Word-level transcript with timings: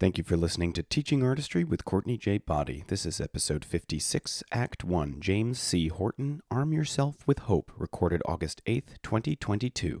Thank 0.00 0.16
you 0.16 0.24
for 0.24 0.38
listening 0.38 0.72
to 0.72 0.82
Teaching 0.82 1.22
Artistry 1.22 1.62
with 1.62 1.84
Courtney 1.84 2.16
J. 2.16 2.38
Boddie. 2.38 2.84
This 2.86 3.04
is 3.04 3.20
episode 3.20 3.66
56, 3.66 4.42
Act 4.50 4.82
1, 4.82 5.16
James 5.20 5.60
C. 5.60 5.88
Horton, 5.88 6.40
Arm 6.50 6.72
Yourself 6.72 7.16
with 7.26 7.40
Hope, 7.40 7.70
recorded 7.76 8.22
August 8.24 8.62
8th, 8.64 9.02
2022. 9.02 10.00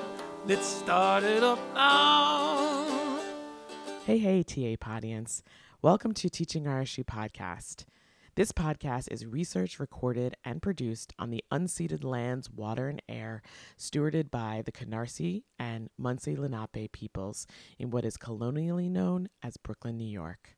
Let's 0.47 0.65
start 0.65 1.23
it 1.23 1.43
up 1.43 1.59
now. 1.75 3.19
Hey, 4.07 4.17
hey, 4.17 4.41
TA 4.41 4.75
Podians. 4.83 5.43
Welcome 5.83 6.15
to 6.15 6.29
Teaching 6.29 6.67
Artistry 6.67 7.03
Podcast. 7.03 7.85
This 8.33 8.51
podcast 8.51 9.11
is 9.11 9.23
research 9.23 9.79
recorded, 9.79 10.35
and 10.43 10.59
produced 10.59 11.13
on 11.19 11.29
the 11.29 11.43
unceded 11.51 12.03
lands, 12.03 12.49
water, 12.49 12.89
and 12.89 13.03
air 13.07 13.43
stewarded 13.77 14.31
by 14.31 14.63
the 14.65 14.71
Canarsie 14.71 15.43
and 15.59 15.91
Munsee 16.01 16.39
Lenape 16.39 16.91
peoples 16.91 17.45
in 17.77 17.91
what 17.91 18.03
is 18.03 18.17
colonially 18.17 18.89
known 18.89 19.29
as 19.43 19.57
Brooklyn, 19.57 19.97
New 19.97 20.05
York. 20.09 20.57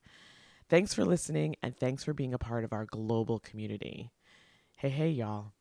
Thanks 0.70 0.94
for 0.94 1.04
listening, 1.04 1.58
and 1.62 1.76
thanks 1.76 2.06
for 2.06 2.14
being 2.14 2.34
a 2.34 2.40
part 2.40 2.64
of 2.64 2.72
our 2.72 2.86
global 2.86 3.38
community. 3.38 4.12
Hey, 4.78 4.90
hey, 4.90 5.10
y'all. 5.10 5.52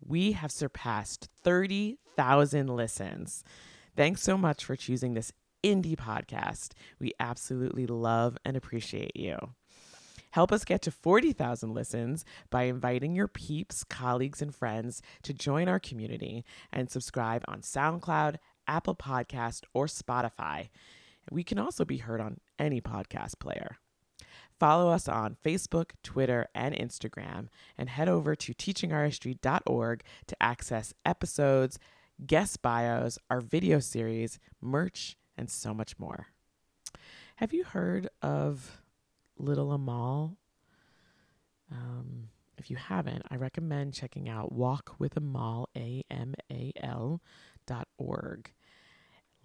We 0.00 0.32
have 0.32 0.50
surpassed 0.50 1.28
30,000 1.42 2.68
listens. 2.68 3.44
Thanks 3.96 4.22
so 4.22 4.38
much 4.38 4.64
for 4.64 4.76
choosing 4.76 5.14
this 5.14 5.32
indie 5.62 5.96
podcast. 5.96 6.70
We 6.98 7.12
absolutely 7.20 7.86
love 7.86 8.38
and 8.44 8.56
appreciate 8.56 9.16
you. 9.16 9.36
Help 10.32 10.52
us 10.52 10.64
get 10.64 10.80
to 10.82 10.90
40,000 10.90 11.74
listens 11.74 12.24
by 12.50 12.62
inviting 12.64 13.14
your 13.14 13.28
peeps, 13.28 13.82
colleagues, 13.82 14.40
and 14.40 14.54
friends 14.54 15.02
to 15.24 15.34
join 15.34 15.68
our 15.68 15.80
community 15.80 16.44
and 16.72 16.88
subscribe 16.88 17.44
on 17.48 17.62
SoundCloud, 17.62 18.36
Apple 18.66 18.94
Podcast, 18.94 19.64
or 19.74 19.86
Spotify. 19.86 20.68
We 21.32 21.42
can 21.42 21.58
also 21.58 21.84
be 21.84 21.98
heard 21.98 22.20
on 22.20 22.38
any 22.58 22.80
podcast 22.80 23.40
player. 23.40 23.78
Follow 24.60 24.90
us 24.90 25.08
on 25.08 25.38
Facebook, 25.42 25.92
Twitter, 26.02 26.46
and 26.54 26.74
Instagram, 26.74 27.48
and 27.78 27.88
head 27.88 28.10
over 28.10 28.36
to 28.36 28.52
teachingartistry.org 28.52 30.02
to 30.26 30.42
access 30.42 30.92
episodes, 31.06 31.78
guest 32.26 32.60
bios, 32.60 33.18
our 33.30 33.40
video 33.40 33.78
series, 33.80 34.38
merch, 34.60 35.16
and 35.38 35.48
so 35.48 35.72
much 35.72 35.98
more. 35.98 36.26
Have 37.36 37.54
you 37.54 37.64
heard 37.64 38.10
of 38.20 38.82
Little 39.38 39.72
Amal? 39.72 40.36
Um, 41.72 42.28
if 42.58 42.70
you 42.70 42.76
haven't, 42.76 43.22
I 43.30 43.36
recommend 43.36 43.94
checking 43.94 44.28
out 44.28 44.52
Walk 44.52 44.94
with 44.98 45.16
Amal, 45.16 45.70
A 45.74 46.04
M 46.10 46.34
A 46.52 46.74
L 46.82 47.22
dot 47.66 47.88
org. 47.96 48.52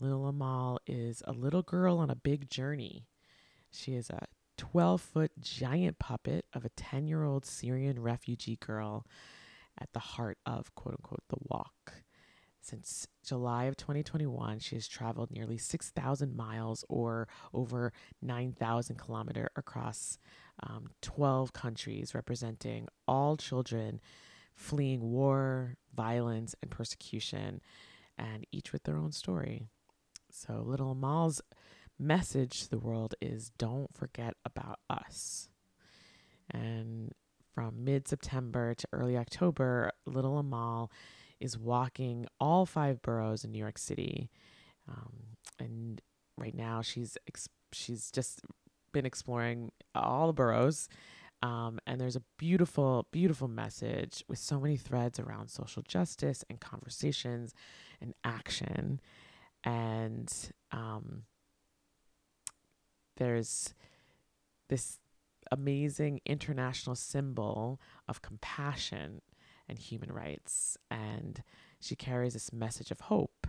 Little 0.01 0.27
Amal 0.27 0.81
is 0.85 1.23
a 1.25 1.31
little 1.31 1.61
girl 1.61 1.99
on 1.99 2.09
a 2.09 2.15
big 2.15 2.49
journey. 2.49 3.07
She 3.71 3.93
is 3.93 4.09
a 4.09 4.27
12 4.57 5.01
foot 5.01 5.31
giant 5.39 5.99
puppet 5.99 6.45
of 6.53 6.65
a 6.65 6.69
10 6.69 7.07
year 7.07 7.23
old 7.23 7.45
Syrian 7.45 8.01
refugee 8.01 8.57
girl 8.57 9.05
at 9.79 9.89
the 9.93 9.99
heart 9.99 10.37
of 10.45 10.73
quote 10.75 10.95
unquote 10.95 11.23
the 11.29 11.37
walk. 11.41 11.93
Since 12.61 13.07
July 13.23 13.65
of 13.65 13.77
2021, 13.77 14.57
she 14.57 14.75
has 14.75 14.87
traveled 14.87 15.29
nearly 15.29 15.57
6,000 15.57 16.35
miles 16.35 16.83
or 16.89 17.27
over 17.53 17.93
9,000 18.23 18.95
kilometers 18.95 19.49
across 19.55 20.17
um, 20.63 20.87
12 21.03 21.53
countries, 21.53 22.15
representing 22.15 22.87
all 23.07 23.37
children 23.37 24.01
fleeing 24.55 25.01
war, 25.11 25.75
violence, 25.93 26.55
and 26.61 26.71
persecution, 26.71 27.61
and 28.17 28.47
each 28.51 28.71
with 28.71 28.83
their 28.83 28.97
own 28.97 29.11
story. 29.11 29.67
So, 30.31 30.63
Little 30.65 30.91
Amal's 30.91 31.41
message 31.99 32.63
to 32.63 32.69
the 32.69 32.79
world 32.79 33.15
is 33.21 33.51
don't 33.57 33.93
forget 33.95 34.35
about 34.45 34.79
us. 34.89 35.49
And 36.51 37.11
from 37.53 37.83
mid 37.83 38.07
September 38.07 38.73
to 38.73 38.87
early 38.91 39.17
October, 39.17 39.91
Little 40.05 40.37
Amal 40.37 40.91
is 41.39 41.57
walking 41.57 42.27
all 42.39 42.65
five 42.65 43.01
boroughs 43.01 43.43
in 43.43 43.51
New 43.51 43.59
York 43.59 43.77
City. 43.77 44.29
Um, 44.87 45.37
and 45.59 46.01
right 46.37 46.55
now 46.55 46.81
she's 46.81 47.17
ex- 47.27 47.49
she's 47.71 48.11
just 48.11 48.41
been 48.91 49.05
exploring 49.05 49.71
all 49.93 50.27
the 50.27 50.33
boroughs. 50.33 50.87
Um, 51.41 51.79
and 51.85 51.99
there's 51.99 52.15
a 52.15 52.23
beautiful, 52.37 53.07
beautiful 53.11 53.47
message 53.47 54.23
with 54.27 54.39
so 54.39 54.59
many 54.59 54.77
threads 54.77 55.19
around 55.19 55.49
social 55.49 55.83
justice 55.83 56.43
and 56.49 56.59
conversations 56.59 57.53
and 58.01 58.13
action. 58.23 58.99
And 59.63 60.31
um, 60.71 61.23
there's 63.17 63.73
this 64.69 64.99
amazing 65.51 66.21
international 66.25 66.95
symbol 66.95 67.79
of 68.07 68.21
compassion 68.21 69.21
and 69.67 69.77
human 69.77 70.11
rights. 70.11 70.77
And 70.89 71.43
she 71.79 71.95
carries 71.95 72.33
this 72.33 72.53
message 72.53 72.91
of 72.91 73.01
hope 73.01 73.47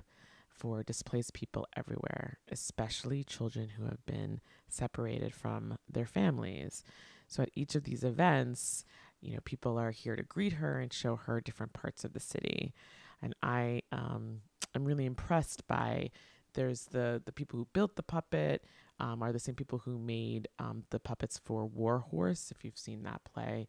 for 0.49 0.82
displaced 0.82 1.34
people 1.34 1.66
everywhere, 1.77 2.38
especially 2.50 3.22
children 3.25 3.71
who 3.71 3.84
have 3.84 4.04
been 4.06 4.41
separated 4.69 5.34
from 5.34 5.77
their 5.88 6.06
families. 6.06 6.83
So 7.28 7.43
at 7.43 7.50
each 7.54 7.75
of 7.75 7.84
these 7.84 8.04
events, 8.04 8.84
you 9.21 9.34
know, 9.34 9.41
people 9.44 9.78
are 9.78 9.91
here 9.91 10.16
to 10.16 10.22
greet 10.22 10.54
her 10.54 10.81
and 10.81 10.93
show 10.93 11.16
her 11.16 11.41
different 11.41 11.72
parts 11.72 12.04
of 12.04 12.12
the 12.12 12.21
city. 12.21 12.72
And 13.21 13.34
I 13.43 13.83
um, 13.93 14.41
I'm 14.75 14.84
really 14.84 15.06
impressed 15.06 15.66
by 15.66 16.10
there's 16.54 16.87
the 16.87 17.22
the 17.25 17.33
people 17.33 17.59
who 17.59 17.69
built 17.72 17.97
the 17.97 18.03
puppet 18.03 18.65
um, 18.99 19.23
are 19.23 19.33
the 19.33 19.39
same 19.39 19.55
people 19.55 19.79
who 19.79 19.98
made 19.98 20.48
um, 20.59 20.84
the 20.91 20.98
puppets 21.01 21.39
for 21.43 21.66
War 21.66 21.98
Horse, 21.98 22.51
if 22.51 22.65
you've 22.65 22.78
seen 22.78 23.03
that 23.03 23.22
play, 23.25 23.69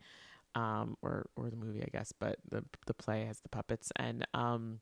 um, 0.55 0.97
or 1.01 1.27
or 1.35 1.49
the 1.49 1.55
movie, 1.55 1.83
I 1.83 1.89
guess. 1.91 2.11
But 2.17 2.37
the 2.49 2.63
the 2.85 2.93
play 2.93 3.25
has 3.25 3.39
the 3.39 3.49
puppets, 3.49 3.91
and 3.95 4.25
um, 4.33 4.79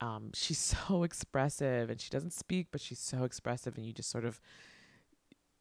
um, 0.00 0.30
she's 0.34 0.58
so 0.88 1.02
expressive, 1.02 1.90
and 1.90 2.00
she 2.00 2.10
doesn't 2.10 2.32
speak, 2.32 2.68
but 2.70 2.80
she's 2.80 3.00
so 3.00 3.24
expressive, 3.24 3.76
and 3.76 3.86
you 3.86 3.92
just 3.92 4.10
sort 4.10 4.24
of, 4.24 4.40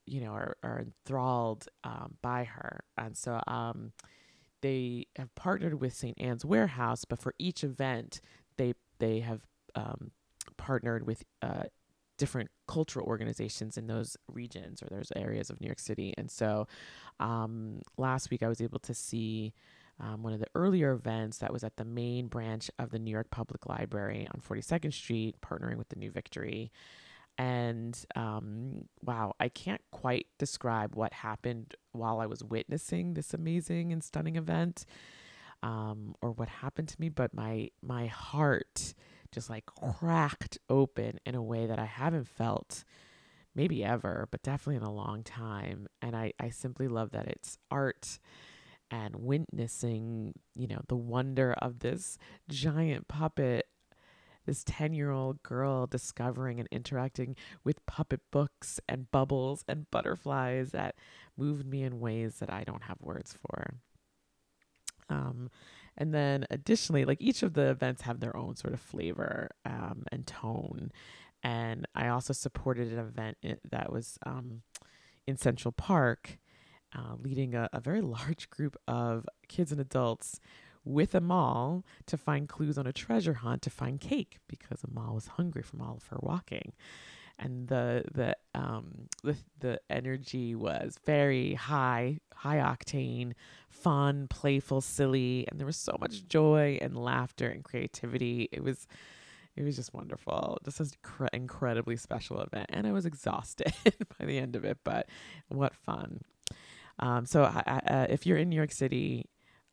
you 0.06 0.22
know, 0.22 0.32
are 0.32 0.58
are 0.64 0.80
enthralled 0.80 1.68
um, 1.84 2.16
by 2.22 2.44
her, 2.44 2.84
and 2.98 3.16
so 3.18 3.42
um, 3.48 3.94
they 4.62 5.08
have 5.16 5.34
partnered 5.36 5.80
with 5.80 5.94
St. 5.94 6.20
Ann's 6.20 6.44
Warehouse, 6.46 7.06
but 7.06 7.20
for 7.20 7.34
each 7.40 7.64
event, 7.64 8.20
they 8.58 8.74
they 9.00 9.20
have 9.20 9.42
um, 9.76 10.12
partnered 10.58 11.06
with 11.06 11.24
uh, 11.42 11.64
different 12.18 12.50
cultural 12.68 13.06
organizations 13.06 13.78
in 13.78 13.88
those 13.88 14.18
regions 14.32 14.82
or 14.82 14.88
those 14.90 15.12
areas 15.16 15.50
of 15.50 15.60
New 15.60 15.68
York 15.68 15.80
City. 15.80 16.14
And 16.18 16.30
so 16.32 16.68
um, 17.20 17.82
last 17.98 18.30
week 18.32 18.44
I 18.44 18.48
was 18.48 18.62
able 18.62 18.80
to 18.80 18.94
see 18.94 19.54
um, 20.00 20.24
one 20.24 20.34
of 20.34 20.40
the 20.40 20.48
earlier 20.56 20.92
events 20.92 21.38
that 21.38 21.54
was 21.54 21.64
at 21.64 21.78
the 21.78 21.86
main 21.86 22.28
branch 22.28 22.70
of 22.80 22.92
the 22.92 23.00
New 23.00 23.12
York 23.12 23.30
Public 23.32 23.66
Library 23.66 24.28
on 24.34 24.42
42nd 24.42 24.94
Street, 24.94 25.36
partnering 25.42 25.78
with 25.78 25.90
the 25.90 25.96
New 25.96 26.12
Victory. 26.12 26.72
And 27.38 27.98
um, 28.16 28.86
wow, 29.02 29.34
I 29.40 29.50
can't 29.50 29.82
quite 29.92 30.28
describe 30.38 30.96
what 30.96 31.14
happened 31.14 31.76
while 31.92 32.20
I 32.20 32.26
was 32.26 32.44
witnessing 32.44 33.14
this 33.14 33.34
amazing 33.34 33.92
and 33.92 34.04
stunning 34.04 34.36
event, 34.38 34.86
um, 35.62 36.16
or 36.22 36.32
what 36.32 36.48
happened 36.48 36.88
to 36.90 36.96
me. 37.00 37.10
But 37.10 37.34
my 37.34 37.72
my 37.82 38.08
heart 38.08 38.94
just 39.36 39.50
like 39.50 39.66
cracked 39.66 40.58
open 40.70 41.20
in 41.26 41.36
a 41.36 41.44
way 41.44 41.68
that 41.68 41.78
I 41.78 41.86
haven't 41.86 42.28
felt 42.28 42.84
maybe 43.54 43.84
ever, 43.84 44.28
but 44.32 44.42
definitely 44.42 44.78
in 44.78 44.84
a 44.84 44.92
long 44.92 45.24
time. 45.24 45.88
And 46.02 46.16
I 46.16 46.34
I 46.40 46.50
simply 46.50 46.88
love 46.88 47.12
that 47.12 47.28
it's 47.28 47.58
art 47.70 48.18
and 48.90 49.16
witnessing, 49.18 50.34
you 50.56 50.68
know, 50.68 50.82
the 50.88 50.96
wonder 50.96 51.54
of 51.54 51.80
this 51.80 52.18
giant 52.50 53.08
puppet 53.08 53.68
this 54.46 54.64
10 54.64 54.94
year 54.94 55.12
old 55.12 55.42
girl 55.44 55.88
discovering 55.88 56.60
and 56.60 56.70
interacting 56.72 57.36
with 57.64 57.86
puppet 57.86 58.22
books 58.32 58.80
and 58.88 59.10
bubbles 59.12 59.64
and 59.68 59.90
butterflies 59.92 60.72
that 60.72 60.96
moved 61.36 61.66
me 61.66 61.84
in 61.84 62.00
ways 62.00 62.36
that 62.36 62.52
I 62.52 62.64
don't 62.64 62.84
have 62.84 63.02
words 63.02 63.34
for. 63.34 63.74
Um, 65.10 65.50
and 65.98 66.14
then 66.14 66.46
additionally, 66.50 67.06
like 67.06 67.22
each 67.22 67.44
of 67.44 67.54
the 67.54 67.70
events 67.70 68.02
have 68.04 68.20
their 68.20 68.36
own 68.36 68.56
sort 68.56 68.74
of 68.74 68.80
flavor 68.80 69.52
um, 69.66 70.04
and 70.12 70.28
tone. 70.28 70.92
And 71.44 71.88
I 71.96 72.08
also 72.08 72.34
supported 72.34 72.92
an 72.92 73.00
event 73.00 73.38
that 73.72 73.92
was 73.92 74.18
um, 74.26 74.62
in 75.28 75.38
Central 75.38 75.72
Park, 75.72 76.38
uh, 76.96 77.16
leading 77.22 77.56
a, 77.56 77.70
a 77.72 77.80
very 77.80 78.02
large 78.02 78.50
group 78.50 78.76
of 78.88 79.28
kids 79.48 79.72
and 79.72 79.80
adults 79.80 80.40
with 80.84 81.16
Amal 81.16 81.84
to 82.06 82.18
find 82.18 82.48
clues 82.48 82.78
on 82.78 82.86
a 82.88 82.94
treasure 82.94 83.34
hunt 83.36 83.62
to 83.64 83.70
find 83.70 84.00
cake 84.00 84.38
because 84.48 84.84
Amal 84.84 85.16
was 85.16 85.28
hungry 85.28 85.64
from 85.64 85.82
all 85.82 85.98
of 85.98 86.08
her 86.08 86.20
walking. 86.22 86.74
And 87.38 87.68
the 87.68 88.04
the 88.14 88.36
um 88.54 89.10
the 89.24 89.36
the 89.60 89.82
energy 89.90 90.56
was 90.56 90.98
very 91.06 91.54
high, 91.54 92.20
high 92.34 92.58
octane, 92.58 93.34
fun, 93.70 94.28
playful, 94.30 94.82
silly, 94.82 95.46
and 95.50 95.60
there 95.60 95.66
was 95.66 95.78
so 95.78 95.98
much 96.00 96.28
joy 96.28 96.78
and 96.82 96.98
laughter 96.98 97.48
and 97.50 97.64
creativity. 97.64 98.48
It 98.52 98.64
was 98.64 98.88
it 99.56 99.64
was 99.64 99.76
just 99.76 99.94
wonderful. 99.94 100.60
Just 100.64 100.80
an 100.80 100.88
incre- 101.04 101.30
incredibly 101.34 101.98
special 101.98 102.42
event, 102.42 102.68
and 102.70 102.88
I 102.88 102.92
was 102.92 103.06
exhausted 103.06 103.74
by 104.20 104.26
the 104.26 104.38
end 104.38 104.56
of 104.56 104.66
it. 104.66 104.80
But 104.84 105.08
what 105.50 105.76
fun! 105.76 106.22
Um, 107.00 107.26
so, 107.26 107.44
I, 107.44 107.64
I, 107.68 107.94
uh, 107.94 108.08
if 108.10 108.26
you're 108.26 108.38
in 108.38 108.50
New 108.50 108.56
York 108.56 108.72
City, 108.72 109.26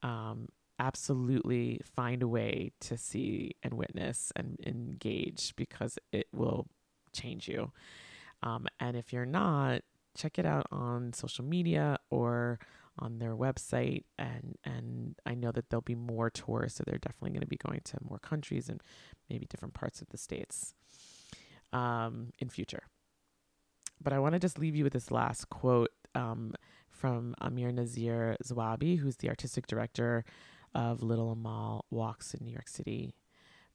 um, 0.02 0.48
absolutely 0.78 1.80
find 1.84 2.22
a 2.22 2.28
way 2.28 2.72
to 2.80 2.96
see 2.96 3.54
and 3.62 3.74
witness 3.74 4.32
and 4.34 4.58
engage 4.66 5.54
because 5.56 5.98
it 6.12 6.26
will 6.32 6.66
change 7.12 7.48
you. 7.48 7.72
Um, 8.42 8.66
and 8.80 8.96
if 8.96 9.12
you're 9.12 9.26
not, 9.26 9.82
check 10.16 10.38
it 10.38 10.46
out 10.46 10.66
on 10.70 11.12
social 11.12 11.44
media 11.44 11.98
or 12.10 12.58
on 12.98 13.18
their 13.18 13.34
website. 13.36 14.04
And 14.18 14.56
and 14.64 15.14
I 15.24 15.34
know 15.34 15.52
that 15.52 15.70
there'll 15.70 15.82
be 15.82 15.94
more 15.94 16.30
tours, 16.30 16.74
so 16.74 16.84
they're 16.86 16.98
definitely 16.98 17.30
going 17.30 17.40
to 17.40 17.46
be 17.46 17.56
going 17.56 17.80
to 17.84 17.98
more 18.02 18.18
countries 18.18 18.68
and 18.68 18.82
maybe 19.30 19.46
different 19.46 19.74
parts 19.74 20.00
of 20.00 20.08
the 20.10 20.18
states 20.18 20.74
um, 21.72 22.32
in 22.38 22.48
future. 22.48 22.84
But 24.02 24.12
I 24.12 24.18
want 24.18 24.34
to 24.34 24.38
just 24.38 24.58
leave 24.58 24.74
you 24.74 24.84
with 24.84 24.92
this 24.92 25.10
last 25.10 25.48
quote 25.48 25.90
um, 26.14 26.54
from 26.90 27.34
Amir 27.40 27.70
Nizar 27.70 28.36
Zuabi, 28.44 28.98
who's 28.98 29.16
the 29.16 29.28
artistic 29.28 29.66
director 29.66 30.24
of 30.74 31.02
Little 31.02 31.30
Amal 31.32 31.84
Walks 31.90 32.34
in 32.34 32.44
New 32.44 32.52
York 32.52 32.68
City. 32.68 33.14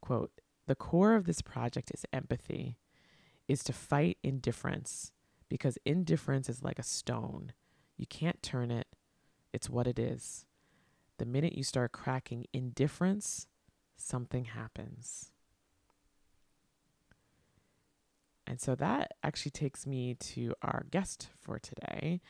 Quote 0.01 0.31
The 0.67 0.75
core 0.75 1.15
of 1.15 1.25
this 1.25 1.41
project 1.41 1.91
is 1.93 2.05
empathy, 2.11 2.77
is 3.47 3.63
to 3.63 3.73
fight 3.73 4.17
indifference, 4.23 5.11
because 5.49 5.77
indifference 5.85 6.49
is 6.49 6.63
like 6.63 6.79
a 6.79 6.83
stone. 6.83 7.53
You 7.97 8.05
can't 8.05 8.41
turn 8.43 8.71
it, 8.71 8.87
it's 9.53 9.69
what 9.69 9.87
it 9.87 9.97
is. 9.97 10.45
The 11.17 11.25
minute 11.25 11.57
you 11.57 11.63
start 11.63 11.91
cracking 11.91 12.45
indifference, 12.53 13.47
something 13.95 14.45
happens. 14.45 15.31
And 18.45 18.61
so 18.61 18.75
that 18.75 19.11
actually 19.23 19.51
takes 19.51 19.85
me 19.85 20.15
to 20.15 20.53
our 20.61 20.85
guest 20.89 21.29
for 21.41 21.59
today, 21.59 22.21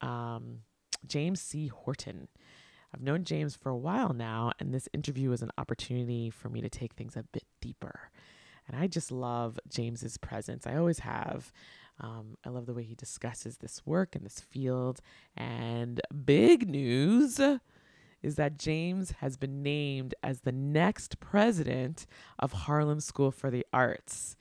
um, 0.00 0.58
James 1.06 1.40
C. 1.40 1.68
Horton. 1.68 2.28
I've 2.94 3.00
known 3.00 3.24
James 3.24 3.56
for 3.56 3.70
a 3.70 3.76
while 3.76 4.12
now, 4.12 4.52
and 4.58 4.74
this 4.74 4.88
interview 4.92 5.30
was 5.30 5.40
an 5.40 5.50
opportunity 5.56 6.28
for 6.28 6.50
me 6.50 6.60
to 6.60 6.68
take 6.68 6.92
things 6.92 7.16
a 7.16 7.22
bit 7.22 7.44
deeper. 7.60 8.10
And 8.72 8.82
I 8.82 8.86
just 8.86 9.12
love 9.12 9.60
James's 9.68 10.16
presence. 10.16 10.66
I 10.66 10.76
always 10.76 11.00
have. 11.00 11.52
Um, 12.00 12.38
I 12.44 12.48
love 12.48 12.66
the 12.66 12.72
way 12.72 12.82
he 12.82 12.94
discusses 12.94 13.58
this 13.58 13.82
work 13.84 14.16
and 14.16 14.24
this 14.24 14.40
field. 14.40 15.00
And 15.36 16.00
big 16.24 16.68
news 16.68 17.38
is 18.22 18.36
that 18.36 18.58
James 18.58 19.12
has 19.20 19.36
been 19.36 19.62
named 19.62 20.14
as 20.22 20.40
the 20.40 20.52
next 20.52 21.20
president 21.20 22.06
of 22.38 22.52
Harlem 22.52 23.00
School 23.00 23.30
for 23.30 23.50
the 23.50 23.66
Arts. 23.72 24.36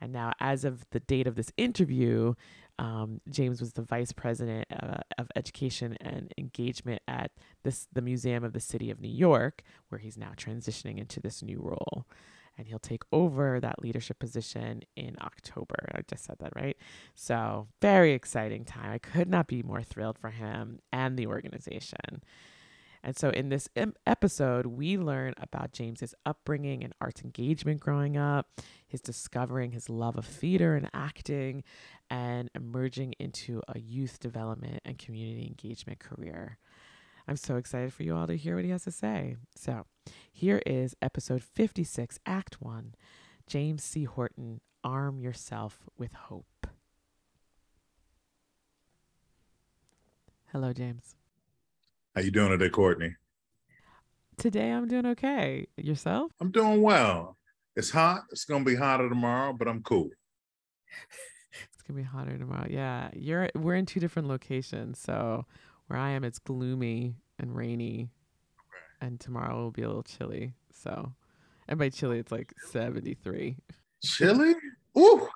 And 0.00 0.12
now, 0.12 0.32
as 0.40 0.64
of 0.64 0.86
the 0.90 1.00
date 1.00 1.26
of 1.26 1.36
this 1.36 1.52
interview, 1.56 2.34
um, 2.78 3.20
James 3.28 3.60
was 3.60 3.74
the 3.74 3.82
vice 3.82 4.12
president 4.12 4.66
uh, 4.72 4.98
of 5.18 5.30
education 5.36 5.96
and 6.00 6.32
engagement 6.38 7.02
at 7.06 7.30
this 7.62 7.86
the 7.92 8.00
Museum 8.00 8.42
of 8.42 8.54
the 8.54 8.60
City 8.60 8.90
of 8.90 9.00
New 9.00 9.10
York, 9.10 9.62
where 9.88 9.98
he's 9.98 10.16
now 10.16 10.32
transitioning 10.36 10.98
into 10.98 11.20
this 11.20 11.42
new 11.42 11.60
role. 11.62 12.06
And 12.60 12.68
he'll 12.68 12.78
take 12.78 13.04
over 13.10 13.58
that 13.58 13.80
leadership 13.80 14.18
position 14.18 14.82
in 14.94 15.16
October. 15.22 15.76
I 15.94 16.02
just 16.06 16.26
said 16.26 16.36
that 16.40 16.52
right. 16.54 16.76
So, 17.14 17.68
very 17.80 18.12
exciting 18.12 18.66
time. 18.66 18.92
I 18.92 18.98
could 18.98 19.30
not 19.30 19.46
be 19.46 19.62
more 19.62 19.82
thrilled 19.82 20.18
for 20.18 20.28
him 20.28 20.78
and 20.92 21.16
the 21.16 21.26
organization. 21.26 22.22
And 23.02 23.16
so, 23.16 23.30
in 23.30 23.48
this 23.48 23.66
episode, 24.06 24.66
we 24.66 24.98
learn 24.98 25.32
about 25.40 25.72
James's 25.72 26.14
upbringing 26.26 26.84
and 26.84 26.92
arts 27.00 27.22
engagement 27.22 27.80
growing 27.80 28.18
up, 28.18 28.60
his 28.86 29.00
discovering 29.00 29.72
his 29.72 29.88
love 29.88 30.18
of 30.18 30.26
theater 30.26 30.76
and 30.76 30.90
acting, 30.92 31.64
and 32.10 32.50
emerging 32.54 33.14
into 33.18 33.62
a 33.68 33.78
youth 33.78 34.20
development 34.20 34.82
and 34.84 34.98
community 34.98 35.46
engagement 35.46 35.98
career. 35.98 36.58
I'm 37.30 37.36
so 37.36 37.54
excited 37.54 37.92
for 37.92 38.02
you 38.02 38.16
all 38.16 38.26
to 38.26 38.36
hear 38.36 38.56
what 38.56 38.64
he 38.64 38.72
has 38.72 38.82
to 38.82 38.90
say. 38.90 39.36
So, 39.54 39.86
here 40.32 40.60
is 40.66 40.96
episode 41.00 41.44
56, 41.44 42.18
Act 42.26 42.60
1 42.60 42.96
James 43.46 43.84
C. 43.84 44.02
Horton 44.02 44.60
Arm 44.82 45.20
Yourself 45.20 45.84
with 45.96 46.12
Hope. 46.12 46.66
Hello, 50.50 50.72
James. 50.72 51.14
How 52.16 52.22
you 52.22 52.32
doing 52.32 52.50
today, 52.50 52.68
Courtney? 52.68 53.14
Today 54.36 54.72
I'm 54.72 54.88
doing 54.88 55.06
okay. 55.06 55.68
Yourself? 55.76 56.32
I'm 56.40 56.50
doing 56.50 56.82
well. 56.82 57.36
It's 57.76 57.90
hot. 57.90 58.22
It's 58.32 58.44
gonna 58.44 58.64
be 58.64 58.74
hotter 58.74 59.08
tomorrow, 59.08 59.52
but 59.52 59.68
I'm 59.68 59.84
cool. 59.84 60.08
it's 61.72 61.82
gonna 61.86 61.96
be 61.96 62.02
hotter 62.02 62.36
tomorrow. 62.36 62.66
Yeah, 62.68 63.10
you're. 63.14 63.50
We're 63.54 63.76
in 63.76 63.86
two 63.86 64.00
different 64.00 64.26
locations. 64.26 64.98
So 64.98 65.46
where 65.90 65.98
I 65.98 66.10
am, 66.10 66.22
it's 66.22 66.38
gloomy 66.38 67.16
and 67.40 67.54
rainy, 67.54 68.10
okay. 68.60 69.06
and 69.06 69.18
tomorrow 69.18 69.56
will 69.56 69.72
be 69.72 69.82
a 69.82 69.88
little 69.88 70.04
chilly. 70.04 70.54
So, 70.72 71.12
and 71.66 71.80
by 71.80 71.88
chilly, 71.88 72.20
it's 72.20 72.30
like 72.30 72.54
73. 72.70 73.56
Chilly? 74.04 74.54
Ooh, 74.98 75.28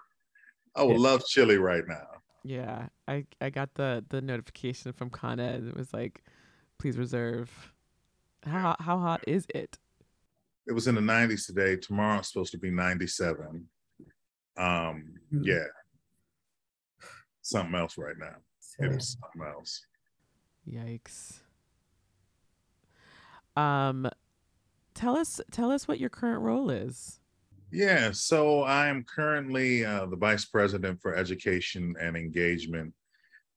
I 0.76 0.84
would 0.84 0.92
yeah. 0.92 1.02
love 1.02 1.26
chilly 1.26 1.58
right 1.58 1.82
now. 1.88 2.06
Yeah, 2.44 2.86
I 3.08 3.24
I 3.40 3.50
got 3.50 3.74
the 3.74 4.04
the 4.10 4.20
notification 4.20 4.92
from 4.92 5.10
Con 5.10 5.40
Ed. 5.40 5.64
It 5.66 5.76
was 5.76 5.92
like 5.92 6.22
please 6.78 6.96
reserve. 6.96 7.50
How 8.44 8.76
how 8.78 8.98
hot 8.98 9.24
is 9.26 9.46
it? 9.54 9.78
It 10.66 10.72
was 10.72 10.86
in 10.86 10.94
the 10.94 11.00
90s 11.00 11.46
today. 11.46 11.76
Tomorrow 11.76 12.18
it's 12.18 12.28
supposed 12.32 12.52
to 12.52 12.58
be 12.58 12.70
97. 12.70 13.66
Um, 14.56 14.66
mm-hmm. 14.66 15.42
yeah. 15.42 15.64
Something 17.42 17.74
else 17.74 17.98
right 17.98 18.16
now. 18.18 18.36
It 18.78 18.92
is 18.92 19.16
something 19.20 19.52
else. 19.52 19.84
Yikes. 20.70 21.40
Um 23.56 24.08
tell 24.94 25.16
us 25.16 25.40
tell 25.50 25.70
us 25.70 25.86
what 25.86 26.00
your 26.00 26.10
current 26.10 26.42
role 26.42 26.70
is. 26.70 27.20
Yeah, 27.70 28.12
so 28.12 28.62
I 28.62 28.86
am 28.88 29.04
currently 29.04 29.84
uh, 29.84 30.06
the 30.06 30.16
vice 30.16 30.44
president 30.44 31.00
for 31.02 31.16
education 31.16 31.94
and 32.00 32.16
engagement 32.16 32.94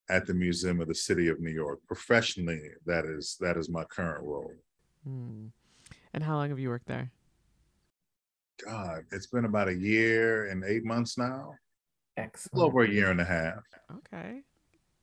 at 0.09 0.25
the 0.25 0.33
Museum 0.33 0.81
of 0.81 0.87
the 0.87 0.95
City 0.95 1.27
of 1.27 1.39
New 1.39 1.51
York. 1.51 1.79
Professionally, 1.87 2.61
that 2.85 3.05
is 3.05 3.37
that 3.41 3.57
is 3.57 3.69
my 3.69 3.83
current 3.83 4.23
role. 4.23 4.51
Hmm. 5.03 5.47
And 6.13 6.23
how 6.23 6.35
long 6.35 6.49
have 6.49 6.57
you 6.59 6.69
worked 6.69 6.87
there? 6.87 7.11
God, 8.65 9.03
it's 9.11 9.27
been 9.27 9.45
about 9.45 9.67
a 9.67 9.75
year 9.75 10.47
and 10.47 10.63
eight 10.63 10.83
months 10.83 11.17
now. 11.17 11.53
Excellent. 12.17 12.65
over 12.65 12.81
a 12.81 12.89
year 12.89 13.11
and 13.11 13.21
a 13.21 13.25
half. 13.25 13.59
Okay. 13.97 14.41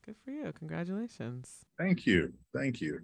Good 0.05 0.17
for 0.23 0.31
you. 0.31 0.53
Congratulations. 0.59 1.65
Thank 1.79 2.05
you. 2.07 2.33
Thank 2.55 2.81
you. 2.81 3.01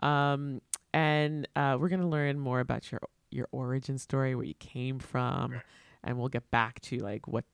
Um, 0.00 0.60
and 0.92 1.46
uh, 1.54 1.76
we're 1.80 1.88
gonna 1.88 2.08
learn 2.08 2.38
more 2.38 2.60
about 2.60 2.90
your 2.90 3.00
your 3.30 3.46
origin 3.52 3.98
story, 3.98 4.34
where 4.34 4.44
you 4.44 4.54
came 4.54 4.98
from, 4.98 5.60
and 6.02 6.18
we'll 6.18 6.28
get 6.28 6.50
back 6.50 6.80
to 6.80 6.98
like 6.98 7.28
what 7.28 7.44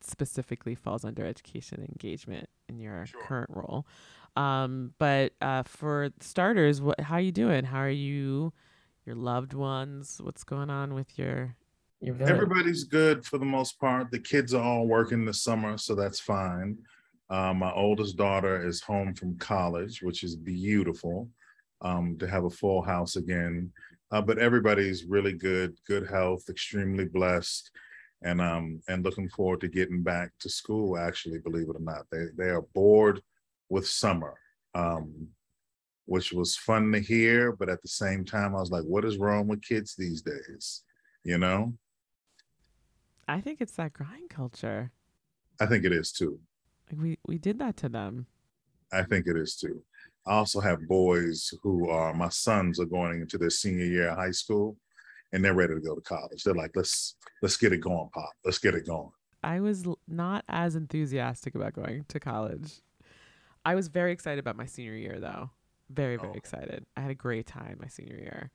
specifically 0.00 0.74
falls 0.74 1.04
under 1.04 1.24
education 1.24 1.86
engagement 1.88 2.48
in 2.68 2.78
your 2.78 3.06
Sure. 3.06 3.20
current 3.22 3.50
role. 3.50 3.86
Um, 4.36 4.92
but 4.98 5.32
uh, 5.40 5.62
for 5.62 6.10
starters, 6.20 6.82
what 6.82 7.00
how 7.00 7.16
you 7.16 7.32
doing? 7.32 7.64
How 7.64 7.78
are 7.78 7.88
you? 7.88 8.52
Your 9.06 9.16
loved 9.16 9.52
ones? 9.54 10.18
What's 10.22 10.44
going 10.44 10.70
on 10.70 10.94
with 10.94 11.18
your 11.18 11.54
your 12.00 12.14
village? 12.14 12.32
Everybody's 12.32 12.84
good 12.84 13.24
for 13.24 13.38
the 13.38 13.44
most 13.44 13.78
part. 13.78 14.10
The 14.10 14.18
kids 14.18 14.52
are 14.54 14.62
all 14.62 14.86
working 14.86 15.24
this 15.24 15.42
summer, 15.42 15.78
so 15.78 15.94
that's 15.94 16.20
fine. 16.20 16.78
Uh, 17.30 17.54
my 17.54 17.72
oldest 17.72 18.16
daughter 18.16 18.66
is 18.66 18.82
home 18.82 19.14
from 19.14 19.38
college, 19.38 20.02
which 20.02 20.22
is 20.22 20.36
beautiful 20.36 21.28
um, 21.80 22.16
to 22.18 22.28
have 22.28 22.44
a 22.44 22.50
full 22.50 22.82
house 22.82 23.16
again. 23.16 23.72
Uh, 24.10 24.20
but 24.20 24.38
everybody's 24.38 25.04
really 25.04 25.32
good, 25.32 25.76
good 25.86 26.06
health, 26.08 26.48
extremely 26.48 27.04
blessed, 27.04 27.70
and 28.22 28.40
um, 28.40 28.80
and 28.88 29.04
looking 29.04 29.28
forward 29.28 29.60
to 29.60 29.68
getting 29.68 30.02
back 30.02 30.30
to 30.38 30.48
school. 30.48 30.96
Actually, 30.96 31.38
believe 31.38 31.68
it 31.68 31.76
or 31.76 31.80
not, 31.80 32.04
they 32.12 32.26
they 32.36 32.50
are 32.50 32.62
bored 32.74 33.20
with 33.70 33.86
summer, 33.86 34.34
um, 34.74 35.28
which 36.04 36.32
was 36.32 36.56
fun 36.56 36.92
to 36.92 37.00
hear. 37.00 37.52
But 37.52 37.70
at 37.70 37.82
the 37.82 37.88
same 37.88 38.24
time, 38.24 38.54
I 38.54 38.60
was 38.60 38.70
like, 38.70 38.84
what 38.84 39.04
is 39.04 39.16
wrong 39.16 39.48
with 39.48 39.62
kids 39.62 39.94
these 39.96 40.22
days? 40.22 40.82
You 41.24 41.38
know, 41.38 41.72
I 43.26 43.40
think 43.40 43.60
it's 43.60 43.76
that 43.76 43.94
grind 43.94 44.30
culture. 44.30 44.92
I 45.58 45.66
think 45.66 45.84
it 45.84 45.92
is 45.92 46.12
too. 46.12 46.38
Like 46.90 47.00
we 47.00 47.18
we 47.26 47.38
did 47.38 47.58
that 47.58 47.76
to 47.78 47.88
them. 47.88 48.26
I 48.92 49.02
think 49.02 49.26
it 49.26 49.36
is 49.36 49.56
too. 49.56 49.82
I 50.26 50.32
also 50.34 50.60
have 50.60 50.86
boys 50.88 51.52
who 51.62 51.88
are 51.90 52.14
my 52.14 52.28
sons 52.28 52.80
are 52.80 52.84
going 52.86 53.20
into 53.20 53.38
their 53.38 53.50
senior 53.50 53.84
year 53.84 54.08
of 54.10 54.16
high 54.16 54.30
school 54.30 54.76
and 55.32 55.44
they're 55.44 55.54
ready 55.54 55.74
to 55.74 55.80
go 55.80 55.94
to 55.94 56.00
college. 56.00 56.44
They're 56.44 56.54
like, 56.54 56.72
let's 56.74 57.16
let's 57.42 57.56
get 57.56 57.72
it 57.72 57.80
going, 57.80 58.08
Pop. 58.14 58.30
Let's 58.44 58.58
get 58.58 58.74
it 58.74 58.86
going. 58.86 59.10
I 59.42 59.60
was 59.60 59.84
not 60.08 60.44
as 60.48 60.74
enthusiastic 60.76 61.54
about 61.54 61.74
going 61.74 62.04
to 62.08 62.20
college. 62.20 62.80
I 63.64 63.74
was 63.74 63.88
very 63.88 64.12
excited 64.12 64.38
about 64.38 64.56
my 64.56 64.66
senior 64.66 64.94
year, 64.94 65.18
though. 65.20 65.50
Very, 65.90 66.16
very 66.16 66.32
Oh. 66.32 66.36
excited. 66.36 66.86
I 66.96 67.00
had 67.02 67.10
a 67.10 67.14
great 67.14 67.46
time 67.46 67.78
my 67.80 67.88
senior 67.88 68.16
year. 68.16 68.50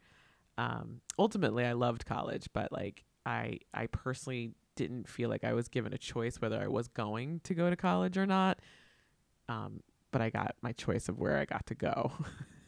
Um, 0.57 1.01
ultimately, 1.17 1.63
I 1.65 1.73
loved 1.73 2.05
college, 2.05 2.49
but 2.53 2.71
like 2.71 3.05
I, 3.25 3.59
I 3.73 3.87
personally 3.87 4.53
didn't 4.79 5.09
feel 5.09 5.29
like 5.29 5.43
I 5.43 5.51
was 5.53 5.67
given 5.67 5.91
a 5.93 5.97
choice 5.97 6.39
whether 6.39 6.57
I 6.61 6.67
was 6.67 6.87
going 6.87 7.41
to 7.43 7.53
go 7.53 7.69
to 7.69 7.75
college 7.75 8.17
or 8.17 8.25
not. 8.25 8.59
Um, 9.49 9.81
but 10.11 10.21
I 10.21 10.29
got 10.29 10.55
my 10.61 10.71
choice 10.71 11.09
of 11.09 11.19
where 11.19 11.37
I 11.37 11.43
got 11.45 11.65
to 11.67 11.75
go. 11.75 12.11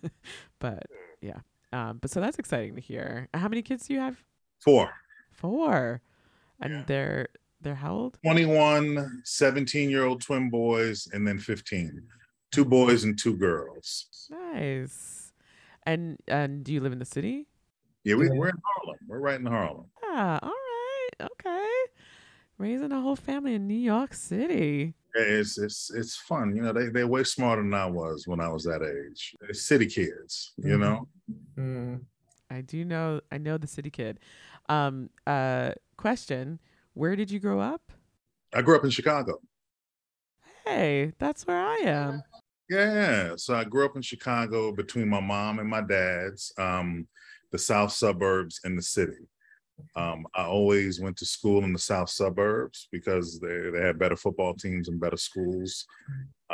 but 0.60 0.84
yeah, 1.22 1.40
um, 1.72 2.00
but 2.02 2.12
so 2.12 2.20
that's 2.20 2.38
exciting 2.38 2.76
to 2.76 2.82
hear. 2.82 3.30
How 3.34 3.48
many 3.48 3.62
kids 3.62 3.88
do 3.88 3.94
you 3.94 4.00
have? 4.02 4.18
Four. 4.60 4.92
Four, 5.32 6.02
and 6.60 6.74
Yeah. 6.74 6.84
they're 6.86 7.28
they're 7.62 7.76
how 7.76 7.94
old? 7.94 8.18
21, 8.24 9.22
17 9.24 9.90
year 9.90 10.04
old 10.04 10.22
twin 10.22 10.50
boys, 10.50 11.08
and 11.14 11.26
then 11.26 11.38
15. 11.40 12.02
Two 12.52 12.66
boys 12.66 13.06
and 13.06 13.18
two 13.18 13.38
girls. 13.38 14.08
Nice. 14.30 15.32
And 15.86 16.18
and 16.28 16.64
do 16.66 16.74
you 16.74 16.82
live 16.82 16.92
in 16.92 17.00
the 17.00 17.06
city? 17.06 17.48
Yeah, 18.04 18.16
we 18.16 18.28
we're 18.30 18.50
in 18.50 18.62
Harlem. 18.66 18.98
We're 19.08 19.20
right 19.20 19.40
in 19.40 19.46
Harlem. 19.46 19.86
Ah, 20.04 20.40
all 20.44 20.50
right. 20.50 21.30
Okay. 21.40 21.70
Raising 22.62 22.92
a 22.92 23.02
whole 23.02 23.16
family 23.16 23.56
in 23.56 23.68
New 23.68 23.74
York 23.74 24.14
City. 24.14 24.94
It's 25.16 25.58
it's 25.58 25.90
it's 25.90 26.16
fun. 26.16 26.56
You 26.56 26.62
know, 26.62 26.72
they, 26.72 26.90
they're 26.90 27.08
way 27.08 27.24
smarter 27.24 27.64
than 27.64 27.74
I 27.74 27.88
was 27.88 28.28
when 28.28 28.40
I 28.40 28.50
was 28.50 28.66
that 28.66 28.84
age. 28.84 29.36
They're 29.42 29.54
city 29.54 29.88
kids, 29.88 30.54
you 30.58 30.78
Mhm. 30.78 30.80
know? 30.80 31.10
Mm. 31.58 32.06
I 32.52 32.62
do 32.62 32.86
know 32.86 33.22
I 33.32 33.40
know 33.40 33.58
the 33.58 33.66
city 33.66 33.90
kid. 33.90 34.20
Um 34.70 35.10
uh 35.26 35.72
question, 35.98 36.60
where 36.94 37.16
did 37.16 37.32
you 37.32 37.40
grow 37.40 37.60
up? 37.60 37.92
I 38.54 38.62
grew 38.62 38.76
up 38.76 38.84
in 38.84 38.92
Chicago. 38.92 39.42
Hey, 40.64 41.14
that's 41.18 41.48
where 41.48 41.66
I 41.66 41.78
am. 41.78 42.22
Yeah, 42.70 43.38
so 43.38 43.56
I 43.56 43.64
grew 43.64 43.86
up 43.86 43.96
in 43.96 44.04
Chicago 44.04 44.72
between 44.72 45.10
my 45.10 45.20
mom 45.20 45.58
and 45.58 45.68
my 45.68 45.82
dad's, 45.82 46.54
um, 46.60 47.08
the 47.52 47.58
south 47.58 47.92
suburbs 47.92 48.62
and 48.64 48.78
the 48.78 48.82
city. 48.84 49.28
Um, 49.96 50.26
I 50.36 50.44
always 50.46 51.00
went 51.00 51.18
to 51.18 51.26
school 51.26 51.64
in 51.64 51.74
the 51.74 51.80
south 51.80 52.10
suburbs 52.10 52.88
because 52.92 53.40
they, 53.40 53.70
they 53.70 53.82
had 53.82 54.00
better 54.00 54.16
football 54.16 54.54
teams 54.54 54.88
and 54.88 55.00
better 55.00 55.18
schools. 55.18 55.86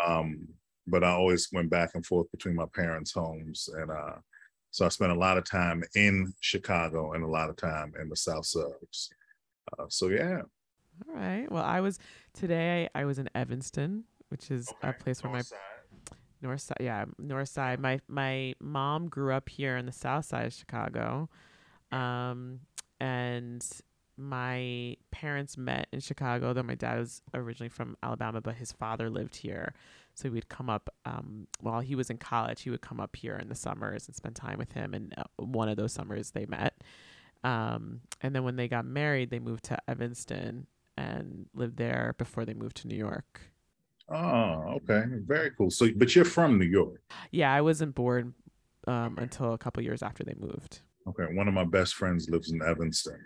Um, 0.05 0.48
but 0.88 1.03
I 1.03 1.12
always 1.12 1.50
went 1.51 1.69
back 1.69 1.91
and 1.96 2.05
forth 2.05 2.31
between 2.31 2.55
my 2.55 2.65
parents' 2.74 3.12
homes. 3.12 3.69
And 3.75 3.91
uh, 3.91 4.15
so 4.72 4.86
I 4.86 4.89
spent 4.89 5.12
a 5.12 5.19
lot 5.19 5.38
of 5.38 5.43
time 5.43 5.84
in 5.96 6.34
Chicago 6.39 7.13
and 7.13 7.24
a 7.24 7.27
lot 7.27 7.50
of 7.50 7.55
time 7.57 7.93
in 8.00 8.10
the 8.10 8.15
south 8.15 8.46
suburbs. 8.46 9.10
Uh, 9.77 9.86
so, 9.89 10.07
yeah. 10.07 10.41
All 11.07 11.15
right. 11.15 11.51
Well, 11.51 11.63
I 11.63 11.81
was 11.81 12.00
today 12.34 12.89
I 12.96 13.05
was 13.05 13.19
in 13.19 13.29
Evanston, 13.36 14.05
which 14.29 14.50
is 14.50 14.74
a 14.81 14.93
place 14.93 15.24
where 15.24 15.34
my 15.34 15.43
North 16.41 16.62
side, 16.62 16.77
yeah, 16.79 17.05
north 17.17 17.50
side. 17.50 17.79
My 17.79 18.00
my 18.07 18.53
mom 18.60 19.10
grew 19.10 19.34
up 19.34 19.50
here 19.50 19.75
in 19.75 19.88
the 19.88 19.91
south 19.91 20.25
side 20.25 20.46
of 20.46 20.53
Chicago, 20.53 21.29
um, 21.91 22.60
and 22.99 23.65
my 24.17 24.97
parents 25.11 25.57
met 25.57 25.87
in 25.91 25.99
Chicago. 25.99 26.53
Though 26.53 26.63
my 26.63 26.75
dad 26.75 26.99
was 26.99 27.21
originally 27.33 27.69
from 27.69 27.95
Alabama, 28.01 28.41
but 28.41 28.55
his 28.55 28.71
father 28.71 29.09
lived 29.09 29.35
here, 29.35 29.73
so 30.15 30.29
we'd 30.29 30.49
come 30.49 30.69
up 30.69 30.89
um, 31.05 31.47
while 31.59 31.81
he 31.81 31.95
was 31.95 32.09
in 32.09 32.17
college. 32.17 32.61
He 32.61 32.69
would 32.69 32.81
come 32.81 32.99
up 32.99 33.15
here 33.15 33.35
in 33.37 33.49
the 33.49 33.55
summers 33.55 34.07
and 34.07 34.15
spend 34.15 34.35
time 34.35 34.57
with 34.57 34.71
him. 34.71 34.93
And 34.93 35.13
uh, 35.17 35.23
one 35.37 35.69
of 35.69 35.77
those 35.77 35.93
summers 35.93 36.31
they 36.31 36.45
met, 36.45 36.81
um, 37.43 38.01
and 38.21 38.35
then 38.35 38.43
when 38.43 38.55
they 38.55 38.67
got 38.67 38.85
married, 38.85 39.29
they 39.29 39.39
moved 39.39 39.65
to 39.65 39.77
Evanston 39.87 40.67
and 40.97 41.45
lived 41.53 41.77
there 41.77 42.15
before 42.17 42.45
they 42.45 42.53
moved 42.53 42.77
to 42.77 42.87
New 42.87 42.95
York. 42.95 43.41
Oh, 44.09 44.77
okay. 44.77 45.03
Very 45.25 45.51
cool. 45.51 45.69
So, 45.69 45.89
but 45.95 46.15
you're 46.15 46.25
from 46.25 46.57
New 46.57 46.65
York. 46.65 47.01
Yeah, 47.31 47.53
I 47.53 47.61
wasn't 47.61 47.93
born 47.93 48.33
um, 48.87 49.17
until 49.17 49.53
a 49.53 49.57
couple 49.57 49.83
years 49.83 50.01
after 50.01 50.23
they 50.23 50.35
moved. 50.39 50.81
Okay. 51.07 51.33
One 51.33 51.47
of 51.47 51.53
my 51.53 51.63
best 51.63 51.95
friends 51.95 52.29
lives 52.29 52.51
in 52.51 52.61
Evanston. 52.61 53.19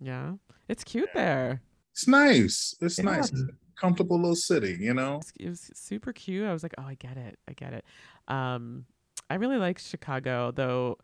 Yeah, 0.00 0.34
it's 0.68 0.84
cute 0.84 1.10
there. 1.14 1.60
It's 1.92 2.06
nice. 2.08 2.74
It's 2.80 2.98
Yeah. 2.98 3.04
nice. 3.04 3.30
It's 3.30 3.42
comfortable 3.76 4.16
little 4.16 4.36
city, 4.36 4.76
you 4.80 4.94
know? 4.94 5.16
It's, 5.16 5.32
it 5.38 5.48
was 5.48 5.70
super 5.74 6.12
cute. 6.12 6.46
I 6.46 6.52
was 6.52 6.62
like, 6.62 6.74
oh, 6.78 6.84
I 6.84 6.94
get 6.94 7.16
it. 7.16 7.38
I 7.48 7.52
get 7.52 7.72
it. 7.72 7.84
Um, 8.28 8.86
I 9.30 9.34
really 9.34 9.56
like 9.56 9.78
Chicago, 9.78 10.52
though. 10.52 10.98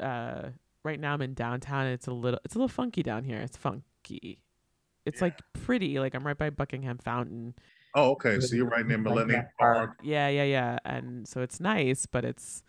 Uh, 0.00 0.50
right 0.84 0.98
now 0.98 1.14
I'm 1.14 1.22
in 1.22 1.34
downtown. 1.34 1.86
And 1.86 1.94
it's 1.94 2.06
a 2.06 2.12
little, 2.12 2.40
it's 2.44 2.54
a 2.54 2.58
little 2.58 2.68
funky 2.68 3.02
down 3.02 3.24
here. 3.24 3.38
It's 3.38 3.56
funky. 3.56 4.40
It's 5.04 5.20
Yeah. 5.20 5.26
like 5.26 5.38
pretty. 5.52 5.98
Like 5.98 6.14
I'm 6.14 6.26
right 6.26 6.38
by 6.38 6.50
Buckingham 6.50 6.98
Fountain. 6.98 7.54
Oh, 7.94 8.12
okay. 8.12 8.38
So 8.40 8.54
you're 8.54 8.68
right 8.68 8.86
near 8.86 8.98
Millennium 8.98 9.46
park. 9.58 9.76
Park. 9.76 10.00
Yeah, 10.02 10.28
yeah, 10.28 10.44
yeah. 10.44 10.78
And 10.84 11.26
so 11.26 11.40
it's 11.40 11.58
nice, 11.60 12.06
but 12.06 12.24
it's, 12.24 12.62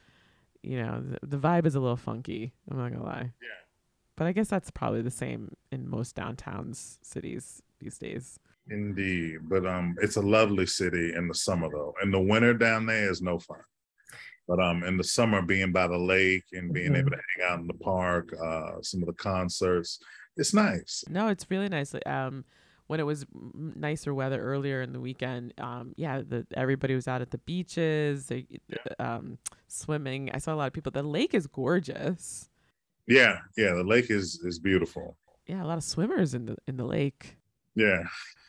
you 0.63 0.82
know, 0.82 1.01
the, 1.01 1.20
the 1.25 1.38
vibe 1.38 1.66
is 1.66 1.75
a 1.75 1.80
little 1.80 1.98
funky. 1.98 2.54
I'm 2.70 2.78
not 2.78 2.92
gonna 2.92 3.04
lie. 3.04 3.34
Yeah. 3.42 3.48
But 4.16 4.28
I 4.28 4.32
guess 4.34 4.48
that's 4.50 4.70
probably 4.72 5.01
the 5.01 5.12
same 5.12 5.56
in 5.72 5.89
most 5.89 6.16
downtowns, 6.16 6.98
cities 7.01 7.62
these 7.80 7.98
days. 7.98 8.39
Indeed. 8.70 9.38
But 9.50 9.66
um 9.66 9.96
it's 10.01 10.18
a 10.18 10.22
lovely 10.22 10.66
city 10.66 11.13
in 11.16 11.28
the 11.28 11.34
summer 11.34 11.70
though. 11.72 11.94
In 12.04 12.12
the 12.12 12.20
winter 12.20 12.54
down 12.54 12.86
there 12.86 13.10
is 13.10 13.22
no 13.22 13.39
fun. 13.39 13.60
But 14.48 14.60
um 14.60 14.84
in 14.84 14.98
the 14.98 15.04
summer 15.04 15.42
being 15.42 15.72
by 15.72 15.88
the 15.88 15.98
lake 15.98 16.46
and 16.54 16.74
being 16.74 16.92
Mhm. 16.92 16.98
able 17.00 17.12
to 17.12 17.18
hang 17.38 17.50
out 17.51 17.60
in 17.60 17.68
the 17.68 17.74
park, 17.75 18.34
uh 18.34 18.82
some 18.82 19.01
of 19.01 19.08
the 19.08 19.13
concerts, 19.13 20.00
it's 20.36 20.54
nice. 20.54 21.04
No, 21.10 21.28
it's 21.30 21.50
really 21.50 21.70
nice. 21.70 21.94
Like, 21.94 22.06
Um, 22.08 22.44
when 22.89 23.00
it 23.00 23.03
was 23.03 23.24
m- 23.36 23.74
nicer 23.75 24.15
weather 24.15 24.41
earlier 24.41 24.81
in 24.81 24.93
the 24.93 25.00
weekend, 25.00 25.53
um, 25.60 25.93
yeah, 25.96 26.24
the 26.27 26.46
everybody 26.58 26.96
was 26.96 27.08
out 27.08 27.22
at 27.22 27.29
the 27.29 27.38
beaches, 27.38 28.25
they, 28.25 28.48
um, 28.98 29.38
swimming. 29.67 30.31
I 30.34 30.39
saw 30.39 30.55
a 30.55 30.58
lot 30.58 30.65
of 30.65 30.74
people. 30.74 30.91
The 30.91 31.03
lake 31.03 31.36
is 31.36 31.46
gorgeous. 31.46 32.50
Yeah, 33.08 33.41
yeah, 33.55 33.74
the 33.75 33.84
lake 33.84 34.10
is 34.10 34.39
is 34.43 34.58
beautiful. 34.58 35.17
Yeah, 35.46 35.63
a 35.63 35.67
lot 35.67 35.77
of 35.77 35.84
swimmers 35.84 36.34
in 36.34 36.48
the 36.48 36.58
in 36.67 36.77
the 36.77 36.86
lake, 36.86 37.38
Yeah. 37.75 38.03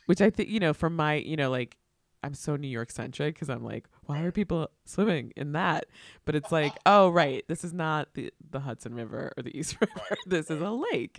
which 0.07 0.23
I 0.23 0.31
think 0.31 0.49
you 0.49 0.59
know 0.59 0.73
from 0.73 0.97
my 0.97 1.15
you 1.17 1.37
know 1.37 1.51
like 1.51 1.77
I'm 2.23 2.35
so 2.35 2.57
New 2.57 2.69
York 2.69 2.91
centric 2.91 3.35
because 3.35 3.49
I'm 3.49 3.65
like, 3.65 3.87
why 4.05 4.21
are 4.21 4.31
people 4.33 4.71
swimming 4.85 5.33
in 5.37 5.53
that? 5.53 5.87
But 6.25 6.35
it's 6.35 6.53
like, 6.53 6.73
oh 6.87 7.09
right, 7.09 7.45
this 7.49 7.65
is 7.65 7.73
not 7.73 8.09
the 8.15 8.33
the 8.51 8.61
Hudson 8.61 8.95
River 8.95 9.33
or 9.37 9.43
the 9.43 9.57
East 9.59 9.77
River. 9.81 10.17
this 10.27 10.51
is 10.51 10.61
a 10.61 10.71
lake. 10.71 11.19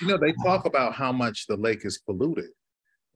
You 0.00 0.06
know, 0.08 0.18
they 0.18 0.32
talk 0.44 0.64
about 0.66 0.94
how 0.94 1.12
much 1.12 1.46
the 1.46 1.56
lake 1.56 1.84
is 1.84 1.98
polluted. 1.98 2.50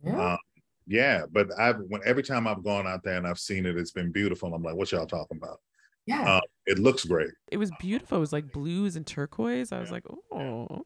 Yeah. 0.05 0.33
Um, 0.33 0.39
yeah, 0.87 1.23
but 1.31 1.49
I've 1.59 1.77
when 1.89 2.01
every 2.05 2.23
time 2.23 2.47
I've 2.47 2.65
gone 2.65 2.87
out 2.87 3.03
there 3.05 3.17
and 3.17 3.27
I've 3.27 3.39
seen 3.39 3.67
it, 3.67 3.77
it's 3.77 3.91
been 3.93 4.11
beautiful. 4.11 4.55
I'm 4.55 4.63
like, 4.63 4.75
what 4.77 4.91
y'all 4.93 5.07
talking 5.07 5.37
about? 5.37 5.61
yeah. 6.07 6.37
Uh, 6.37 6.41
it 6.65 6.79
looks 6.79 7.05
great. 7.05 7.29
it 7.53 7.59
was 7.59 7.71
beautiful. 7.79 8.17
It 8.17 8.21
was 8.21 8.33
like 8.33 8.51
blues 8.53 8.97
and 8.97 9.07
turquoise. 9.07 9.73
I 9.73 9.81
was 9.81 9.91
Yeah. 9.91 9.95
like, 9.97 10.05
oh. 10.33 10.83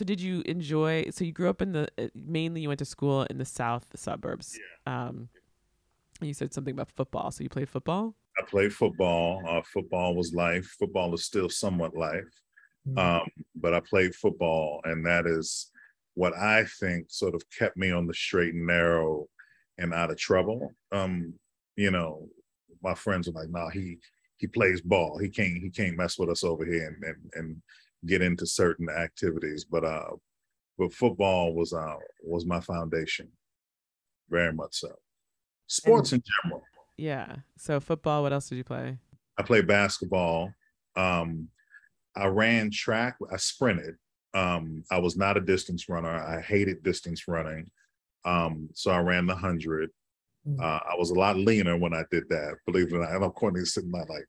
So 0.00 0.04
did 0.06 0.18
you 0.18 0.42
enjoy? 0.46 1.10
So 1.10 1.26
you 1.26 1.32
grew 1.32 1.50
up 1.50 1.60
in 1.60 1.72
the 1.72 1.86
uh, 1.98 2.06
mainly 2.14 2.62
you 2.62 2.68
went 2.68 2.78
to 2.78 2.86
school 2.86 3.24
in 3.24 3.36
the 3.36 3.44
south 3.44 3.84
suburbs. 3.94 4.58
Yeah. 4.86 5.08
Um, 5.08 5.28
you 6.22 6.32
said 6.32 6.54
something 6.54 6.72
about 6.72 6.90
football. 6.90 7.30
So 7.30 7.42
you 7.42 7.50
played 7.50 7.68
football. 7.68 8.14
I 8.38 8.42
played 8.48 8.72
football. 8.72 9.42
Uh, 9.46 9.60
football 9.60 10.14
was 10.14 10.32
life. 10.32 10.64
Football 10.78 11.12
is 11.12 11.26
still 11.26 11.50
somewhat 11.50 11.94
life. 11.94 12.32
Mm. 12.88 12.98
Um, 12.98 13.28
but 13.54 13.74
I 13.74 13.80
played 13.80 14.14
football, 14.14 14.80
and 14.84 15.04
that 15.04 15.26
is 15.26 15.70
what 16.14 16.32
I 16.34 16.64
think 16.64 17.10
sort 17.10 17.34
of 17.34 17.42
kept 17.50 17.76
me 17.76 17.90
on 17.90 18.06
the 18.06 18.14
straight 18.14 18.54
and 18.54 18.66
narrow 18.66 19.28
and 19.76 19.92
out 19.92 20.10
of 20.10 20.16
trouble. 20.16 20.72
Um, 20.92 21.34
you 21.76 21.90
know, 21.90 22.26
my 22.82 22.94
friends 22.94 23.28
were 23.28 23.38
like, 23.38 23.50
"No, 23.50 23.64
nah, 23.64 23.68
he 23.68 23.98
he 24.38 24.46
plays 24.46 24.80
ball. 24.80 25.18
He 25.18 25.28
can't 25.28 25.58
he 25.58 25.68
can't 25.68 25.98
mess 25.98 26.18
with 26.18 26.30
us 26.30 26.42
over 26.42 26.64
here 26.64 26.86
and 26.86 27.04
and, 27.04 27.32
and 27.34 27.62
get 28.06 28.22
into 28.22 28.46
certain 28.46 28.88
activities." 28.88 29.64
But 29.64 29.84
uh, 29.84 30.10
but 30.78 30.92
football 30.92 31.54
was 31.54 31.72
uh 31.72 31.96
was 32.22 32.46
my 32.46 32.60
foundation, 32.60 33.28
very 34.28 34.52
much 34.52 34.74
so. 34.74 34.94
Sports 35.66 36.12
and, 36.12 36.22
in 36.22 36.32
general. 36.42 36.62
Yeah. 36.96 37.36
So 37.56 37.80
football. 37.80 38.22
What 38.22 38.32
else 38.32 38.48
did 38.48 38.56
you 38.56 38.64
play? 38.64 38.98
I 39.38 39.42
played 39.42 39.66
basketball. 39.66 40.52
Um, 40.96 41.48
I 42.16 42.26
ran 42.26 42.70
track. 42.70 43.16
I 43.32 43.36
sprinted. 43.36 43.94
Um, 44.34 44.84
I 44.90 44.98
was 44.98 45.16
not 45.16 45.36
a 45.36 45.40
distance 45.40 45.88
runner. 45.88 46.10
I 46.10 46.40
hated 46.40 46.82
distance 46.82 47.26
running. 47.26 47.70
Um, 48.24 48.68
so 48.74 48.90
I 48.90 48.98
ran 48.98 49.26
the 49.26 49.34
hundred. 49.34 49.90
Mm. 50.46 50.60
Uh, 50.60 50.80
I 50.90 50.94
was 50.98 51.10
a 51.10 51.14
lot 51.14 51.36
leaner 51.36 51.76
when 51.76 51.94
I 51.94 52.04
did 52.10 52.28
that, 52.28 52.56
believe 52.66 52.88
it 52.88 52.94
or 52.94 53.00
not. 53.00 53.14
And 53.14 53.24
I'm 53.24 53.30
Courtney 53.30 53.64
sitting 53.64 53.90
there 53.90 54.04
like, 54.08 54.26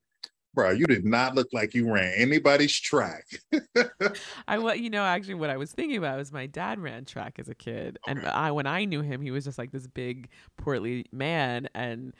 bro, 0.53 0.72
you 0.72 0.86
did 0.86 1.05
not 1.05 1.36
look 1.36 1.48
like 1.53 1.74
you 1.74 1.91
ran 1.91 2.13
anybody's 2.15 2.77
track. 2.77 3.25
I 4.48 4.58
what 4.58 4.79
you 4.79 4.89
know, 4.89 5.03
actually 5.03 5.36
what 5.36 5.50
I 5.50 5.58
was 5.58 5.72
thinking 5.72 5.98
about 5.98 6.17
was 6.17 6.31
my 6.31 6.46
dad 6.46 6.79
ran 6.79 7.05
track 7.05 7.36
as 7.39 7.50
a 7.50 7.55
kid. 7.55 8.00
Okay. 8.08 8.20
And 8.20 8.27
I 8.27 8.51
when 8.51 8.67
I 8.67 8.86
knew 8.86 9.01
him, 9.01 9.22
he 9.22 9.31
was 9.31 9.46
just 9.46 9.58
like 9.58 9.72
this 9.72 9.88
big, 9.88 10.29
portly 10.58 11.05
man. 11.12 11.70
And 11.74 12.13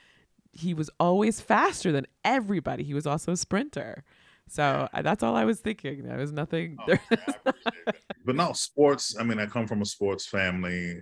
he 0.52 0.74
was 0.74 0.90
always 1.00 1.42
faster 1.42 1.92
than 1.92 2.08
everybody. 2.24 2.84
He 2.84 2.94
was 2.94 3.08
also 3.08 3.34
a 3.34 3.38
sprinter. 3.38 4.04
So 4.48 4.90
yeah. 4.94 5.02
that's 5.02 5.24
all 5.24 5.36
I 5.36 5.46
was 5.46 5.60
thinking. 5.60 6.04
There 6.04 6.18
was 6.18 6.32
nothing. 6.32 6.78
Oh, 6.88 6.98
yeah, 7.10 7.94
but 8.26 8.36
no, 8.36 8.52
sports. 8.54 9.16
I 9.20 9.24
mean, 9.24 9.40
I 9.40 9.46
come 9.46 9.68
from 9.68 9.82
a 9.82 9.86
sports 9.86 10.26
family. 10.26 11.02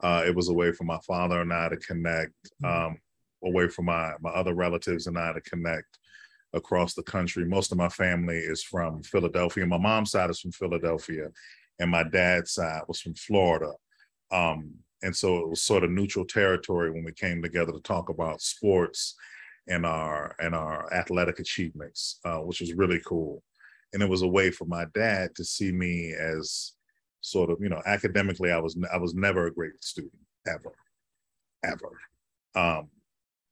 Uh, 0.00 0.24
it 0.26 0.34
was 0.34 0.48
a 0.48 0.54
way 0.54 0.72
for 0.72 0.84
my 0.84 0.98
father 1.06 1.40
and 1.40 1.52
I 1.52 1.68
to 1.68 1.76
connect, 1.76 2.32
mm-hmm. 2.62 2.86
um, 2.86 2.98
a 3.44 3.50
way 3.50 3.68
for 3.68 3.82
my 3.82 4.12
my 4.20 4.30
other 4.30 4.54
relatives 4.54 5.06
and 5.06 5.18
I 5.18 5.32
to 5.32 5.40
connect 5.40 5.98
across 6.52 6.94
the 6.94 7.02
country. 7.02 7.44
Most 7.44 7.72
of 7.72 7.78
my 7.78 7.88
family 7.88 8.38
is 8.38 8.62
from 8.62 9.02
Philadelphia. 9.02 9.66
My 9.66 9.78
mom's 9.78 10.12
side 10.12 10.30
is 10.30 10.40
from 10.40 10.52
Philadelphia, 10.52 11.28
and 11.78 11.90
my 11.90 12.02
dad's 12.02 12.52
side 12.52 12.82
was 12.88 13.00
from 13.00 13.14
Florida. 13.14 13.72
Um, 14.30 14.74
and 15.02 15.14
so 15.14 15.38
it 15.38 15.48
was 15.48 15.62
sort 15.62 15.84
of 15.84 15.90
neutral 15.90 16.24
territory 16.24 16.90
when 16.90 17.04
we 17.04 17.12
came 17.12 17.42
together 17.42 17.72
to 17.72 17.80
talk 17.80 18.08
about 18.08 18.42
sports 18.42 19.14
and 19.68 19.84
our 19.86 20.34
and 20.40 20.54
our 20.54 20.92
athletic 20.92 21.38
achievements, 21.38 22.18
uh, 22.24 22.38
which 22.38 22.60
was 22.60 22.72
really 22.72 23.00
cool. 23.06 23.42
And 23.92 24.02
it 24.02 24.08
was 24.08 24.22
a 24.22 24.28
way 24.28 24.50
for 24.50 24.64
my 24.64 24.86
dad 24.94 25.34
to 25.36 25.44
see 25.44 25.72
me 25.72 26.14
as 26.14 26.72
sort 27.20 27.50
of, 27.50 27.58
you 27.60 27.68
know, 27.68 27.82
academically, 27.86 28.50
I 28.50 28.58
was 28.58 28.76
I 28.92 28.96
was 28.96 29.14
never 29.14 29.46
a 29.46 29.54
great 29.54 29.82
student 29.82 30.12
ever, 30.46 30.72
ever. 31.64 31.98
Um, 32.54 32.88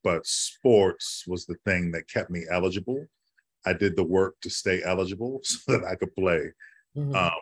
but 0.06 0.25
sports 0.25 1.25
was 1.26 1.46
the 1.46 1.56
thing 1.64 1.90
that 1.90 2.08
kept 2.08 2.30
me 2.30 2.44
eligible. 2.48 3.04
I 3.66 3.72
did 3.72 3.96
the 3.96 4.04
work 4.04 4.36
to 4.42 4.50
stay 4.50 4.80
eligible 4.84 5.40
so 5.42 5.72
that 5.72 5.84
I 5.84 5.96
could 5.96 6.14
play. 6.14 6.52
Mm-hmm. 6.96 7.16
Um, 7.16 7.32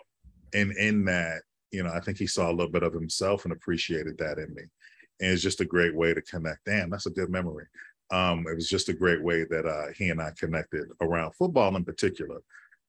and 0.54 0.74
in 0.78 1.04
that, 1.04 1.42
you 1.72 1.82
know, 1.82 1.90
I 1.92 2.00
think 2.00 2.16
he 2.16 2.26
saw 2.26 2.50
a 2.50 2.56
little 2.56 2.72
bit 2.72 2.82
of 2.82 2.94
himself 2.94 3.44
and 3.44 3.52
appreciated 3.52 4.16
that 4.16 4.38
in 4.38 4.54
me. 4.54 4.62
And 5.20 5.32
it's 5.32 5.42
just 5.42 5.60
a 5.60 5.66
great 5.66 5.94
way 5.94 6.14
to 6.14 6.22
connect. 6.22 6.64
Damn, 6.64 6.88
that's 6.88 7.04
a 7.04 7.10
good 7.10 7.28
memory. 7.28 7.66
Um, 8.10 8.46
it 8.48 8.54
was 8.54 8.70
just 8.70 8.88
a 8.88 8.94
great 8.94 9.22
way 9.22 9.44
that 9.44 9.66
uh, 9.66 9.92
he 9.94 10.08
and 10.08 10.22
I 10.22 10.30
connected 10.38 10.86
around 11.02 11.34
football 11.34 11.76
in 11.76 11.84
particular 11.84 12.40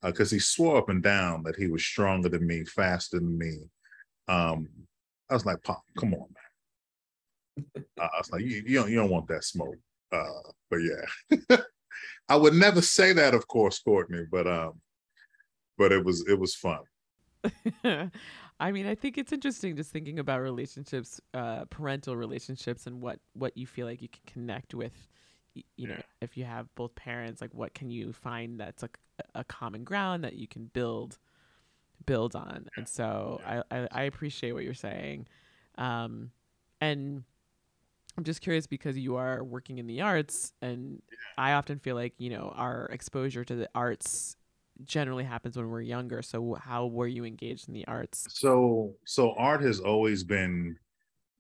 because 0.02 0.32
uh, 0.32 0.36
he 0.36 0.40
swore 0.40 0.78
up 0.78 0.88
and 0.88 1.04
down 1.04 1.44
that 1.44 1.58
he 1.58 1.68
was 1.68 1.84
stronger 1.84 2.30
than 2.30 2.48
me, 2.48 2.64
faster 2.64 3.20
than 3.20 3.38
me. 3.38 3.58
Um, 4.30 4.70
I 5.30 5.34
was 5.34 5.46
like, 5.46 5.62
Pop, 5.64 5.84
come 6.00 6.14
on, 6.14 6.20
man. 6.20 6.45
Uh, 7.58 7.82
I 8.00 8.18
was 8.18 8.32
like, 8.32 8.42
you, 8.42 8.64
you, 8.66 8.76
don't, 8.76 8.90
you 8.90 8.96
don't 8.96 9.10
want 9.10 9.28
that 9.28 9.44
smoke. 9.44 9.76
Uh, 10.12 10.52
but 10.70 10.78
yeah, 10.78 11.58
I 12.30 12.36
would 12.36 12.54
never 12.54 12.82
say 12.82 13.14
that, 13.14 13.34
of 13.34 13.48
course, 13.48 13.80
Courtney. 13.80 14.24
But 14.30 14.48
um, 14.48 14.82
but 15.78 15.92
it 15.92 16.04
was 16.04 16.26
it 16.28 16.40
was 16.40 16.56
fun. 16.56 16.80
I 18.58 18.72
mean, 18.72 18.88
I 18.88 18.96
think 18.96 19.18
it's 19.18 19.34
interesting 19.34 19.76
just 19.76 19.92
thinking 19.92 20.20
about 20.20 20.42
relationships, 20.42 21.20
uh, 21.34 21.66
parental 21.66 22.16
relationships, 22.16 22.88
and 22.88 23.02
what 23.02 23.20
what 23.34 23.58
you 23.58 23.68
feel 23.68 23.88
like 23.88 24.02
you 24.02 24.10
can 24.10 24.22
connect 24.26 24.74
with 24.74 25.08
you 25.78 25.88
know 25.88 26.02
if 26.22 26.36
you 26.36 26.44
have 26.44 26.74
both 26.76 26.94
parents 26.96 27.42
like 27.42 27.54
what 27.54 27.74
can 27.74 27.90
you 27.90 28.12
find 28.12 28.60
that's 28.60 28.82
like 28.82 28.98
a, 29.20 29.40
a 29.40 29.44
common 29.44 29.84
ground 29.84 30.24
that 30.24 30.34
you 30.34 30.48
can 30.48 30.66
build 30.74 31.18
build 32.06 32.36
on 32.36 32.68
and 32.76 32.88
so 32.88 33.42
I, 33.46 33.62
I, 33.72 33.88
I 33.92 34.04
appreciate 34.04 34.52
what 34.52 34.64
you're 34.64 34.74
saying 34.74 35.28
um 35.78 36.32
and 36.82 37.24
i'm 38.18 38.24
just 38.24 38.42
curious 38.42 38.68
because 38.68 38.98
you 38.98 39.16
are 39.16 39.44
working 39.44 39.78
in 39.78 39.88
the 39.88 40.02
arts 40.02 40.54
and 40.62 41.02
i 41.38 41.54
often 41.54 41.80
feel 41.80 41.96
like 41.96 42.14
you 42.18 42.30
know 42.30 42.54
our 42.56 42.86
exposure 42.88 43.44
to 43.44 43.56
the 43.56 43.70
arts 43.76 44.36
generally 44.84 45.24
happens 45.24 45.56
when 45.56 45.70
we're 45.70 45.82
younger 45.82 46.22
so 46.22 46.58
how 46.60 46.86
were 46.86 47.08
you 47.08 47.24
engaged 47.24 47.68
in 47.68 47.74
the 47.74 47.88
arts 47.88 48.28
so 48.30 48.94
so 49.06 49.34
art 49.38 49.62
has 49.62 49.80
always 49.80 50.24
been 50.24 50.76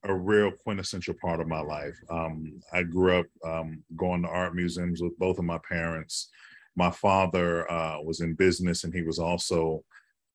a 0.05 0.13
real 0.13 0.51
quintessential 0.51 1.15
part 1.21 1.39
of 1.39 1.47
my 1.47 1.61
life. 1.61 1.97
Um, 2.09 2.61
I 2.71 2.83
grew 2.83 3.19
up 3.19 3.25
um, 3.43 3.83
going 3.95 4.21
to 4.21 4.27
art 4.27 4.55
museums 4.55 5.01
with 5.01 5.17
both 5.17 5.39
of 5.39 5.45
my 5.45 5.59
parents. 5.67 6.29
My 6.75 6.91
father 6.91 7.69
uh, 7.71 8.01
was 8.01 8.21
in 8.21 8.35
business 8.35 8.83
and 8.83 8.93
he 8.93 9.01
was 9.01 9.19
also, 9.19 9.83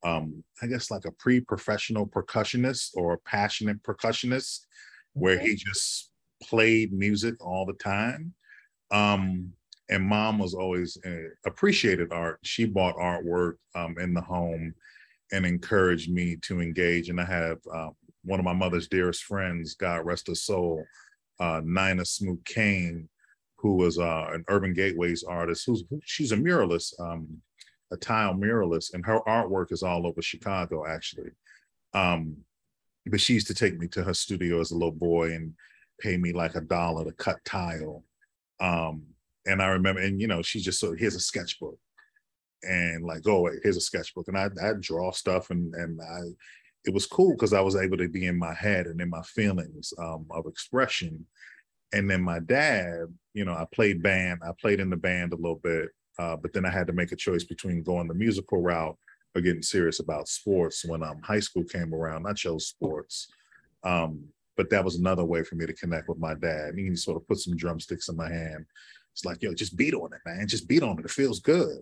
um, 0.02 0.42
I 0.62 0.66
guess, 0.66 0.90
like 0.90 1.04
a 1.04 1.12
pre 1.12 1.40
professional 1.40 2.06
percussionist 2.06 2.90
or 2.94 3.14
a 3.14 3.18
passionate 3.18 3.82
percussionist 3.82 4.66
where 5.12 5.38
he 5.38 5.54
just 5.54 6.09
played 6.42 6.92
music 6.92 7.34
all 7.44 7.66
the 7.66 7.74
time. 7.74 8.34
Um, 8.90 9.52
and 9.88 10.04
mom 10.04 10.38
was 10.38 10.54
always 10.54 10.96
uh, 11.04 11.30
appreciated 11.44 12.12
art. 12.12 12.38
She 12.42 12.64
bought 12.64 12.96
artwork 12.96 13.54
um, 13.74 13.96
in 13.98 14.14
the 14.14 14.20
home 14.20 14.74
and 15.32 15.44
encouraged 15.44 16.10
me 16.10 16.36
to 16.42 16.60
engage. 16.60 17.08
And 17.08 17.20
I 17.20 17.24
have 17.24 17.58
um, 17.72 17.92
one 18.24 18.38
of 18.38 18.44
my 18.44 18.52
mother's 18.52 18.88
dearest 18.88 19.24
friends, 19.24 19.74
God 19.74 20.06
rest 20.06 20.28
her 20.28 20.34
soul, 20.34 20.84
uh, 21.40 21.60
Nina 21.64 22.04
Smoot 22.04 22.44
Cain, 22.44 23.08
who 23.56 23.76
was 23.76 23.98
uh, 23.98 24.28
an 24.32 24.44
Urban 24.48 24.72
Gateways 24.72 25.24
artist. 25.24 25.64
Who's 25.66 25.84
she's 26.04 26.32
a 26.32 26.36
muralist, 26.36 26.98
um, 27.00 27.28
a 27.92 27.96
tile 27.96 28.34
muralist, 28.34 28.94
and 28.94 29.04
her 29.06 29.20
artwork 29.26 29.72
is 29.72 29.82
all 29.82 30.06
over 30.06 30.22
Chicago, 30.22 30.86
actually. 30.86 31.30
Um, 31.94 32.36
but 33.06 33.20
she 33.20 33.34
used 33.34 33.48
to 33.48 33.54
take 33.54 33.78
me 33.78 33.88
to 33.88 34.04
her 34.04 34.14
studio 34.14 34.60
as 34.60 34.70
a 34.70 34.74
little 34.74 34.92
boy 34.92 35.32
and 35.32 35.54
pay 36.00 36.16
me 36.16 36.32
like 36.32 36.54
a 36.54 36.60
dollar 36.60 37.04
to 37.04 37.12
cut 37.12 37.44
tile. 37.44 38.04
Um, 38.60 39.04
and 39.46 39.62
I 39.62 39.68
remember, 39.68 40.00
and 40.00 40.20
you 40.20 40.26
know, 40.26 40.42
she 40.42 40.60
just 40.60 40.80
so 40.80 40.94
here's 40.94 41.14
a 41.14 41.20
sketchbook, 41.20 41.78
and 42.62 43.04
like, 43.04 43.22
oh, 43.26 43.42
wait, 43.42 43.60
here's 43.62 43.76
a 43.76 43.80
sketchbook, 43.80 44.28
and 44.28 44.36
I 44.36 44.50
I 44.62 44.72
draw 44.78 45.12
stuff, 45.12 45.50
and 45.50 45.74
and 45.74 46.00
I 46.00 46.20
it 46.84 46.94
was 46.94 47.06
cool 47.06 47.32
because 47.32 47.52
I 47.52 47.60
was 47.60 47.76
able 47.76 47.96
to 47.98 48.08
be 48.08 48.26
in 48.26 48.38
my 48.38 48.54
head 48.54 48.86
and 48.86 49.00
in 49.00 49.10
my 49.10 49.22
feelings 49.22 49.92
um, 49.98 50.26
of 50.30 50.46
expression. 50.46 51.26
And 51.92 52.08
then 52.08 52.22
my 52.22 52.38
dad, 52.38 53.06
you 53.34 53.44
know, 53.44 53.52
I 53.52 53.66
played 53.72 54.02
band. 54.02 54.40
I 54.46 54.52
played 54.60 54.80
in 54.80 54.90
the 54.90 54.96
band 54.96 55.32
a 55.32 55.36
little 55.36 55.60
bit, 55.62 55.88
uh, 56.18 56.36
but 56.36 56.52
then 56.52 56.64
I 56.64 56.70
had 56.70 56.86
to 56.86 56.92
make 56.92 57.12
a 57.12 57.16
choice 57.16 57.44
between 57.44 57.82
going 57.82 58.08
the 58.08 58.14
musical 58.14 58.62
route 58.62 58.96
or 59.34 59.42
getting 59.42 59.62
serious 59.62 60.00
about 60.00 60.28
sports. 60.28 60.84
When 60.84 61.02
um, 61.02 61.20
high 61.22 61.40
school 61.40 61.64
came 61.64 61.94
around, 61.94 62.26
I 62.26 62.32
chose 62.32 62.68
sports. 62.68 63.28
Um, 63.82 64.24
but 64.56 64.70
that 64.70 64.84
was 64.84 64.96
another 64.96 65.24
way 65.24 65.42
for 65.42 65.54
me 65.54 65.66
to 65.66 65.72
connect 65.72 66.08
with 66.08 66.18
my 66.18 66.34
dad. 66.34 66.74
He 66.76 66.94
sort 66.96 67.16
of 67.16 67.26
put 67.26 67.38
some 67.38 67.56
drumsticks 67.56 68.08
in 68.08 68.16
my 68.16 68.30
hand. 68.30 68.66
It's 69.12 69.24
like, 69.24 69.42
yo, 69.42 69.54
just 69.54 69.76
beat 69.76 69.94
on 69.94 70.12
it, 70.12 70.20
man. 70.24 70.46
Just 70.46 70.68
beat 70.68 70.82
on 70.82 70.98
it. 70.98 71.04
It 71.04 71.10
feels 71.10 71.40
good. 71.40 71.78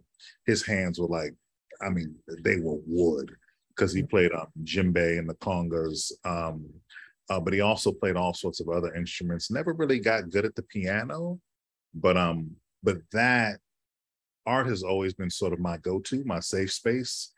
His 0.47 0.65
hands 0.65 0.99
were 0.99 1.09
like, 1.09 1.35
I 1.81 1.91
mean, 1.91 2.15
they 2.43 2.57
were 2.57 2.79
wood 2.87 3.35
because 3.71 3.93
he 3.93 4.03
played 4.03 4.33
um, 4.33 4.49
djembe 4.65 5.19
and 5.19 5.29
the 5.29 5.35
congas. 5.35 6.13
Um, 6.25 6.69
uh, 7.31 7.39
but 7.39 7.53
he 7.53 7.61
also 7.61 7.93
played 7.93 8.17
all 8.17 8.35
sorts 8.35 8.61
of 8.61 8.69
other 8.69 8.95
instruments. 8.95 9.51
Never 9.51 9.73
really 9.73 10.01
got 10.01 10.31
good 10.31 10.45
at 10.45 10.55
the 10.55 10.63
piano, 10.63 11.39
but 11.95 12.17
um, 12.17 12.51
but 12.83 12.97
that 13.13 13.59
art 14.47 14.67
has 14.67 14.83
always 14.83 15.13
been 15.13 15.31
sort 15.31 15.53
of 15.53 15.61
my 15.61 15.77
go-to, 15.77 16.25
my 16.25 16.41
safe 16.41 16.73
space. 16.73 17.33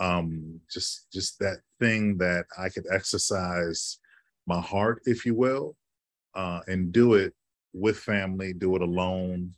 Um, 0.00 0.60
just 0.70 1.10
just 1.12 1.38
that 1.38 1.58
thing 1.80 2.18
that 2.18 2.46
I 2.58 2.68
could 2.68 2.86
exercise 2.92 3.98
my 4.48 4.60
heart, 4.60 5.02
if 5.04 5.26
you 5.26 5.34
will, 5.34 5.76
uh, 6.34 6.60
and 6.66 6.90
do 6.90 7.14
it 7.14 7.34
with 7.74 7.98
family, 7.98 8.52
do 8.54 8.74
it 8.74 8.82
alone, 8.82 9.54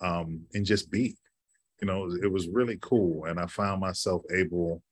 um, 0.00 0.40
and 0.54 0.64
just 0.64 0.90
be. 0.90 1.14
You 1.80 1.86
know, 1.86 2.10
it 2.22 2.30
was 2.30 2.48
really 2.48 2.78
cool, 2.80 3.26
and 3.26 3.38
I 3.38 3.46
found 3.46 3.80
myself 3.80 4.22
able 4.34 4.82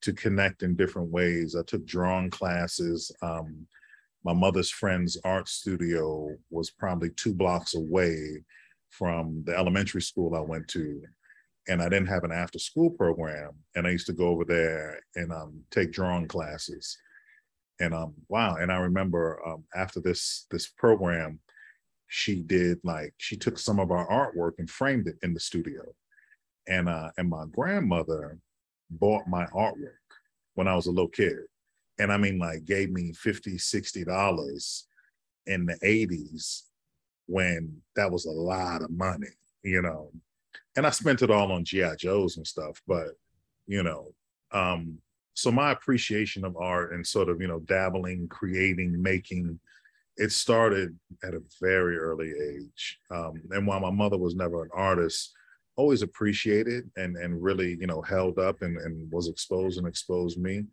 to 0.00 0.12
connect 0.12 0.62
in 0.62 0.74
different 0.74 1.10
ways. 1.10 1.54
I 1.54 1.62
took 1.62 1.86
drawing 1.86 2.30
classes. 2.30 3.12
Um, 3.22 3.66
my 4.24 4.32
mother's 4.32 4.70
friend's 4.70 5.18
art 5.24 5.48
studio 5.48 6.36
was 6.50 6.70
probably 6.70 7.10
two 7.10 7.34
blocks 7.34 7.74
away 7.74 8.44
from 8.90 9.42
the 9.44 9.56
elementary 9.56 10.02
school 10.02 10.34
I 10.34 10.40
went 10.40 10.68
to. 10.68 11.02
And 11.68 11.82
I 11.82 11.88
didn't 11.88 12.08
have 12.08 12.24
an 12.24 12.32
after 12.32 12.58
school 12.58 12.90
program. 12.90 13.50
And 13.74 13.86
I 13.86 13.90
used 13.90 14.06
to 14.06 14.12
go 14.12 14.28
over 14.28 14.44
there 14.44 15.00
and 15.16 15.32
um, 15.32 15.60
take 15.70 15.92
drawing 15.92 16.26
classes. 16.26 16.96
And 17.80 17.94
um, 17.94 18.14
wow. 18.28 18.56
And 18.56 18.72
I 18.72 18.76
remember 18.76 19.40
um, 19.46 19.64
after 19.74 20.00
this 20.00 20.46
this 20.50 20.66
program, 20.66 21.40
she 22.08 22.42
did 22.42 22.78
like 22.84 23.14
she 23.18 23.36
took 23.36 23.58
some 23.58 23.78
of 23.78 23.90
our 23.90 24.08
artwork 24.08 24.52
and 24.58 24.68
framed 24.68 25.06
it 25.06 25.16
in 25.22 25.34
the 25.34 25.40
studio. 25.40 25.82
And 26.66 26.88
uh, 26.88 27.10
and 27.16 27.28
my 27.28 27.44
grandmother 27.50 28.38
bought 28.90 29.26
my 29.28 29.46
artwork 29.46 29.98
when 30.54 30.68
I 30.68 30.74
was 30.74 30.86
a 30.86 30.90
little 30.90 31.08
kid. 31.08 31.38
And 31.98 32.12
I 32.12 32.16
mean, 32.16 32.38
like, 32.38 32.64
gave 32.64 32.90
me 32.90 33.12
50 33.12 33.52
$60 33.56 34.82
in 35.46 35.66
the 35.66 35.78
80s 35.84 36.62
when 37.26 37.76
that 37.96 38.10
was 38.10 38.24
a 38.26 38.30
lot 38.30 38.82
of 38.82 38.90
money, 38.90 39.28
you 39.62 39.82
know. 39.82 40.10
And 40.76 40.86
I 40.86 40.90
spent 40.90 41.22
it 41.22 41.30
all 41.30 41.52
on 41.52 41.64
G.I. 41.64 41.96
Joes 41.96 42.36
and 42.36 42.46
stuff, 42.46 42.80
but, 42.86 43.08
you 43.66 43.82
know, 43.82 44.12
um, 44.52 44.98
so 45.38 45.52
my 45.52 45.70
appreciation 45.70 46.44
of 46.44 46.56
art 46.56 46.92
and 46.92 47.06
sort 47.06 47.28
of, 47.28 47.40
you 47.40 47.46
know, 47.46 47.60
dabbling, 47.60 48.26
creating, 48.28 49.00
making, 49.00 49.58
it 50.16 50.32
started 50.32 50.98
at 51.22 51.32
a 51.32 51.40
very 51.62 51.96
early 51.96 52.32
age. 52.32 52.98
Um, 53.10 53.34
and 53.50 53.64
while 53.64 53.78
my 53.78 53.92
mother 53.92 54.18
was 54.18 54.34
never 54.34 54.64
an 54.64 54.70
artist, 54.74 55.32
always 55.76 56.02
appreciated 56.02 56.90
and 56.96 57.16
and 57.16 57.40
really 57.40 57.78
you 57.80 57.86
know 57.86 58.02
held 58.02 58.36
up 58.40 58.62
and, 58.62 58.76
and 58.78 59.10
was 59.12 59.28
exposed 59.28 59.78
and 59.78 59.86
exposed 59.86 60.36
me 60.36 60.64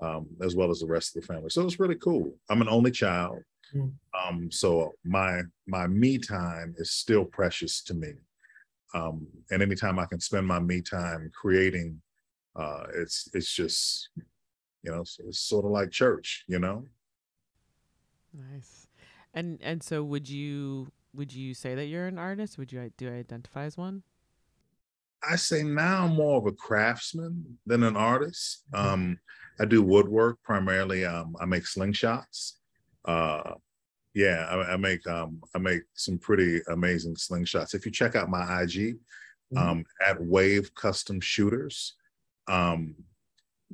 um, 0.00 0.26
as 0.42 0.56
well 0.56 0.70
as 0.70 0.80
the 0.80 0.86
rest 0.86 1.14
of 1.14 1.20
the 1.20 1.26
family 1.26 1.50
so 1.50 1.62
it's 1.62 1.78
really 1.78 1.96
cool 1.96 2.32
i'm 2.48 2.62
an 2.62 2.68
only 2.68 2.90
child 2.90 3.38
Mm. 3.74 3.92
um, 4.18 4.50
so 4.50 4.94
my 5.04 5.42
my 5.66 5.86
me 5.86 6.16
time 6.16 6.74
is 6.78 6.92
still 6.92 7.26
precious 7.26 7.82
to 7.82 7.92
me 7.92 8.12
um, 8.94 9.26
and 9.50 9.60
anytime 9.62 9.98
i 9.98 10.06
can 10.06 10.20
spend 10.20 10.46
my 10.46 10.58
me 10.58 10.80
time 10.80 11.30
creating 11.38 12.00
uh, 12.58 12.84
it's 12.96 13.28
it's 13.34 13.52
just 13.52 14.10
you 14.82 14.92
know 14.92 15.00
it's, 15.00 15.18
it's 15.26 15.40
sort 15.40 15.64
of 15.64 15.70
like 15.70 15.90
church 15.90 16.44
you 16.48 16.58
know 16.58 16.84
Nice. 18.32 18.86
And 19.34 19.58
and 19.62 19.82
so 19.82 20.02
would 20.04 20.28
you 20.28 20.92
would 21.14 21.32
you 21.32 21.54
say 21.54 21.74
that 21.74 21.86
you're 21.86 22.06
an 22.06 22.18
artist? 22.18 22.58
Would 22.58 22.72
you 22.72 22.82
i- 22.82 22.92
do 22.96 23.08
I 23.08 23.14
identify 23.14 23.64
as 23.64 23.76
one? 23.76 24.02
I 25.28 25.36
say 25.36 25.62
now 25.62 26.04
I'm 26.04 26.14
more 26.14 26.38
of 26.38 26.46
a 26.46 26.52
craftsman 26.52 27.58
than 27.66 27.82
an 27.82 27.96
artist. 27.96 28.64
Mm-hmm. 28.72 28.86
Um, 28.86 29.18
I 29.60 29.64
do 29.64 29.82
woodwork 29.82 30.40
primarily. 30.42 31.04
Um, 31.04 31.36
I 31.40 31.44
make 31.46 31.64
slingshots. 31.64 32.52
Uh, 33.04 33.54
yeah, 34.14 34.46
I, 34.48 34.74
I 34.74 34.76
make 34.76 35.06
um, 35.06 35.40
I 35.54 35.58
make 35.58 35.82
some 35.94 36.18
pretty 36.18 36.60
amazing 36.68 37.14
slingshots. 37.16 37.74
If 37.74 37.84
you 37.86 37.92
check 37.92 38.14
out 38.14 38.30
my 38.30 38.62
IG 38.62 38.96
um, 39.56 39.84
at 40.06 40.20
Wave 40.20 40.74
Custom 40.74 41.20
Shooters, 41.20 41.94
um, 42.48 42.94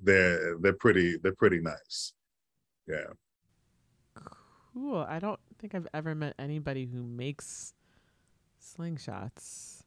they're 0.02 0.58
they're 0.58 0.72
pretty 0.74 1.16
they're 1.22 1.34
pretty 1.34 1.60
nice. 1.60 2.12
Yeah. 2.86 3.06
Cool. 4.74 5.06
I 5.08 5.20
don't 5.20 5.38
think 5.58 5.74
I've 5.74 5.86
ever 5.94 6.14
met 6.14 6.34
anybody 6.38 6.86
who 6.86 7.02
makes 7.02 7.74
slingshots. 8.60 9.84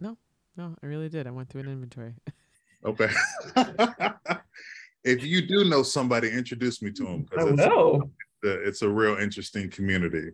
No, 0.00 0.16
no, 0.56 0.76
I 0.82 0.86
really 0.86 1.08
did. 1.08 1.26
I 1.26 1.30
went 1.30 1.48
through 1.48 1.62
an 1.62 1.68
inventory. 1.68 2.14
Okay. 2.84 3.08
if 5.04 5.24
you 5.24 5.46
do 5.46 5.64
know 5.64 5.82
somebody, 5.82 6.30
introduce 6.30 6.82
me 6.82 6.92
to 6.92 7.04
them 7.04 7.26
Oh 7.36 7.48
it's, 7.48 7.56
no. 7.56 8.10
it's 8.42 8.82
a 8.82 8.88
real 8.88 9.16
interesting 9.16 9.70
community. 9.70 10.30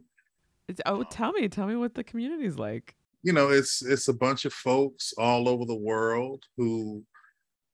It's, 0.69 0.81
oh, 0.87 1.05
tell 1.05 1.33
me, 1.33 1.49
tell 1.49 1.67
me 1.67 1.77
what 1.77 1.95
the 1.95 2.05
community's 2.05 2.57
like. 2.59 2.97
You 3.23 3.33
know 3.33 3.51
it's 3.51 3.83
it's 3.83 4.09
a 4.09 4.15
bunch 4.15 4.45
of 4.45 4.53
folks 4.53 5.13
all 5.19 5.49
over 5.49 5.65
the 5.65 5.75
world 5.75 6.45
who 6.57 7.05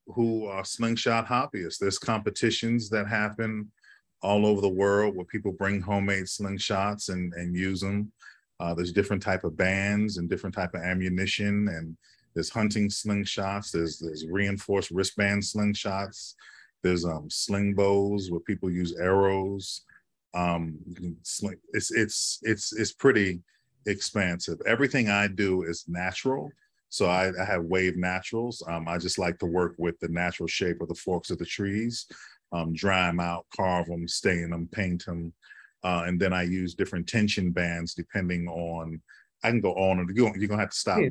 who 0.09 0.47
are 0.47 0.65
slingshot 0.65 1.27
hobbyists. 1.27 1.79
There's 1.79 1.99
competitions 1.99 2.89
that 2.91 3.09
happen 3.09 3.71
all 4.23 4.47
over 4.47 4.61
the 4.61 4.69
world 4.69 5.15
where 5.17 5.27
people 5.27 5.53
bring 5.53 5.81
homemade 5.81 6.25
slingshots 6.25 7.11
and 7.11 7.33
and 7.35 7.57
use 7.57 7.81
them 7.81 8.13
uh, 8.59 8.75
there's 8.75 8.93
different 8.93 9.23
type 9.23 9.45
of 9.45 9.57
bands 9.57 10.17
and 10.17 10.31
different 10.31 10.55
type 10.55 10.75
of 10.75 10.83
ammunition 10.83 11.69
and 11.69 11.97
there's 12.35 12.51
hunting 12.51 12.89
slingshots. 12.89 13.71
There's 13.71 13.99
there's 13.99 14.27
reinforced 14.27 14.91
wristband 14.91 15.43
slingshots. 15.43 16.35
There's 16.83 17.05
um 17.05 17.29
sling 17.31 17.75
bows 17.75 18.31
where 18.31 18.41
people 18.41 18.71
use 18.71 18.95
arrows. 18.95 19.83
Um 20.35 20.79
sling 21.23 21.57
it's 21.73 21.91
it's 21.91 22.39
it's 22.43 22.73
it's 22.75 22.93
pretty 22.93 23.41
expansive. 23.87 24.59
Everything 24.67 25.09
I 25.09 25.29
do 25.29 25.63
is 25.63 25.85
natural. 25.89 26.51
So 26.89 27.07
I, 27.07 27.33
I 27.41 27.45
have 27.45 27.65
wave 27.65 27.97
naturals. 27.97 28.63
Um, 28.69 28.89
I 28.89 28.99
just 28.99 29.19
like 29.19 29.39
to 29.41 29.47
work 29.47 29.75
with 29.79 29.99
the 30.01 30.09
natural 30.09 30.47
shape 30.47 30.81
of 30.81 30.89
the 30.89 30.95
forks 30.95 31.31
of 31.31 31.39
the 31.39 31.45
trees, 31.45 32.07
um, 32.53 32.73
dry 32.73 33.07
them 33.07 33.21
out, 33.21 33.47
carve 33.57 33.87
them, 33.87 34.07
stain 34.07 34.51
them, 34.51 34.69
paint 34.71 35.05
them. 35.05 35.33
Uh, 35.83 36.05
and 36.07 36.19
then 36.21 36.33
I 36.33 36.43
use 36.43 36.75
different 36.75 37.07
tension 37.09 37.51
bands 37.51 37.95
depending 37.95 38.49
on, 38.49 39.01
I 39.43 39.51
can 39.51 39.61
go 39.61 39.75
on 39.75 39.99
and 39.99 40.17
you're 40.17 40.31
going 40.33 40.49
to 40.49 40.57
have 40.57 40.71
to 40.71 40.77
stop 40.77 40.99
me. 40.99 41.11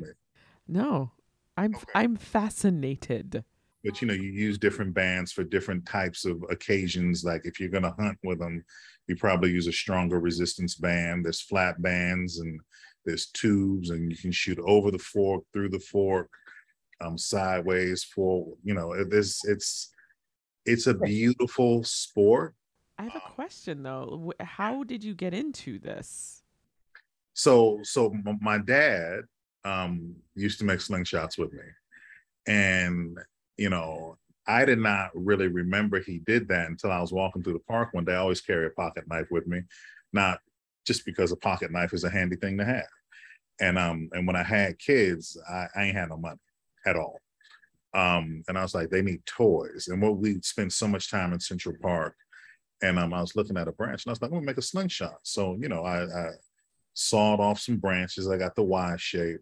No, 0.66 1.12
I'm 1.56 1.74
Okay. 1.74 1.84
I'm 1.94 2.16
fascinated. 2.16 3.44
But 3.86 4.02
you 4.02 4.08
know, 4.08 4.14
you 4.14 4.30
use 4.32 4.58
different 4.58 4.92
bands 4.94 5.30
for 5.30 5.44
different 5.44 5.86
types 5.86 6.24
of 6.24 6.42
occasions. 6.50 7.22
Like 7.22 7.42
if 7.44 7.60
you're 7.60 7.68
going 7.70 7.84
to 7.84 7.94
hunt 7.96 8.18
with 8.24 8.40
them, 8.40 8.64
you 9.06 9.14
probably 9.14 9.52
use 9.52 9.68
a 9.68 9.72
stronger 9.72 10.18
resistance 10.18 10.74
band. 10.74 11.24
There's 11.24 11.40
flat 11.40 11.80
bands 11.80 12.40
and 12.40 12.60
there's 13.04 13.26
tubes, 13.26 13.90
and 13.90 14.10
you 14.10 14.18
can 14.18 14.32
shoot 14.32 14.58
over 14.66 14.90
the 14.90 14.98
fork, 14.98 15.44
through 15.52 15.68
the 15.68 15.78
fork, 15.78 16.28
um, 17.00 17.16
sideways, 17.16 18.02
for 18.02 18.52
you 18.64 18.74
know, 18.74 18.92
it- 18.92 19.12
it's 19.12 19.44
it's 19.46 19.92
it's 20.64 20.88
a 20.88 20.94
beautiful 20.94 21.84
sport. 21.84 22.56
I 22.98 23.04
have 23.04 23.14
a 23.14 23.20
question 23.20 23.84
though. 23.84 24.32
How 24.40 24.82
did 24.82 25.04
you 25.04 25.14
get 25.14 25.32
into 25.32 25.78
this? 25.78 26.42
so 27.38 27.78
so 27.82 28.12
my 28.40 28.56
dad 28.56 29.20
um 29.64 30.16
used 30.34 30.58
to 30.58 30.64
make 30.64 30.78
slingshots 30.80 31.36
with 31.36 31.52
me 31.52 31.60
and 32.46 33.18
you 33.56 33.70
know 33.70 34.16
i 34.46 34.64
did 34.64 34.78
not 34.78 35.10
really 35.14 35.48
remember 35.48 36.00
he 36.00 36.18
did 36.18 36.48
that 36.48 36.68
until 36.68 36.90
i 36.90 37.00
was 37.00 37.12
walking 37.12 37.42
through 37.42 37.52
the 37.52 37.58
park 37.60 37.90
one 37.92 38.04
day. 38.04 38.12
I 38.12 38.18
always 38.18 38.40
carry 38.40 38.66
a 38.66 38.70
pocket 38.70 39.04
knife 39.08 39.28
with 39.30 39.46
me 39.46 39.62
not 40.12 40.40
just 40.86 41.04
because 41.04 41.32
a 41.32 41.36
pocket 41.36 41.72
knife 41.72 41.92
is 41.92 42.04
a 42.04 42.10
handy 42.10 42.36
thing 42.36 42.58
to 42.58 42.64
have. 42.64 42.86
And 43.60 43.78
um 43.78 44.08
and 44.12 44.26
when 44.26 44.36
i 44.36 44.42
had 44.42 44.78
kids 44.78 45.36
i, 45.48 45.66
I 45.74 45.84
ain't 45.84 45.96
had 45.96 46.10
no 46.10 46.16
money 46.16 46.38
at 46.86 46.96
all. 46.96 47.20
Um 47.94 48.42
and 48.48 48.58
i 48.58 48.62
was 48.62 48.74
like 48.74 48.90
they 48.90 49.02
need 49.02 49.24
toys. 49.26 49.88
And 49.88 50.00
what 50.00 50.18
we 50.18 50.40
spent 50.42 50.72
so 50.72 50.86
much 50.86 51.10
time 51.10 51.32
in 51.32 51.40
central 51.40 51.74
park 51.80 52.14
and 52.82 52.98
um, 52.98 53.14
i 53.14 53.20
was 53.20 53.36
looking 53.36 53.56
at 53.56 53.68
a 53.68 53.72
branch 53.72 54.04
and 54.04 54.10
i 54.10 54.12
was 54.12 54.22
like 54.22 54.30
i'm 54.30 54.36
gonna 54.36 54.46
make 54.46 54.58
a 54.58 54.62
slingshot. 54.62 55.18
So 55.22 55.56
you 55.60 55.68
know 55.68 55.82
i, 55.84 56.04
I 56.04 56.30
sawed 56.96 57.40
off 57.40 57.60
some 57.60 57.76
branches. 57.76 58.28
I 58.28 58.38
got 58.38 58.56
the 58.56 58.62
Y 58.62 58.96
shape, 58.98 59.40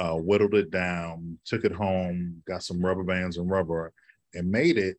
uh, 0.00 0.14
whittled 0.14 0.54
it 0.54 0.70
down, 0.70 1.38
took 1.44 1.62
it 1.66 1.72
home, 1.72 2.42
got 2.46 2.62
some 2.62 2.80
rubber 2.80 3.04
bands 3.04 3.36
and 3.36 3.50
rubber, 3.50 3.92
and 4.32 4.50
made 4.50 4.78
it 4.78 4.96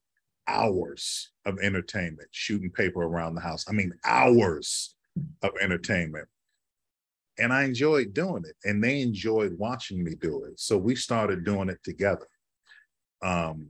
hours 0.47 1.31
of 1.45 1.57
entertainment, 1.59 2.29
shooting 2.29 2.69
paper 2.69 3.01
around 3.01 3.33
the 3.33 3.41
house. 3.41 3.65
I 3.67 3.71
mean, 3.71 3.91
hours 4.05 4.95
of 5.41 5.51
entertainment. 5.59 6.27
And 7.39 7.51
I 7.51 7.63
enjoyed 7.63 8.13
doing 8.13 8.43
it, 8.45 8.55
and 8.63 8.83
they 8.83 9.01
enjoyed 9.01 9.57
watching 9.57 10.03
me 10.03 10.13
do 10.13 10.43
it. 10.43 10.59
So 10.59 10.77
we 10.77 10.93
started 10.93 11.43
doing 11.43 11.69
it 11.69 11.79
together. 11.83 12.27
Um, 13.23 13.67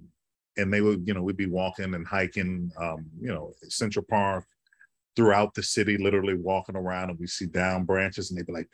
and 0.58 0.74
they 0.74 0.82
would, 0.82 1.08
you 1.08 1.13
know, 1.13 1.24
we'd 1.24 1.38
be 1.38 1.46
walking 1.46 1.94
and 1.94 2.06
hiking, 2.06 2.72
um, 2.78 3.06
you 3.22 3.30
know, 3.30 3.54
Central 3.70 4.04
Park, 4.04 4.46
throughout 5.15 5.54
the 5.54 5.63
city, 5.63 5.98
literally 5.98 6.36
walking 6.36 6.76
around, 6.76 7.10
and 7.10 7.20
we 7.20 7.28
see 7.28 7.46
down 7.46 7.86
branches, 7.86 8.32
and 8.32 8.38
they'd 8.38 8.48
be 8.48 8.52
like, 8.52 8.70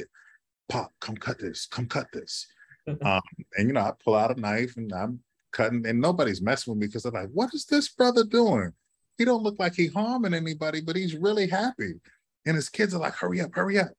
"Pop, 0.70 0.94
come 1.00 1.18
cut 1.18 1.40
this, 1.40 1.66
come 1.66 1.88
cut 1.88 2.08
this." 2.14 2.48
um, 3.02 3.22
and 3.58 3.68
you 3.68 3.74
know, 3.74 3.82
I 3.82 3.92
pull 4.04 4.16
out 4.16 4.36
a 4.36 4.40
knife 4.40 4.78
and 4.78 4.92
I'm 4.94 5.20
cutting, 5.52 5.86
and 5.86 6.00
nobody's 6.00 6.42
messing 6.42 6.72
with 6.72 6.80
me 6.80 6.88
because 6.88 7.04
they're 7.04 7.12
like, 7.12 7.30
"What 7.34 7.54
is 7.54 7.66
this 7.66 7.90
brother 7.90 8.24
doing? 8.24 8.74
He 9.18 9.26
don't 9.26 9.44
look 9.44 9.60
like 9.60 9.76
he 9.76 9.88
harming 9.88 10.34
anybody, 10.34 10.82
but 10.82 10.96
he's 10.96 11.16
really 11.16 11.48
happy." 11.48 11.94
And 12.46 12.56
his 12.56 12.70
kids 12.70 12.94
are 12.94 13.00
like, 13.00 13.14
"Hurry 13.14 13.42
up, 13.42 13.54
hurry 13.54 13.80
up!" 13.80 13.92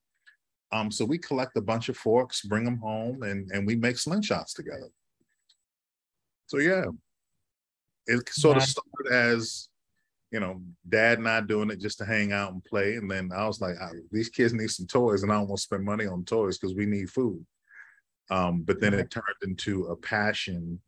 Um, 0.71 0.91
so 0.91 1.05
we 1.05 1.19
collect 1.19 1.57
a 1.57 1.63
bunch 1.63 1.89
of 1.89 1.97
forks, 1.97 2.43
bring 2.43 2.65
them 2.65 2.79
home, 2.79 3.23
and 3.23 3.51
and 3.51 3.67
we 3.67 3.77
make 3.77 3.97
slingshots 3.97 4.55
together. 4.55 4.89
So 6.47 6.59
yeah, 6.59 6.85
it 8.07 8.29
sort 8.31 8.57
of 8.57 8.63
started 8.63 9.13
as 9.13 9.69
you 10.31 10.41
know, 10.41 10.61
dad 10.89 11.19
and 11.19 11.29
I 11.29 11.41
doing 11.41 11.71
it 11.71 11.81
just 11.81 11.99
to 11.99 12.05
hang 12.05 12.33
out 12.33 12.53
and 12.53 12.65
play. 12.65 12.97
And 12.97 13.11
then 13.11 13.31
I 13.35 13.47
was 13.47 13.61
like, 13.61 13.77
"Ah, 13.81 13.91
these 14.11 14.29
kids 14.29 14.53
need 14.53 14.71
some 14.71 14.87
toys, 14.87 15.23
and 15.23 15.33
I 15.33 15.37
don't 15.37 15.49
want 15.49 15.59
to 15.59 15.63
spend 15.63 15.85
money 15.85 16.07
on 16.07 16.25
toys 16.25 16.59
because 16.59 16.77
we 16.77 16.87
need 16.87 17.11
food. 17.11 17.45
Um, 18.31 18.63
but 18.63 18.81
then 18.81 18.93
it 18.95 19.11
turned 19.11 19.25
into 19.43 19.87
a 19.87 19.97
passion. 19.97 20.81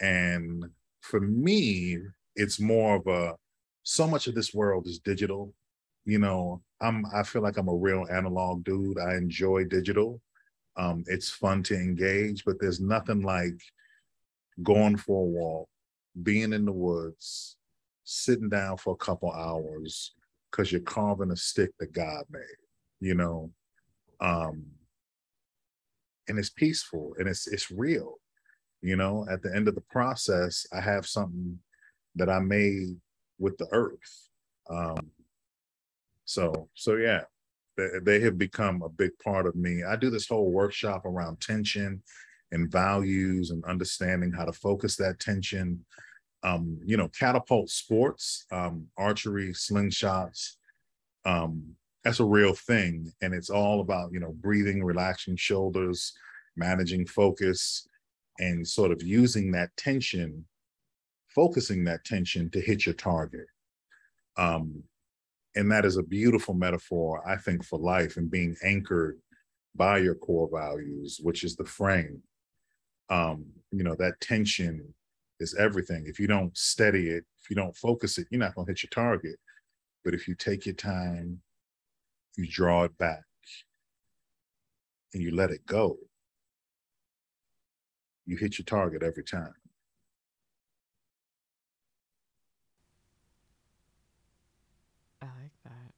And 0.00 0.64
for 1.02 1.20
me, 1.20 1.98
it's 2.34 2.58
more 2.58 2.96
of 2.96 3.06
a 3.06 3.36
so 3.82 4.06
much 4.06 4.26
of 4.26 4.34
this 4.34 4.54
world 4.54 4.86
is 4.86 4.98
digital. 4.98 5.52
You 6.04 6.18
know, 6.18 6.62
I'm 6.80 7.04
I 7.14 7.22
feel 7.24 7.42
like 7.42 7.58
I'm 7.58 7.68
a 7.68 7.74
real 7.74 8.06
analog 8.10 8.64
dude. 8.64 8.98
I 8.98 9.16
enjoy 9.16 9.64
digital. 9.64 10.20
Um, 10.76 11.04
it's 11.06 11.28
fun 11.28 11.62
to 11.64 11.74
engage, 11.74 12.44
but 12.44 12.56
there's 12.58 12.80
nothing 12.80 13.20
like 13.22 13.60
going 14.62 14.96
for 14.96 15.22
a 15.22 15.28
walk, 15.28 15.68
being 16.22 16.52
in 16.52 16.64
the 16.64 16.72
woods, 16.72 17.56
sitting 18.04 18.48
down 18.48 18.76
for 18.76 18.94
a 18.94 19.04
couple 19.04 19.30
hours 19.32 20.14
because 20.50 20.70
you're 20.70 20.80
carving 20.82 21.30
a 21.30 21.36
stick 21.36 21.70
that 21.78 21.92
God 21.92 22.24
made, 22.30 22.42
you 23.00 23.14
know. 23.14 23.50
Um, 24.20 24.64
and 26.28 26.38
it's 26.38 26.50
peaceful 26.50 27.14
and 27.18 27.28
it's 27.28 27.46
it's 27.46 27.70
real. 27.70 28.18
You 28.82 28.96
know, 28.96 29.26
at 29.30 29.42
the 29.42 29.54
end 29.54 29.68
of 29.68 29.74
the 29.74 29.82
process, 29.82 30.66
I 30.72 30.80
have 30.80 31.06
something 31.06 31.58
that 32.16 32.28
I 32.28 32.40
made 32.40 32.96
with 33.38 33.56
the 33.58 33.68
earth. 33.72 34.28
Um, 34.68 35.10
so 36.24 36.68
so 36.74 36.96
yeah, 36.96 37.22
they, 37.76 37.88
they 38.02 38.20
have 38.20 38.38
become 38.38 38.82
a 38.82 38.88
big 38.88 39.12
part 39.24 39.46
of 39.46 39.54
me. 39.56 39.82
I 39.84 39.96
do 39.96 40.10
this 40.10 40.28
whole 40.28 40.50
workshop 40.50 41.04
around 41.04 41.40
tension 41.40 42.02
and 42.50 42.70
values 42.70 43.50
and 43.50 43.64
understanding 43.64 44.32
how 44.32 44.44
to 44.44 44.52
focus 44.52 44.96
that 44.96 45.18
tension. 45.18 45.84
Um, 46.44 46.78
you 46.84 46.96
know, 46.96 47.08
catapult 47.08 47.70
sports, 47.70 48.46
um, 48.50 48.86
archery, 48.96 49.52
slingshots. 49.52 50.56
Um, 51.24 51.76
that's 52.02 52.20
a 52.20 52.24
real 52.24 52.52
thing, 52.52 53.12
and 53.20 53.32
it's 53.32 53.50
all 53.50 53.80
about 53.80 54.12
you 54.12 54.20
know 54.20 54.32
breathing, 54.32 54.82
relaxing 54.82 55.36
shoulders, 55.36 56.12
managing 56.56 57.06
focus, 57.06 57.86
and 58.38 58.66
sort 58.66 58.90
of 58.90 59.02
using 59.02 59.52
that 59.52 59.70
tension, 59.76 60.44
focusing 61.28 61.84
that 61.84 62.04
tension 62.04 62.50
to 62.50 62.60
hit 62.60 62.86
your 62.86 62.94
target. 62.94 63.46
Um, 64.36 64.82
and 65.54 65.70
that 65.70 65.84
is 65.84 65.96
a 65.96 66.02
beautiful 66.02 66.54
metaphor, 66.54 67.22
I 67.28 67.36
think, 67.36 67.64
for 67.64 67.78
life 67.78 68.16
and 68.16 68.30
being 68.30 68.56
anchored 68.64 69.18
by 69.74 69.98
your 69.98 70.14
core 70.14 70.48
values, 70.52 71.20
which 71.22 71.44
is 71.44 71.56
the 71.56 71.64
frame. 71.64 72.22
Um, 73.10 73.44
you 73.70 73.84
know, 73.84 73.94
that 73.98 74.20
tension 74.20 74.94
is 75.42 75.54
everything. 75.54 76.04
If 76.06 76.18
you 76.18 76.26
don't 76.26 76.56
steady 76.56 77.08
it, 77.08 77.24
if 77.42 77.50
you 77.50 77.56
don't 77.56 77.76
focus 77.76 78.18
it, 78.18 78.28
you're 78.30 78.40
not 78.40 78.54
going 78.54 78.66
to 78.66 78.72
hit 78.72 78.82
your 78.82 78.90
target. 78.90 79.38
But 80.04 80.14
if 80.14 80.26
you 80.26 80.34
take 80.34 80.66
your 80.66 80.74
time, 80.74 81.40
you 82.36 82.46
draw 82.48 82.84
it 82.84 82.96
back, 82.98 83.24
and 85.14 85.22
you 85.22 85.34
let 85.34 85.50
it 85.50 85.66
go, 85.66 85.98
you 88.24 88.36
hit 88.36 88.58
your 88.58 88.64
target 88.64 89.02
every 89.02 89.24
time. 89.24 89.54
I 95.20 95.26
like 95.26 95.52
that. 95.64 95.92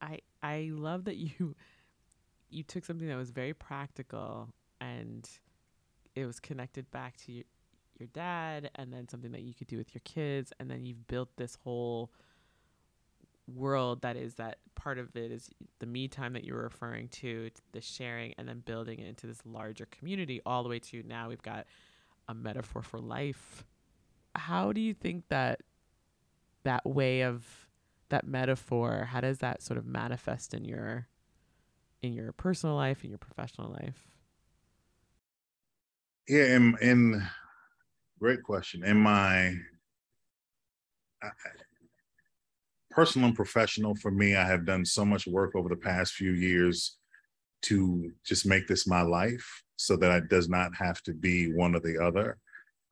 I 0.00 0.18
I 0.42 0.70
love 0.72 1.04
that 1.04 1.16
you 1.16 1.54
you 2.50 2.62
took 2.62 2.84
something 2.84 3.08
that 3.08 3.16
was 3.16 3.30
very 3.30 3.54
practical 3.54 4.48
and 4.80 5.28
it 6.14 6.26
was 6.26 6.40
connected 6.40 6.90
back 6.90 7.16
to 7.16 7.32
your, 7.32 7.44
your 7.98 8.08
dad 8.12 8.70
and 8.76 8.92
then 8.92 9.08
something 9.08 9.32
that 9.32 9.42
you 9.42 9.54
could 9.54 9.66
do 9.66 9.76
with 9.76 9.94
your 9.94 10.02
kids 10.04 10.52
and 10.58 10.70
then 10.70 10.84
you've 10.84 11.06
built 11.06 11.28
this 11.36 11.56
whole 11.64 12.10
world 13.52 14.00
that 14.02 14.16
is 14.16 14.36
that 14.36 14.58
part 14.74 14.98
of 14.98 15.14
it 15.16 15.30
is 15.30 15.50
the 15.78 15.86
me 15.86 16.08
time 16.08 16.32
that 16.32 16.44
you're 16.44 16.62
referring 16.62 17.08
to 17.08 17.50
the 17.72 17.80
sharing 17.80 18.32
and 18.38 18.48
then 18.48 18.60
building 18.60 18.98
it 18.98 19.06
into 19.06 19.26
this 19.26 19.40
larger 19.44 19.86
community 19.86 20.40
all 20.46 20.62
the 20.62 20.68
way 20.68 20.78
to 20.78 21.02
now 21.06 21.28
we've 21.28 21.42
got 21.42 21.66
a 22.28 22.34
metaphor 22.34 22.80
for 22.80 22.98
life. 22.98 23.64
How 24.34 24.72
do 24.72 24.80
you 24.80 24.94
think 24.94 25.28
that 25.28 25.60
that 26.64 26.86
way 26.86 27.20
of 27.22 27.68
that 28.08 28.26
metaphor 28.26 29.08
how 29.10 29.20
does 29.20 29.38
that 29.38 29.62
sort 29.62 29.78
of 29.78 29.86
manifest 29.86 30.54
in 30.54 30.64
your 30.64 31.08
in 32.02 32.12
your 32.12 32.32
personal 32.32 32.74
life 32.74 33.02
in 33.04 33.10
your 33.10 33.18
professional 33.18 33.70
life 33.70 34.13
Yeah, 36.28 36.56
in, 36.80 37.22
great 38.18 38.42
question. 38.42 38.82
In 38.84 38.96
my 38.96 39.54
I, 41.22 41.28
personal 42.90 43.28
and 43.28 43.36
professional, 43.36 43.94
for 43.94 44.10
me, 44.10 44.34
I 44.34 44.44
have 44.44 44.64
done 44.64 44.84
so 44.84 45.04
much 45.04 45.26
work 45.26 45.54
over 45.54 45.68
the 45.68 45.76
past 45.76 46.14
few 46.14 46.32
years 46.32 46.96
to 47.62 48.12
just 48.24 48.46
make 48.46 48.66
this 48.66 48.86
my 48.86 49.02
life 49.02 49.62
so 49.76 49.96
that 49.96 50.16
it 50.22 50.28
does 50.28 50.48
not 50.48 50.74
have 50.76 51.02
to 51.02 51.12
be 51.12 51.52
one 51.52 51.74
or 51.74 51.80
the 51.80 52.02
other. 52.02 52.38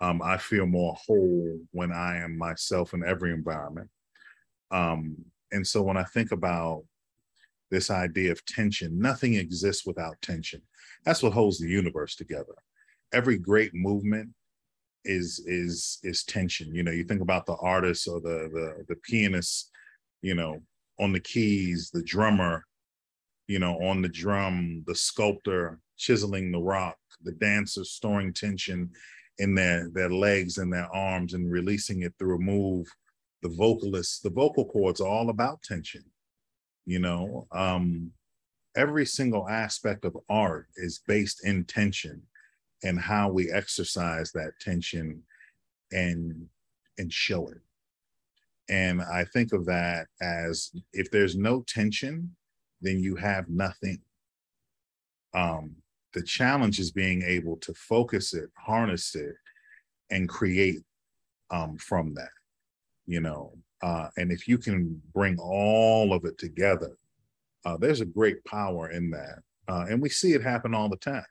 Um, 0.01 0.21
I 0.23 0.37
feel 0.37 0.67
more 0.67 0.95
whole 1.07 1.59
when 1.71 1.93
I 1.93 2.19
am 2.19 2.37
myself 2.37 2.93
in 2.93 3.05
every 3.05 3.33
environment. 3.33 3.89
Um, 4.71 5.17
and 5.53 5.67
so 5.67 5.83
when 5.83 5.97
I 5.97 6.05
think 6.05 6.33
about 6.33 6.85
this 7.71 7.91
idea 7.91 8.33
of 8.33 8.45
tension, 8.45 8.99
nothing 8.99 9.35
exists 9.35 9.87
without 9.87 10.21
tension. 10.21 10.61
That's 11.05 11.23
what 11.23 11.33
holds 11.33 11.59
the 11.59 11.69
universe 11.69 12.17
together. 12.17 12.55
Every 13.13 13.39
great 13.39 13.75
movement 13.75 14.31
is 15.05 15.43
is 15.47 15.99
is 16.03 16.25
tension. 16.25 16.75
You 16.75 16.83
know, 16.83 16.93
you 16.93 17.05
think 17.05 17.23
about 17.23 17.47
the 17.47 17.57
artists 17.57 18.07
or 18.07 18.21
the 18.21 18.49
the 18.53 18.85
the 18.89 18.97
pianist, 18.97 19.71
you 20.23 20.35
know, 20.35 20.63
on 21.01 21.13
the 21.13 21.21
keys, 21.21 21.91
the 21.93 22.03
drummer, 22.03 22.65
you 23.49 23.59
know, 23.59 23.77
on 23.83 24.03
the 24.03 24.09
drum, 24.09 24.85
the 24.87 24.95
sculptor 24.95 25.79
chiseling 25.97 26.51
the 26.51 26.59
rock, 26.59 26.97
the 27.23 27.33
dancer 27.33 27.85
storing 27.85 28.33
tension 28.33 28.91
in 29.39 29.55
their 29.55 29.89
their 29.93 30.11
legs 30.11 30.59
and 30.59 30.73
their 30.73 30.89
arms 30.95 31.35
and 31.35 31.51
releasing 31.51 32.03
it 32.03 32.15
through 32.19 32.37
a 32.37 32.41
move. 32.41 32.87
The 33.43 33.49
vocalists, 33.49 34.21
the 34.21 34.31
vocal 34.31 34.67
cords 34.67 35.01
are 35.01 35.09
all 35.09 35.31
about 35.31 35.63
tension. 35.63 36.05
You 36.87 37.01
know, 37.01 37.47
um, 37.51 38.13
every 38.77 39.05
single 39.05 39.49
aspect 39.49 40.05
of 40.05 40.17
art 40.29 40.69
is 40.77 41.01
based 41.07 41.45
in 41.45 41.65
tension 41.65 42.23
and 42.83 42.99
how 42.99 43.31
we 43.31 43.51
exercise 43.51 44.33
that 44.33 44.53
tension 44.61 45.23
and 45.91 46.47
and 46.99 47.13
show 47.13 47.49
it. 47.49 47.59
And 48.69 49.03
I 49.03 49.25
think 49.25 49.53
of 49.53 49.67
that 49.67 50.07
as 50.21 50.73
if 50.93 51.11
there's 51.11 51.37
no 51.37 51.63
tension, 51.63 52.35
then 52.81 53.01
you 53.01 53.17
have 53.17 53.49
nothing. 53.49 54.01
Um, 55.35 55.77
the 56.13 56.23
challenge 56.23 56.79
is 56.79 56.91
being 56.91 57.23
able 57.23 57.57
to 57.59 57.73
focus 57.75 58.35
it, 58.35 58.51
harness 58.57 59.15
it, 59.15 59.35
and 60.11 60.29
create 60.29 60.83
um, 61.51 61.77
from 61.79 62.15
that, 62.15 62.31
you 63.07 63.21
know. 63.21 63.53
Uh, 63.83 64.09
and 64.17 64.31
if 64.31 64.47
you 64.47 64.59
can 64.59 65.01
bring 65.15 65.39
all 65.39 66.13
of 66.13 66.25
it 66.25 66.39
together, 66.39 66.97
uh, 67.65 67.77
there's 67.77 68.01
a 68.01 68.07
great 68.07 68.45
power 68.45 68.91
in 68.91 69.11
that. 69.11 69.39
Uh, 69.69 69.87
and 69.89 70.01
we 70.01 70.09
see 70.09 70.35
it 70.35 70.43
happen 70.43 70.75
all 70.75 70.89
the 70.89 70.97
time. 70.97 71.25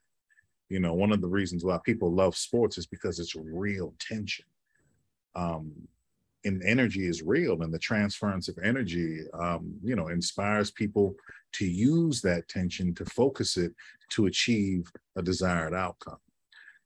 You 0.71 0.79
know, 0.79 0.93
one 0.93 1.11
of 1.11 1.19
the 1.19 1.27
reasons 1.27 1.65
why 1.65 1.79
people 1.83 2.09
love 2.09 2.35
sports 2.37 2.77
is 2.77 2.85
because 2.85 3.19
it's 3.19 3.35
real 3.35 3.93
tension. 3.99 4.45
Um, 5.35 5.73
and 6.45 6.63
energy 6.63 7.07
is 7.07 7.21
real, 7.21 7.61
and 7.61 7.73
the 7.73 7.77
transference 7.77 8.47
of 8.47 8.57
energy, 8.63 9.19
um, 9.33 9.75
you 9.83 9.95
know, 9.97 10.07
inspires 10.07 10.71
people 10.71 11.13
to 11.51 11.65
use 11.65 12.21
that 12.21 12.47
tension 12.47 12.95
to 12.95 13.05
focus 13.05 13.57
it 13.57 13.73
to 14.11 14.27
achieve 14.27 14.89
a 15.17 15.21
desired 15.21 15.73
outcome. 15.73 16.17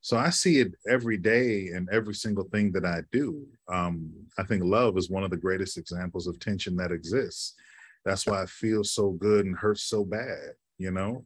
So 0.02 0.17
I 0.17 0.32
see 0.32 0.60
it 0.60 0.74
every 0.89 1.17
day 1.17 1.67
in 1.67 1.88
every 1.91 2.15
single 2.15 2.45
thing 2.45 2.71
that 2.71 2.86
I 2.86 3.02
do. 3.12 3.45
Um, 3.67 4.12
I 4.38 4.43
think 4.43 4.63
love 4.63 4.98
is 4.98 5.12
one 5.12 5.24
of 5.24 5.30
the 5.30 5.38
greatest 5.38 5.78
examples 5.78 6.28
of 6.28 6.39
tension 6.39 6.76
that 6.78 6.91
exists. 6.91 7.54
That's 8.04 8.26
why 8.26 8.41
it 8.43 8.50
feels 8.50 8.91
so 8.91 9.12
good 9.12 9.45
and 9.45 9.56
hurts 9.56 9.84
so 9.84 10.04
bad, 10.04 10.54
you 10.80 10.91
know, 10.91 11.24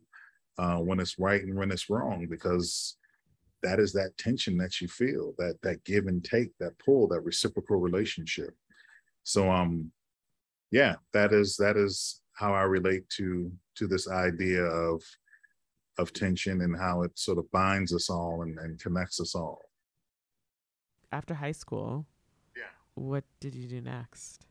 uh, 0.61 0.77
when 0.87 0.99
it's 0.99 1.17
right 1.27 1.43
and 1.43 1.55
when 1.59 1.71
it's 1.71 1.89
wrong, 1.89 2.27
because 2.29 2.97
that 3.63 3.79
is 3.79 3.91
that 3.93 4.17
tension 4.17 4.57
that 4.57 4.73
you 4.81 4.87
feel, 4.87 5.33
that 5.37 5.55
that 5.63 5.83
give 5.83 6.05
and 6.07 6.23
take, 6.23 6.51
that 6.59 6.77
pull, 6.83 7.07
that 7.09 7.21
reciprocal 7.31 7.77
relationship. 7.77 8.53
So 9.23 9.41
um, 9.59 9.91
yeah, 10.79 10.95
that 11.13 11.31
is 11.33 11.49
that 11.57 11.77
is 11.85 12.21
how 12.41 12.51
I 12.53 12.63
relate 12.77 13.05
to 13.17 13.51
to 13.77 13.87
this 13.87 14.05
idea 14.09 14.63
of 14.63 15.01
of 15.97 16.13
tension 16.13 16.61
and 16.61 16.75
how 16.85 16.95
it 17.05 17.13
sort 17.17 17.37
of 17.41 17.51
binds 17.51 17.91
us 17.93 18.09
all 18.09 18.35
and, 18.43 18.57
and 18.63 18.79
connects 18.85 19.19
us 19.25 19.33
all. 19.35 19.61
after 21.19 21.33
high 21.45 21.57
school 21.63 22.05
Yeah. 22.61 22.73
what 23.09 23.25
did 23.43 23.53
you 23.59 23.67
do 23.75 23.81
next 23.97 24.45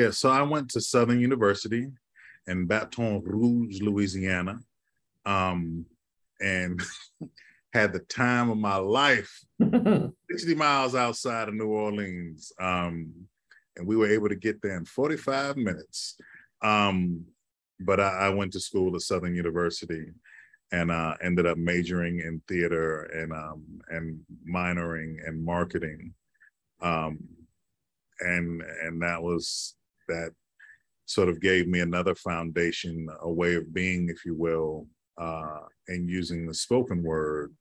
Yeah, 0.00 0.10
so 0.20 0.26
I 0.40 0.42
went 0.54 0.68
to 0.74 0.80
Southern 0.80 1.20
University 1.30 1.84
in 2.50 2.58
Baton 2.70 3.14
Rouge, 3.24 3.76
Louisiana, 3.88 4.54
um, 5.24 5.86
and 6.40 6.80
had 7.72 7.92
the 7.92 8.00
time 8.00 8.50
of 8.50 8.58
my 8.58 8.76
life. 8.76 9.44
60 9.60 10.54
miles 10.54 10.94
outside 10.94 11.48
of 11.48 11.54
New 11.54 11.68
Orleans, 11.68 12.52
um, 12.60 13.12
and 13.76 13.86
we 13.86 13.96
were 13.96 14.10
able 14.10 14.28
to 14.28 14.36
get 14.36 14.60
there 14.60 14.76
in 14.76 14.84
45 14.84 15.56
minutes. 15.56 16.16
Um, 16.62 17.24
but 17.80 18.00
I, 18.00 18.26
I 18.26 18.28
went 18.30 18.52
to 18.52 18.60
school 18.60 18.94
at 18.94 19.02
Southern 19.02 19.34
University, 19.34 20.06
and 20.72 20.90
uh, 20.90 21.14
ended 21.22 21.46
up 21.46 21.58
majoring 21.58 22.20
in 22.20 22.42
theater 22.48 23.02
and 23.02 23.32
um, 23.32 23.62
and 23.88 24.20
minoring 24.48 25.16
in 25.26 25.44
marketing, 25.44 26.14
um, 26.80 27.18
and 28.20 28.62
and 28.82 29.02
that 29.02 29.22
was 29.22 29.74
that 30.08 30.32
sort 31.06 31.28
of 31.28 31.40
gave 31.40 31.68
me 31.68 31.80
another 31.80 32.14
foundation, 32.14 33.06
a 33.20 33.30
way 33.30 33.54
of 33.54 33.72
being, 33.74 34.08
if 34.08 34.24
you 34.24 34.34
will, 34.34 34.86
uh, 35.18 35.60
and 35.88 36.08
using 36.08 36.46
the 36.46 36.54
spoken 36.54 37.02
word 37.02 37.54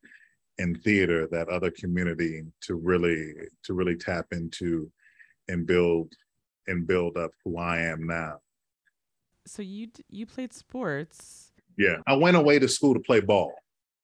in 0.58 0.76
theater, 0.76 1.28
that 1.32 1.50
other 1.50 1.72
community 1.72 2.44
to 2.62 2.76
really 2.76 3.34
to 3.64 3.74
really 3.74 3.96
tap 3.96 4.28
into 4.32 4.90
and 5.48 5.66
build 5.66 6.14
and 6.68 6.86
build 6.88 7.18
up 7.18 7.32
who 7.44 7.58
I 7.58 7.80
am 7.82 8.06
now. 8.06 8.40
So 9.48 9.62
you 9.62 9.88
d- 9.88 10.04
you 10.10 10.26
played 10.26 10.54
sports. 10.54 11.52
Yeah, 11.78 11.98
I 12.06 12.14
went 12.16 12.38
away 12.38 12.60
to 12.60 12.68
school 12.68 12.94
to 12.94 13.00
play 13.00 13.22
ball 13.22 13.54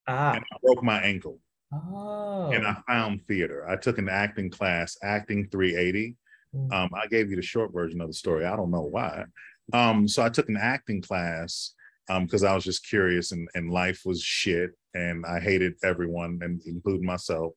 Ah. 0.08 0.34
and 0.34 0.44
I 0.52 0.58
broke 0.64 0.82
my 0.84 1.00
ankle 1.02 1.40
Oh. 1.72 2.50
and 2.52 2.66
I 2.66 2.78
found 2.88 3.28
theater. 3.28 3.70
I 3.70 3.76
took 3.76 3.98
an 3.98 4.08
acting 4.10 4.50
class, 4.50 4.98
acting 5.04 5.48
380. 5.50 6.16
Mm. 6.56 6.74
Um, 6.74 6.90
I 6.96 7.08
gave 7.08 7.30
you 7.30 7.36
the 7.36 7.42
short 7.42 7.74
version 7.74 8.00
of 8.02 8.08
the 8.08 8.14
story. 8.14 8.46
I 8.46 8.56
don't 8.56 8.72
know 8.72 8.84
why. 8.90 9.26
Um, 9.74 10.08
so 10.08 10.24
I 10.24 10.30
took 10.30 10.48
an 10.48 10.56
acting 10.58 11.02
class 11.02 11.74
because 12.08 12.44
I 12.44 12.56
was 12.56 12.64
just 12.64 12.88
curious 12.88 13.32
and, 13.32 13.48
and 13.54 13.72
life 13.72 14.02
was 14.06 14.22
shit 14.22 14.72
and 14.94 15.26
I 15.26 15.40
hated 15.40 15.74
everyone 15.84 16.40
and 16.42 16.62
including 16.66 17.06
myself. 17.06 17.54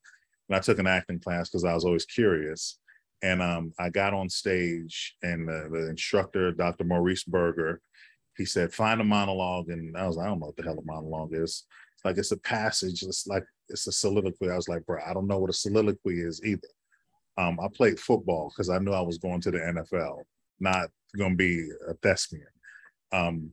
And 0.49 0.57
I 0.57 0.61
took 0.61 0.79
an 0.79 0.87
acting 0.87 1.21
class 1.21 1.49
because 1.49 1.65
I 1.65 1.75
was 1.75 1.85
always 1.85 2.05
curious. 2.05 2.79
And 3.23 3.43
um, 3.43 3.73
I 3.79 3.91
got 3.91 4.15
on 4.15 4.29
stage 4.29 5.17
and 5.23 5.47
the, 5.47 5.69
the 5.71 5.91
instructor, 5.91 6.53
Dr. 6.53 6.85
Maurice 6.85 7.25
Berger, 7.25 7.81
he 8.37 8.45
said, 8.45 8.73
find 8.73 9.01
a 9.01 9.05
monologue. 9.05 9.69
And 9.69 9.97
I 9.97 10.07
was 10.07 10.17
like, 10.17 10.27
I 10.27 10.31
don't 10.31 10.41
know 10.41 10.47
what 10.47 10.57
the 10.57 10.63
hell 10.63 10.79
a 10.79 10.85
monologue 10.85 11.35
is. 11.35 11.67
Like 12.05 12.17
it's 12.17 12.33
a 12.33 12.39
passage. 12.39 13.03
It's 13.03 13.27
like 13.27 13.45
it's 13.69 13.87
a 13.87 13.93
soliloquy. 13.93 14.51
I 14.51 14.57
was 14.57 14.69
like, 14.69 14.85
bro, 14.87 15.01
I 15.07 15.13
don't 15.13 15.27
know 15.27 15.39
what 15.39 15.51
a 15.51 15.55
soliloquy 15.55 16.21
is 16.21 16.43
either. 16.45 16.69
Um, 17.37 17.59
I 17.61 17.69
played 17.69 18.01
football 18.01 18.51
because 18.51 18.71
I 18.71 18.79
knew 18.79 18.93
I 18.93 19.01
was 19.01 19.19
going 19.19 19.41
to 19.43 19.51
the 19.51 19.59
NFL, 19.59 20.23
not 20.59 20.89
going 21.17 21.33
to 21.33 21.37
be 21.37 21.69
a 21.89 21.95
thespian. 21.95 22.47
Um, 23.13 23.51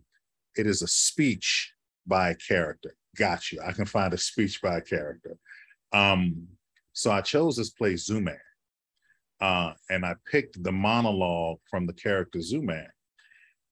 it 0.57 0.67
is 0.67 0.81
a 0.81 0.87
speech 0.87 1.73
by 2.05 2.29
a 2.29 2.35
character. 2.35 2.95
Got 3.15 3.51
you. 3.51 3.61
I 3.65 3.71
can 3.71 3.85
find 3.85 4.13
a 4.13 4.17
speech 4.17 4.61
by 4.61 4.77
a 4.77 4.81
character. 4.81 5.37
Um, 5.93 6.47
so 6.93 7.11
I 7.11 7.21
chose 7.21 7.57
this 7.57 7.69
play 7.69 7.93
Zooman, 7.93 8.37
uh, 9.39 9.73
and 9.89 10.05
I 10.05 10.15
picked 10.29 10.61
the 10.63 10.71
monologue 10.71 11.59
from 11.69 11.85
the 11.85 11.93
character 11.93 12.39
Zooman, 12.39 12.87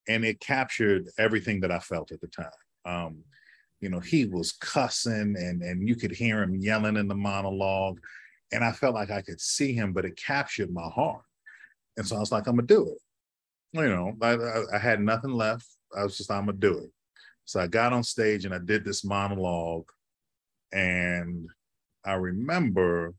and 0.08 0.24
it 0.24 0.40
captured 0.40 1.10
everything 1.18 1.60
that 1.62 1.72
I 1.72 1.80
felt 1.80 2.12
at 2.12 2.22
the 2.22 2.28
time. 2.28 2.50
Um, 2.86 3.24
you 3.82 3.90
know, 3.90 4.00
he 4.00 4.26
was 4.26 4.54
cussing, 4.54 5.36
and 5.38 5.62
and 5.62 5.88
you 5.88 5.96
could 5.96 6.12
hear 6.12 6.42
him 6.42 6.56
yelling 6.56 6.98
in 6.98 7.08
the 7.08 7.16
monologue 7.16 8.00
and 8.52 8.64
I 8.64 8.72
felt 8.72 8.96
like 8.96 9.12
I 9.12 9.22
could 9.22 9.42
see 9.42 9.74
him, 9.74 9.94
but 9.94 10.06
it 10.06 10.16
captured 10.18 10.72
my 10.72 10.88
heart. 10.88 11.24
And 11.98 12.08
so 12.08 12.16
I 12.16 12.20
was 12.20 12.32
like, 12.32 12.48
I'm 12.48 12.56
gonna 12.56 12.68
do 12.68 12.90
it. 12.90 12.98
You 13.74 13.90
know, 13.90 14.14
I, 14.22 14.36
I, 14.36 14.76
I 14.76 14.78
had 14.78 15.02
nothing 15.02 15.32
left. 15.32 15.68
I 15.96 16.04
was 16.04 16.18
just, 16.18 16.32
I'm 16.32 16.46
gonna 16.46 16.58
do 16.58 16.78
it. 16.80 16.92
So 17.46 17.60
I 17.60 17.68
got 17.68 17.94
on 17.94 18.04
stage 18.04 18.46
and 18.46 18.54
I 18.54 18.60
did 18.60 18.84
this 18.84 19.04
monologue, 19.04 19.90
and 20.72 21.48
I 22.06 22.14
remember 22.14 23.14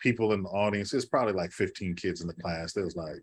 people 0.00 0.32
in 0.32 0.42
the 0.42 0.48
audience. 0.50 0.90
There's 0.90 1.04
probably 1.06 1.32
like 1.32 1.52
15 1.52 1.94
kids 1.94 2.20
in 2.20 2.26
the 2.26 2.34
class. 2.34 2.72
They 2.72 2.82
was 2.82 2.96
like, 2.96 3.22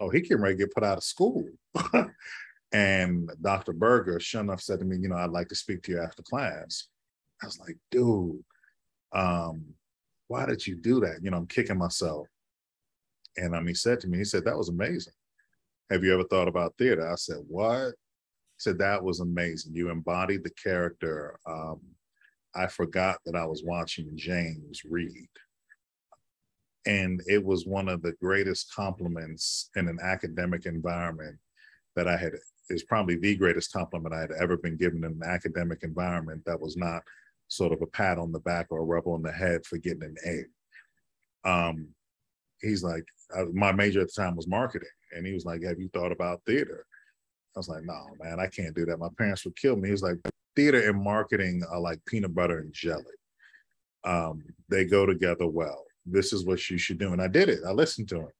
"Oh, 0.00 0.10
he 0.10 0.20
can 0.20 0.40
ready 0.40 0.54
to 0.54 0.58
get 0.64 0.74
put 0.74 0.84
out 0.84 0.98
of 0.98 1.04
school." 1.04 1.44
and 2.72 3.30
Dr. 3.40 3.72
Berger, 3.72 4.20
sure 4.20 4.40
enough, 4.40 4.60
said 4.60 4.78
to 4.78 4.84
me, 4.84 4.96
"You 4.98 5.08
know, 5.08 5.16
I'd 5.16 5.30
like 5.30 5.48
to 5.48 5.54
speak 5.54 5.82
to 5.82 5.92
you 5.92 6.00
after 6.00 6.22
class." 6.22 6.88
I 7.42 7.46
was 7.46 7.58
like, 7.58 7.76
"Dude." 7.90 8.44
um, 9.12 9.64
why 10.26 10.46
did 10.46 10.66
you 10.66 10.76
do 10.76 11.00
that? 11.00 11.20
You 11.22 11.30
know, 11.30 11.38
I'm 11.38 11.46
kicking 11.46 11.78
myself. 11.78 12.26
And 13.36 13.54
um, 13.54 13.66
he 13.66 13.74
said 13.74 14.00
to 14.00 14.08
me, 14.08 14.18
he 14.18 14.24
said, 14.24 14.44
that 14.44 14.56
was 14.56 14.68
amazing. 14.68 15.14
Have 15.90 16.04
you 16.04 16.12
ever 16.12 16.24
thought 16.24 16.48
about 16.48 16.74
theater? 16.76 17.10
I 17.10 17.14
said, 17.14 17.38
what? 17.48 17.88
He 17.88 18.58
said, 18.58 18.78
that 18.78 19.02
was 19.02 19.20
amazing. 19.20 19.74
You 19.74 19.90
embodied 19.90 20.44
the 20.44 20.50
character. 20.62 21.38
Um, 21.46 21.80
I 22.54 22.66
forgot 22.66 23.18
that 23.24 23.36
I 23.36 23.46
was 23.46 23.62
watching 23.64 24.10
James 24.14 24.82
Read. 24.88 25.28
And 26.86 27.20
it 27.26 27.44
was 27.44 27.66
one 27.66 27.88
of 27.88 28.02
the 28.02 28.14
greatest 28.20 28.72
compliments 28.74 29.70
in 29.76 29.88
an 29.88 29.98
academic 30.02 30.66
environment 30.66 31.36
that 31.96 32.08
I 32.08 32.16
had, 32.16 32.32
is 32.70 32.82
probably 32.84 33.16
the 33.16 33.36
greatest 33.36 33.72
compliment 33.72 34.14
I 34.14 34.20
had 34.20 34.32
ever 34.32 34.56
been 34.56 34.76
given 34.76 35.04
in 35.04 35.12
an 35.12 35.22
academic 35.24 35.82
environment 35.82 36.42
that 36.46 36.60
was 36.60 36.76
not 36.76 37.02
sort 37.48 37.72
of 37.72 37.80
a 37.82 37.86
pat 37.86 38.18
on 38.18 38.32
the 38.32 38.40
back 38.40 38.66
or 38.70 38.78
a 38.78 38.84
rub 38.84 39.06
on 39.06 39.22
the 39.22 39.32
head 39.32 39.64
for 39.64 39.78
getting 39.78 40.02
an 40.02 40.16
A. 41.44 41.48
Um, 41.50 41.88
he's 42.60 42.82
like, 42.82 43.04
uh, 43.36 43.46
my 43.52 43.72
major 43.72 44.00
at 44.00 44.08
the 44.14 44.22
time 44.22 44.36
was 44.36 44.46
marketing, 44.46 44.88
and 45.12 45.26
he 45.26 45.32
was 45.32 45.44
like, 45.44 45.62
"Have 45.62 45.78
you 45.78 45.88
thought 45.92 46.12
about 46.12 46.42
theater?" 46.44 46.86
I 47.56 47.58
was 47.58 47.68
like, 47.68 47.84
"No, 47.84 48.06
man, 48.22 48.40
I 48.40 48.46
can't 48.46 48.74
do 48.74 48.84
that. 48.86 48.98
My 48.98 49.08
parents 49.16 49.44
would 49.44 49.56
kill 49.56 49.76
me." 49.76 49.90
He's 49.90 50.02
like, 50.02 50.18
"Theater 50.56 50.88
and 50.88 51.02
marketing 51.02 51.62
are 51.70 51.80
like 51.80 52.04
peanut 52.06 52.34
butter 52.34 52.58
and 52.58 52.72
jelly. 52.72 53.04
Um, 54.04 54.42
they 54.68 54.84
go 54.84 55.06
together 55.06 55.46
well. 55.46 55.84
This 56.06 56.32
is 56.32 56.44
what 56.44 56.68
you 56.70 56.78
should 56.78 56.98
do." 56.98 57.12
And 57.12 57.22
I 57.22 57.28
did 57.28 57.48
it. 57.48 57.60
I 57.66 57.72
listened 57.72 58.08
to 58.10 58.20
him. 58.20 58.32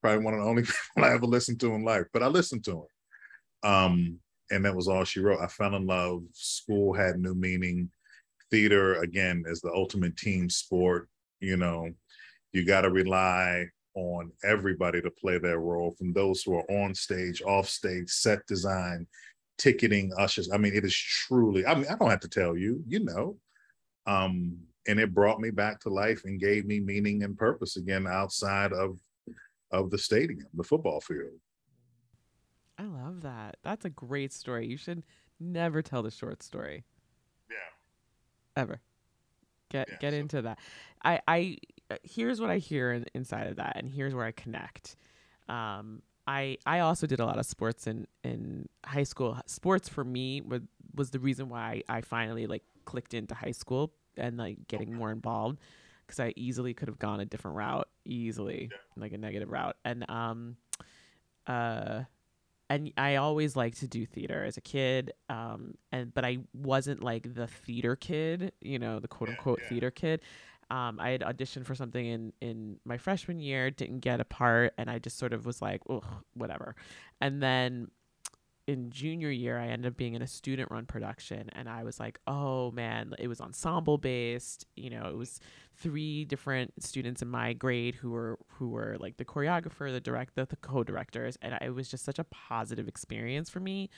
Probably 0.00 0.24
one 0.24 0.34
of 0.34 0.40
the 0.40 0.46
only 0.46 0.62
people 0.96 1.04
I 1.04 1.12
ever 1.12 1.26
listened 1.26 1.60
to 1.60 1.74
in 1.74 1.84
life, 1.84 2.06
but 2.12 2.22
I 2.22 2.26
listened 2.26 2.64
to 2.64 2.72
him. 2.72 3.70
Um, 3.70 4.18
and 4.50 4.64
that 4.64 4.74
was 4.74 4.88
all 4.88 5.04
she 5.04 5.20
wrote. 5.20 5.40
I 5.40 5.46
fell 5.46 5.74
in 5.76 5.86
love. 5.86 6.22
School 6.32 6.92
had 6.92 7.18
new 7.18 7.34
meaning 7.34 7.90
theater 8.52 9.00
again 9.00 9.42
is 9.46 9.62
the 9.62 9.72
ultimate 9.72 10.14
team 10.14 10.48
sport 10.50 11.08
you 11.40 11.56
know 11.56 11.90
you 12.52 12.66
got 12.66 12.82
to 12.82 12.90
rely 12.90 13.64
on 13.94 14.30
everybody 14.44 15.00
to 15.02 15.10
play 15.10 15.38
their 15.38 15.58
role 15.58 15.90
from 15.92 16.12
those 16.12 16.42
who 16.42 16.54
are 16.54 16.70
on 16.70 16.94
stage 16.94 17.42
off 17.42 17.68
stage 17.68 18.08
set 18.08 18.46
design 18.46 19.06
ticketing 19.58 20.10
ushers 20.18 20.50
i 20.50 20.56
mean 20.56 20.74
it 20.74 20.84
is 20.84 20.94
truly 20.96 21.64
i 21.66 21.74
mean 21.74 21.84
i 21.90 21.94
don't 21.96 22.08
have 22.10 22.20
to 22.20 22.28
tell 22.28 22.56
you 22.56 22.82
you 22.88 23.00
know 23.04 23.36
um 24.06 24.56
and 24.88 24.98
it 24.98 25.14
brought 25.14 25.40
me 25.40 25.50
back 25.50 25.78
to 25.78 25.88
life 25.90 26.22
and 26.24 26.40
gave 26.40 26.64
me 26.66 26.80
meaning 26.80 27.22
and 27.22 27.36
purpose 27.38 27.76
again 27.76 28.06
outside 28.06 28.72
of 28.72 28.98
of 29.70 29.90
the 29.90 29.98
stadium 29.98 30.46
the 30.54 30.64
football 30.64 31.00
field 31.00 31.30
I 32.78 32.84
love 32.86 33.20
that. 33.20 33.58
That's 33.62 33.84
a 33.84 33.90
great 33.90 34.32
story. 34.32 34.66
You 34.66 34.76
should 34.76 35.04
never 35.38 35.82
tell 35.82 36.02
the 36.02 36.10
short 36.10 36.42
story 36.42 36.84
yeah 37.48 37.56
ever. 38.56 38.80
Get 39.70 39.88
Yeah, 39.88 39.96
get 40.00 40.12
so- 40.14 40.18
into 40.18 40.42
that. 40.42 40.58
I 41.04 41.20
I 41.28 41.58
here's 42.02 42.40
what 42.40 42.50
I 42.50 42.58
hear 42.58 42.92
in, 42.92 43.06
inside 43.14 43.46
of 43.48 43.56
that, 43.56 43.76
and 43.76 43.88
here's 43.88 44.14
where 44.14 44.24
I 44.24 44.32
connect. 44.32 44.96
Um, 45.48 46.02
I 46.26 46.58
I 46.66 46.80
also 46.80 47.06
did 47.06 47.20
a 47.20 47.26
lot 47.26 47.38
of 47.38 47.46
sports 47.46 47.86
in 47.86 48.06
in 48.24 48.68
high 48.84 49.02
school. 49.02 49.38
Sports 49.46 49.88
for 49.88 50.04
me 50.04 50.40
was 50.40 50.62
was 50.94 51.10
the 51.10 51.18
reason 51.18 51.48
why 51.48 51.82
I 51.88 52.00
finally 52.00 52.46
like 52.46 52.62
clicked 52.84 53.14
into 53.14 53.34
high 53.34 53.52
school 53.52 53.92
and 54.16 54.36
like 54.36 54.68
getting 54.68 54.94
more 54.94 55.10
involved 55.10 55.58
because 56.06 56.20
I 56.20 56.32
easily 56.36 56.74
could 56.74 56.88
have 56.88 56.98
gone 56.98 57.20
a 57.20 57.24
different 57.24 57.56
route, 57.56 57.88
easily 58.04 58.70
like 58.96 59.12
a 59.12 59.18
negative 59.18 59.50
route, 59.50 59.76
and 59.84 60.08
um, 60.10 60.56
uh, 61.46 62.02
and 62.72 62.90
I 62.96 63.16
always 63.16 63.54
liked 63.54 63.80
to 63.80 63.88
do 63.88 64.06
theater 64.06 64.44
as 64.44 64.56
a 64.56 64.60
kid. 64.60 65.12
Um, 65.28 65.74
and 65.90 66.14
but 66.14 66.24
I 66.24 66.38
wasn't 66.54 67.02
like 67.02 67.34
the 67.34 67.46
theater 67.46 67.96
kid, 67.96 68.52
you 68.60 68.78
know, 68.78 68.98
the 68.98 69.08
quote 69.08 69.28
unquote 69.28 69.60
yeah. 69.62 69.68
theater 69.68 69.90
kid. 69.90 70.20
Um, 70.72 70.98
I 70.98 71.10
had 71.10 71.20
auditioned 71.20 71.66
for 71.66 71.74
something 71.74 72.06
in 72.06 72.32
in 72.40 72.80
my 72.86 72.96
freshman 72.96 73.38
year, 73.38 73.70
didn't 73.70 74.00
get 74.00 74.20
a 74.20 74.24
part, 74.24 74.72
and 74.78 74.88
I 74.88 74.98
just 74.98 75.18
sort 75.18 75.34
of 75.34 75.44
was 75.44 75.60
like, 75.60 75.82
ugh, 75.90 76.02
whatever. 76.32 76.74
And 77.20 77.42
then 77.42 77.88
in 78.66 78.90
junior 78.90 79.28
year, 79.30 79.58
I 79.58 79.66
ended 79.66 79.92
up 79.92 79.98
being 79.98 80.14
in 80.14 80.22
a 80.22 80.26
student 80.26 80.70
run 80.70 80.86
production, 80.86 81.50
and 81.52 81.68
I 81.68 81.84
was 81.84 82.00
like, 82.00 82.18
oh 82.26 82.70
man, 82.70 83.12
it 83.18 83.28
was 83.28 83.38
ensemble 83.38 83.98
based. 83.98 84.64
You 84.74 84.88
know, 84.88 85.10
it 85.10 85.16
was 85.16 85.40
three 85.76 86.24
different 86.24 86.82
students 86.82 87.20
in 87.20 87.28
my 87.28 87.52
grade 87.52 87.96
who 87.96 88.10
were 88.12 88.38
who 88.52 88.70
were 88.70 88.96
like 88.98 89.18
the 89.18 89.26
choreographer, 89.26 89.92
the 89.92 90.00
director, 90.00 90.46
the 90.46 90.56
co-directors, 90.56 91.36
and 91.42 91.52
I, 91.52 91.66
it 91.66 91.74
was 91.74 91.90
just 91.90 92.02
such 92.02 92.18
a 92.18 92.24
positive 92.24 92.88
experience 92.88 93.50
for 93.50 93.60
me 93.60 93.90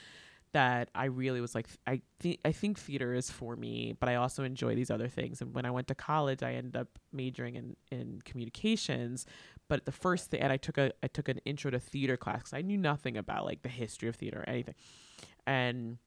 that 0.55 0.89
I 0.95 1.07
really 1.07 1.41
was 1.41 1.55
like, 1.55 1.67
I 1.87 2.01
think 2.21 2.39
I 2.45 2.53
think 2.53 2.79
theater 2.79 3.13
is 3.13 3.29
for 3.29 3.57
me, 3.57 3.97
but 3.99 4.09
I 4.09 4.15
also 4.15 4.45
enjoy 4.45 4.75
these 4.77 4.91
other 4.91 5.09
things. 5.09 5.43
And 5.43 5.53
when 5.53 5.67
I 5.67 5.71
went 5.73 5.89
to 5.89 5.95
college, 5.97 6.43
I 6.43 6.55
ended 6.55 6.77
up 6.77 6.99
majoring 7.13 7.57
in 7.57 7.77
in 7.91 8.23
communications. 8.25 9.27
But 9.69 9.85
the 9.85 9.93
first 9.93 10.31
thing, 10.31 10.41
and 10.41 10.53
I 10.53 10.57
took 10.57 10.79
a 10.79 10.93
I 11.03 11.09
took 11.09 11.29
an 11.29 11.39
intro 11.45 11.71
to 11.73 11.81
theater 11.81 12.17
class 12.17 12.39
because 12.39 12.55
I 12.55 12.63
knew 12.63 12.79
nothing 12.79 13.17
about 13.17 13.45
like 13.45 13.63
the 13.63 13.69
history 13.69 14.09
of 14.09 14.15
theater 14.15 14.41
or 14.41 14.49
anything, 14.49 14.77
and 15.47 15.99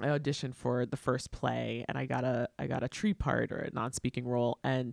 I 0.00 0.08
auditioned 0.08 0.54
for 0.56 0.84
the 0.84 0.96
first 0.96 1.30
play, 1.30 1.84
and 1.88 1.96
I 1.96 2.06
got 2.06 2.24
a 2.24 2.48
I 2.58 2.66
got 2.66 2.82
a 2.82 2.88
tree 2.88 3.14
part 3.14 3.52
or 3.52 3.58
a 3.58 3.70
non-speaking 3.72 4.26
role, 4.26 4.58
and 4.64 4.92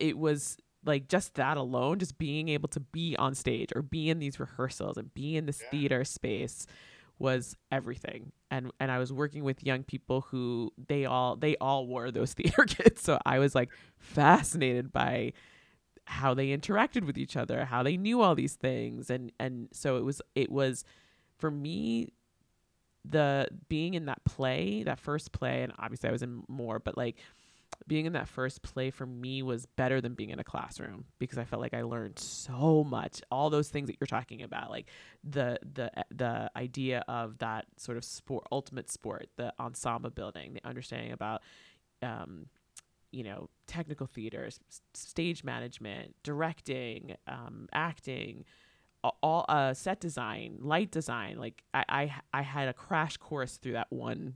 it 0.00 0.16
was 0.18 0.56
like 0.84 1.08
just 1.08 1.34
that 1.34 1.56
alone, 1.58 1.98
just 1.98 2.16
being 2.18 2.48
able 2.48 2.68
to 2.70 2.80
be 2.80 3.16
on 3.16 3.34
stage 3.34 3.70
or 3.76 3.82
be 3.82 4.10
in 4.10 4.18
these 4.18 4.40
rehearsals 4.40 4.96
and 4.96 5.12
be 5.14 5.36
in 5.36 5.46
this 5.46 5.60
Yeah. 5.62 5.68
theater 5.70 6.04
space 6.04 6.66
was 7.18 7.56
everything. 7.70 8.32
And 8.50 8.70
and 8.80 8.90
I 8.90 8.98
was 8.98 9.12
working 9.12 9.44
with 9.44 9.64
young 9.64 9.82
people 9.82 10.22
who 10.22 10.72
they 10.88 11.04
all 11.04 11.36
they 11.36 11.56
all 11.56 11.86
were 11.86 12.10
those 12.10 12.32
theater 12.34 12.64
kids 12.64 13.02
so 13.02 13.18
I 13.24 13.38
was 13.38 13.54
like 13.54 13.70
fascinated 13.98 14.92
by 14.92 15.32
how 16.06 16.34
they 16.34 16.48
interacted 16.48 17.06
with 17.06 17.16
each 17.16 17.34
other 17.36 17.64
how 17.64 17.82
they 17.82 17.96
knew 17.96 18.20
all 18.20 18.34
these 18.34 18.54
things. 18.54 19.10
And 19.10 19.32
and 19.38 19.68
so 19.72 19.96
it 19.96 20.04
was 20.04 20.20
it 20.34 20.50
was 20.50 20.84
for 21.38 21.50
me 21.50 22.08
the 23.04 23.48
being 23.68 23.94
in 23.94 24.06
that 24.06 24.24
play, 24.24 24.82
that 24.84 24.98
first 24.98 25.32
play, 25.32 25.62
and 25.62 25.72
obviously 25.78 26.08
I 26.08 26.12
was 26.12 26.22
in 26.22 26.42
more, 26.48 26.78
but 26.78 26.96
like 26.96 27.16
being 27.86 28.06
in 28.06 28.12
that 28.14 28.28
first 28.28 28.62
play 28.62 28.90
for 28.90 29.06
me 29.06 29.42
was 29.42 29.66
better 29.66 30.00
than 30.00 30.14
being 30.14 30.30
in 30.30 30.38
a 30.38 30.44
classroom 30.44 31.04
because 31.18 31.38
I 31.38 31.44
felt 31.44 31.60
like 31.60 31.74
I 31.74 31.82
learned 31.82 32.18
so 32.18 32.84
much. 32.84 33.20
All 33.30 33.50
those 33.50 33.68
things 33.68 33.88
that 33.88 33.96
you're 34.00 34.06
talking 34.06 34.42
about, 34.42 34.70
like 34.70 34.86
the 35.22 35.58
the 35.74 35.90
the 36.10 36.50
idea 36.56 37.04
of 37.08 37.38
that 37.38 37.66
sort 37.76 37.96
of 37.96 38.04
sport, 38.04 38.46
ultimate 38.50 38.90
sport, 38.90 39.28
the 39.36 39.52
ensemble 39.60 40.10
building, 40.10 40.54
the 40.54 40.66
understanding 40.66 41.12
about, 41.12 41.42
um, 42.02 42.46
you 43.12 43.22
know, 43.22 43.48
technical 43.66 44.06
theater, 44.06 44.46
s- 44.46 44.60
stage 44.94 45.44
management, 45.44 46.14
directing, 46.22 47.16
um, 47.26 47.68
acting, 47.72 48.44
all 49.22 49.44
uh, 49.48 49.74
set 49.74 50.00
design, 50.00 50.58
light 50.60 50.90
design. 50.90 51.38
Like 51.38 51.62
I, 51.74 51.84
I 51.88 52.14
I 52.32 52.42
had 52.42 52.68
a 52.68 52.72
crash 52.72 53.16
course 53.16 53.56
through 53.56 53.72
that 53.72 53.92
one 53.92 54.34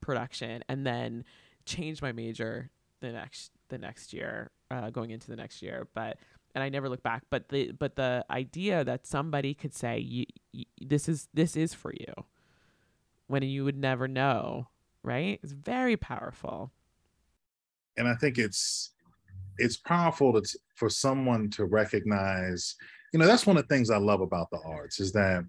production, 0.00 0.62
and 0.68 0.86
then 0.86 1.24
changed 1.66 2.00
my 2.00 2.12
major 2.12 2.70
the 3.00 3.12
next 3.12 3.52
the 3.68 3.78
next 3.78 4.12
year, 4.12 4.50
uh, 4.70 4.90
going 4.90 5.10
into 5.10 5.28
the 5.28 5.36
next 5.36 5.62
year. 5.62 5.88
But 5.94 6.18
and 6.54 6.64
I 6.64 6.68
never 6.68 6.88
look 6.88 7.02
back. 7.02 7.24
But 7.30 7.48
the 7.48 7.72
but 7.72 7.96
the 7.96 8.24
idea 8.30 8.84
that 8.84 9.06
somebody 9.06 9.54
could 9.54 9.74
say 9.74 9.98
you, 9.98 10.26
you, 10.52 10.64
this 10.80 11.08
is 11.08 11.28
this 11.34 11.56
is 11.56 11.74
for 11.74 11.92
you, 11.92 12.12
when 13.26 13.42
you 13.42 13.64
would 13.64 13.78
never 13.78 14.08
know, 14.08 14.68
right? 15.02 15.40
It's 15.42 15.52
very 15.52 15.96
powerful. 15.96 16.72
and 17.96 18.08
I 18.08 18.14
think 18.14 18.38
it's 18.38 18.92
it's 19.58 19.76
powerful 19.76 20.32
to 20.34 20.42
t- 20.42 20.58
for 20.74 20.90
someone 20.90 21.50
to 21.50 21.64
recognize. 21.64 22.76
You 23.12 23.18
know, 23.18 23.26
that's 23.26 23.46
one 23.46 23.56
of 23.56 23.66
the 23.66 23.74
things 23.74 23.90
I 23.90 23.98
love 23.98 24.20
about 24.20 24.50
the 24.50 24.60
arts 24.66 25.00
is 25.00 25.12
that 25.12 25.44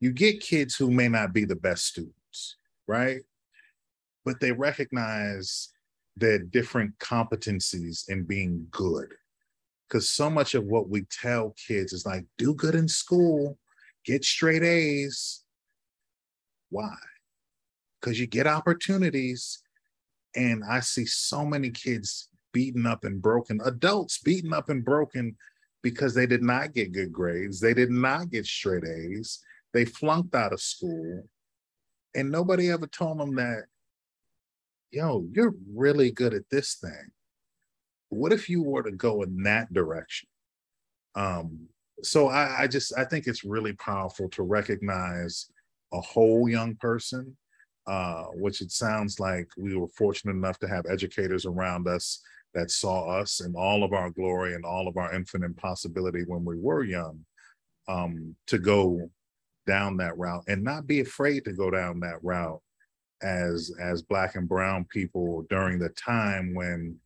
you 0.00 0.12
get 0.12 0.40
kids 0.40 0.74
who 0.74 0.90
may 0.90 1.08
not 1.08 1.32
be 1.32 1.44
the 1.44 1.56
best 1.56 1.86
students, 1.86 2.56
right? 2.88 3.20
But 4.24 4.40
they 4.40 4.52
recognize 4.52 5.68
their 6.16 6.38
different 6.38 6.98
competencies 6.98 8.08
in 8.08 8.24
being 8.24 8.66
good. 8.70 9.12
Because 9.88 10.08
so 10.08 10.30
much 10.30 10.54
of 10.54 10.64
what 10.64 10.88
we 10.88 11.02
tell 11.10 11.54
kids 11.66 11.92
is 11.92 12.06
like, 12.06 12.24
do 12.38 12.54
good 12.54 12.74
in 12.74 12.88
school, 12.88 13.58
get 14.04 14.24
straight 14.24 14.62
A's. 14.62 15.42
Why? 16.70 16.94
Because 18.00 18.18
you 18.18 18.26
get 18.26 18.46
opportunities 18.46 19.62
and 20.34 20.62
I 20.68 20.80
see 20.80 21.06
so 21.06 21.44
many 21.44 21.70
kids 21.70 22.28
beaten 22.52 22.86
up 22.86 23.04
and 23.04 23.20
broken, 23.20 23.60
adults 23.64 24.18
beaten 24.18 24.52
up 24.52 24.68
and 24.68 24.84
broken 24.84 25.36
because 25.82 26.14
they 26.14 26.26
did 26.26 26.42
not 26.42 26.72
get 26.72 26.92
good 26.92 27.12
grades. 27.12 27.60
They 27.60 27.74
did 27.74 27.90
not 27.90 28.30
get 28.30 28.46
straight 28.46 28.84
A's. 28.84 29.40
They 29.72 29.84
flunked 29.84 30.34
out 30.34 30.52
of 30.52 30.60
school. 30.60 31.28
And 32.14 32.30
nobody 32.30 32.70
ever 32.70 32.86
told 32.86 33.18
them 33.18 33.34
that, 33.34 33.64
yo, 34.94 35.26
you're 35.32 35.54
really 35.74 36.10
good 36.10 36.34
at 36.34 36.48
this 36.50 36.74
thing. 36.74 37.10
What 38.10 38.32
if 38.32 38.48
you 38.48 38.62
were 38.62 38.82
to 38.82 38.92
go 38.92 39.22
in 39.22 39.42
that 39.42 39.72
direction? 39.72 40.28
Um, 41.14 41.68
so 42.02 42.28
I, 42.28 42.62
I 42.62 42.66
just 42.66 42.96
I 42.96 43.04
think 43.04 43.26
it's 43.26 43.44
really 43.44 43.72
powerful 43.74 44.28
to 44.30 44.42
recognize 44.42 45.50
a 45.92 46.00
whole 46.00 46.48
young 46.48 46.76
person 46.76 47.36
uh, 47.86 48.24
which 48.34 48.62
it 48.62 48.72
sounds 48.72 49.20
like 49.20 49.46
we 49.58 49.76
were 49.76 49.88
fortunate 49.88 50.32
enough 50.32 50.58
to 50.58 50.68
have 50.68 50.86
educators 50.88 51.44
around 51.44 51.86
us 51.86 52.22
that 52.54 52.70
saw 52.70 53.10
us 53.20 53.40
in 53.40 53.54
all 53.54 53.84
of 53.84 53.92
our 53.92 54.10
glory 54.10 54.54
and 54.54 54.64
all 54.64 54.88
of 54.88 54.96
our 54.96 55.14
infinite 55.14 55.54
possibility 55.56 56.22
when 56.26 56.44
we 56.44 56.56
were 56.56 56.82
young 56.82 57.20
um, 57.88 58.34
to 58.46 58.58
go 58.58 59.10
down 59.66 59.96
that 59.96 60.16
route 60.16 60.44
and 60.48 60.62
not 60.62 60.86
be 60.86 61.00
afraid 61.00 61.44
to 61.44 61.52
go 61.52 61.70
down 61.70 62.00
that 62.00 62.22
route 62.22 62.60
as 63.24 63.72
as 63.80 64.02
black 64.02 64.36
and 64.36 64.48
brown 64.48 64.84
people 64.84 65.46
during 65.48 65.78
the 65.78 65.88
time 65.90 66.54
when 66.54 66.96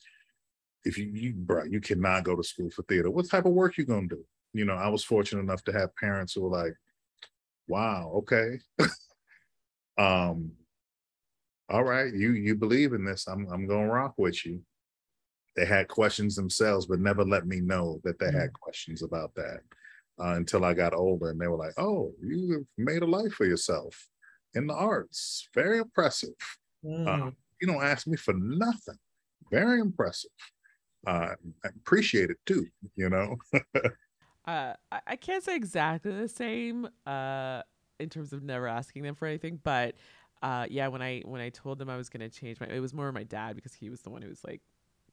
if 0.85 0.99
you 0.99 1.07
you 1.07 1.33
bro, 1.35 1.65
you 1.65 1.81
cannot 1.81 2.25
go 2.25 2.35
to 2.35 2.43
school 2.43 2.71
for 2.71 2.83
theater. 2.83 3.11
What 3.11 3.31
type 3.31 3.47
of 3.47 3.53
work 3.53 3.79
you 3.79 3.85
gonna 3.85 4.09
do? 4.09 4.25
You 4.53 4.65
know 4.65 4.75
i 4.75 4.89
was 4.89 5.05
fortunate 5.05 5.43
enough 5.43 5.63
to 5.65 5.73
have 5.73 5.95
parents 5.97 6.33
who 6.33 6.43
were 6.43 6.57
like 6.57 6.75
wow 7.69 8.13
okay. 8.17 8.59
Um 9.99 10.53
all 11.71 11.85
right, 11.85 12.15
you 12.15 12.33
you 12.33 12.55
believe 12.55 12.93
in 12.95 13.05
this. 13.05 13.27
I'm 13.27 13.47
I'm 13.53 13.67
gonna 13.67 13.89
rock 13.89 14.15
with 14.17 14.47
you. 14.47 14.63
They 15.55 15.67
had 15.67 15.89
questions 15.89 16.35
themselves, 16.35 16.87
but 16.87 17.01
never 17.01 17.25
let 17.25 17.47
me 17.47 17.61
know 17.61 18.01
that 18.05 18.19
they 18.19 18.31
had 18.31 18.53
questions 18.53 19.03
about 19.03 19.35
that 19.35 19.61
uh, 20.19 20.35
until 20.37 20.65
I 20.65 20.73
got 20.73 20.95
older, 20.95 21.31
and 21.31 21.41
they 21.41 21.49
were 21.49 21.57
like, 21.57 21.75
"Oh, 21.77 22.15
you 22.23 22.67
made 22.79 23.03
a 23.03 23.07
life 23.07 23.33
for 23.33 23.45
yourself 23.45 24.09
in 24.55 24.67
the 24.67 24.75
arts. 24.75 25.49
Very 25.55 25.79
impressive. 25.79 26.35
Mm. 26.85 27.07
Uh, 27.07 27.31
you 27.61 27.67
don't 27.67 27.83
ask 27.83 28.07
me 28.07 28.17
for 28.17 28.35
nothing. 28.35 28.99
Very 29.51 29.81
impressive. 29.81 30.31
Uh, 31.07 31.35
I 31.65 31.69
appreciate 31.69 32.31
it 32.31 32.39
too. 32.47 32.67
You 32.97 33.11
know." 33.11 33.37
Uh, 34.47 34.73
I, 35.07 35.17
can't 35.17 35.45
say 35.45 35.55
exactly 35.55 36.11
the 36.11 36.27
same 36.27 36.89
uh, 37.07 37.61
in 38.01 38.09
terms 38.09 38.33
of 38.33 38.43
never 38.43 38.67
asking 38.67 39.03
them 39.03 39.15
for 39.15 39.27
anything, 39.27 39.61
but 39.63 39.95
uh, 40.41 40.65
yeah, 40.71 40.89
when 40.89 41.03
I 41.03 41.21
when 41.27 41.43
I 41.43 41.51
told 41.51 41.79
them 41.79 41.91
I 41.91 41.99
was 41.99 42.09
gonna 42.09 42.31
change 42.31 42.59
my, 42.59 42.67
it 42.67 42.81
was 42.81 42.95
more 42.95 43.13
my 43.13 43.25
dad 43.25 43.57
because 43.57 43.75
he 43.75 43.91
was 43.91 44.01
the 44.01 44.09
one 44.09 44.23
who 44.23 44.29
was 44.31 44.43
like 44.45 44.63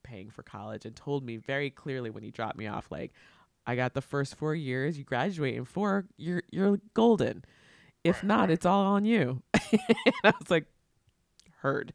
paying 0.02 0.30
for 0.30 0.42
college 0.42 0.86
and 0.86 0.96
told 0.96 1.22
me 1.22 1.36
very 1.36 1.68
clearly 1.68 2.08
when 2.08 2.22
he 2.22 2.30
dropped 2.30 2.56
me 2.56 2.66
off, 2.66 2.90
like, 2.90 3.12
I 3.66 3.76
got 3.76 3.92
the 3.92 4.00
first 4.00 4.36
four 4.36 4.54
years, 4.54 4.96
you 4.96 5.04
graduate 5.04 5.56
in 5.56 5.66
four, 5.66 6.06
you're 6.16 6.44
you're 6.50 6.78
golden. 6.94 7.44
If 8.08 8.22
not, 8.22 8.50
it's 8.50 8.66
all 8.66 8.84
on 8.86 9.04
you. 9.04 9.42
and 9.54 9.80
I 10.24 10.32
was 10.38 10.50
like, 10.50 10.66
heard. 11.58 11.92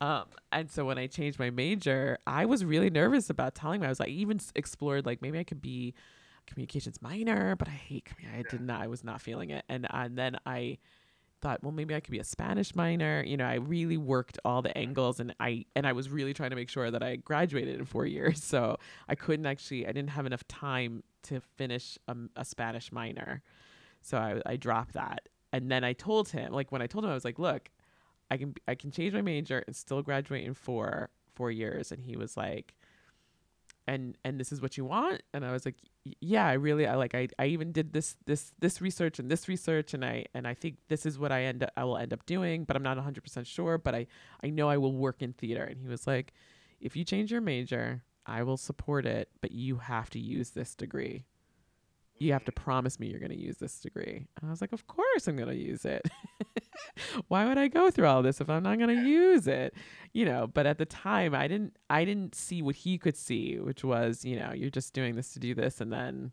Um, 0.00 0.24
and 0.52 0.70
so 0.70 0.84
when 0.84 0.98
I 0.98 1.06
changed 1.06 1.38
my 1.38 1.50
major, 1.50 2.18
I 2.26 2.46
was 2.46 2.64
really 2.64 2.90
nervous 2.90 3.30
about 3.30 3.54
telling 3.54 3.80
him. 3.80 3.86
I 3.86 3.88
was 3.88 4.00
like, 4.00 4.08
even 4.08 4.40
explored 4.54 5.06
like 5.06 5.20
maybe 5.22 5.38
I 5.38 5.44
could 5.44 5.60
be 5.60 5.94
communications 6.46 7.00
minor, 7.02 7.56
but 7.56 7.68
I 7.68 7.72
hate. 7.72 8.08
I 8.36 8.42
did 8.50 8.60
not. 8.60 8.82
I 8.82 8.86
was 8.86 9.04
not 9.04 9.20
feeling 9.20 9.50
it. 9.50 9.64
And 9.68 9.86
and 9.90 10.16
then 10.16 10.36
I 10.46 10.78
thought, 11.40 11.62
well, 11.62 11.72
maybe 11.72 11.94
I 11.94 12.00
could 12.00 12.10
be 12.12 12.18
a 12.18 12.24
Spanish 12.24 12.74
minor. 12.74 13.22
You 13.22 13.36
know, 13.36 13.46
I 13.46 13.54
really 13.54 13.96
worked 13.96 14.38
all 14.44 14.62
the 14.62 14.76
angles, 14.76 15.20
and 15.20 15.34
I 15.40 15.64
and 15.76 15.86
I 15.86 15.92
was 15.92 16.10
really 16.10 16.34
trying 16.34 16.50
to 16.50 16.56
make 16.56 16.68
sure 16.68 16.90
that 16.90 17.02
I 17.02 17.16
graduated 17.16 17.78
in 17.78 17.84
four 17.84 18.06
years. 18.06 18.44
So 18.50 18.78
I 19.08 19.14
couldn't 19.14 19.46
actually. 19.46 19.86
I 19.86 19.92
didn't 19.92 20.10
have 20.10 20.26
enough 20.26 20.46
time 20.48 21.04
to 21.24 21.40
finish 21.56 21.98
a, 22.08 22.16
a 22.36 22.44
Spanish 22.44 22.90
minor, 22.90 23.42
so 24.00 24.18
I 24.18 24.42
I 24.44 24.56
dropped 24.56 24.94
that. 24.94 25.28
And 25.52 25.70
then 25.70 25.84
I 25.84 25.92
told 25.92 26.28
him, 26.28 26.52
like 26.52 26.70
when 26.70 26.82
I 26.82 26.86
told 26.86 27.04
him, 27.04 27.10
I 27.10 27.14
was 27.14 27.24
like, 27.24 27.38
look, 27.38 27.70
I 28.30 28.36
can 28.36 28.54
I 28.68 28.74
can 28.74 28.90
change 28.90 29.12
my 29.14 29.22
major 29.22 29.64
and 29.66 29.74
still 29.74 30.02
graduate 30.02 30.44
in 30.44 30.54
four 30.54 31.10
four 31.34 31.50
years. 31.50 31.90
And 31.92 32.04
he 32.04 32.16
was 32.16 32.36
like, 32.36 32.74
and 33.86 34.16
and 34.24 34.38
this 34.38 34.52
is 34.52 34.60
what 34.62 34.76
you 34.76 34.84
want? 34.84 35.22
And 35.34 35.44
i 35.44 35.52
was 35.52 35.64
like 35.64 35.76
yeah 36.20 36.46
i 36.46 36.54
really 36.54 36.86
i 36.86 36.94
like 36.94 37.14
i, 37.14 37.28
I 37.38 37.46
even 37.46 37.72
did 37.72 37.92
this 37.92 38.16
this 38.24 38.52
this 38.58 38.80
research 38.80 39.18
and 39.18 39.30
this 39.30 39.48
research 39.48 39.92
and 39.92 40.02
i 40.04 40.24
and 40.32 40.48
i 40.48 40.54
think 40.54 40.76
this 40.88 41.04
is 41.04 41.18
what 41.18 41.30
i 41.30 41.42
end 41.42 41.62
up 41.62 41.72
i 41.76 41.84
will 41.84 41.98
end 41.98 42.14
up 42.14 42.24
doing 42.24 42.64
but 42.64 42.74
i'm 42.74 42.82
not 42.82 42.96
100% 42.96 43.46
sure 43.46 43.76
but 43.76 43.94
i 43.94 44.06
i 44.42 44.48
know 44.48 44.68
i 44.68 44.78
will 44.78 44.94
work 44.94 45.22
in 45.22 45.32
theater. 45.34 45.64
And 45.64 45.78
he 45.78 45.88
was 45.88 46.06
like 46.06 46.32
if 46.80 46.96
you 46.96 47.04
change 47.04 47.30
your 47.30 47.42
major 47.42 48.02
i 48.24 48.42
will 48.42 48.56
support 48.56 49.04
it 49.04 49.28
but 49.42 49.52
you 49.52 49.76
have 49.76 50.08
to 50.10 50.18
use 50.18 50.50
this 50.50 50.74
degree 50.74 51.26
you 52.20 52.34
have 52.34 52.44
to 52.44 52.52
promise 52.52 53.00
me 53.00 53.08
you're 53.08 53.18
going 53.18 53.32
to 53.32 53.40
use 53.40 53.56
this 53.56 53.80
degree. 53.80 54.26
And 54.36 54.46
i 54.46 54.50
was 54.50 54.60
like 54.60 54.72
of 54.72 54.86
course 54.86 55.26
i'm 55.26 55.36
going 55.36 55.48
to 55.48 55.56
use 55.56 55.84
it. 55.84 56.08
Why 57.28 57.46
would 57.46 57.58
i 57.58 57.66
go 57.66 57.90
through 57.90 58.06
all 58.06 58.22
this 58.22 58.40
if 58.40 58.48
i'm 58.48 58.62
not 58.62 58.78
going 58.78 58.94
to 58.94 59.08
use 59.08 59.46
it? 59.48 59.74
You 60.12 60.26
know 60.26 60.46
but 60.46 60.66
at 60.66 60.78
the 60.78 60.86
time 60.86 61.34
i 61.34 61.48
didn't 61.48 61.76
i 61.88 62.04
didn't 62.04 62.34
see 62.34 62.62
what 62.62 62.76
he 62.76 62.98
could 62.98 63.16
see 63.16 63.58
which 63.58 63.82
was 63.82 64.24
you 64.24 64.38
know 64.38 64.52
you're 64.54 64.70
just 64.70 64.92
doing 64.92 65.16
this 65.16 65.32
to 65.32 65.40
do 65.40 65.54
this 65.54 65.80
and 65.80 65.92
then 65.92 66.32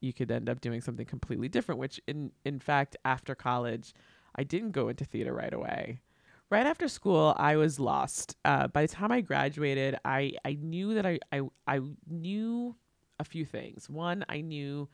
you 0.00 0.12
could 0.12 0.30
end 0.30 0.48
up 0.48 0.60
doing 0.60 0.80
something 0.80 1.06
completely 1.06 1.48
different 1.48 1.78
which 1.78 2.00
in 2.06 2.32
in 2.44 2.58
fact 2.58 2.96
after 3.04 3.34
college 3.34 3.92
i 4.34 4.42
didn't 4.42 4.72
go 4.72 4.88
into 4.88 5.04
theater 5.04 5.34
right 5.34 5.54
away. 5.54 6.00
Right 6.48 6.66
after 6.66 6.88
school 6.88 7.34
i 7.36 7.56
was 7.56 7.78
lost. 7.78 8.36
Uh, 8.44 8.68
by 8.68 8.82
the 8.82 8.88
time 8.88 9.12
i 9.12 9.20
graduated 9.20 9.98
i 10.04 10.32
i 10.46 10.56
knew 10.60 10.94
that 10.94 11.04
I, 11.04 11.18
I 11.30 11.42
i 11.66 11.80
knew 12.08 12.74
a 13.18 13.24
few 13.24 13.44
things. 13.44 13.90
One 13.90 14.24
i 14.30 14.40
knew 14.40 14.88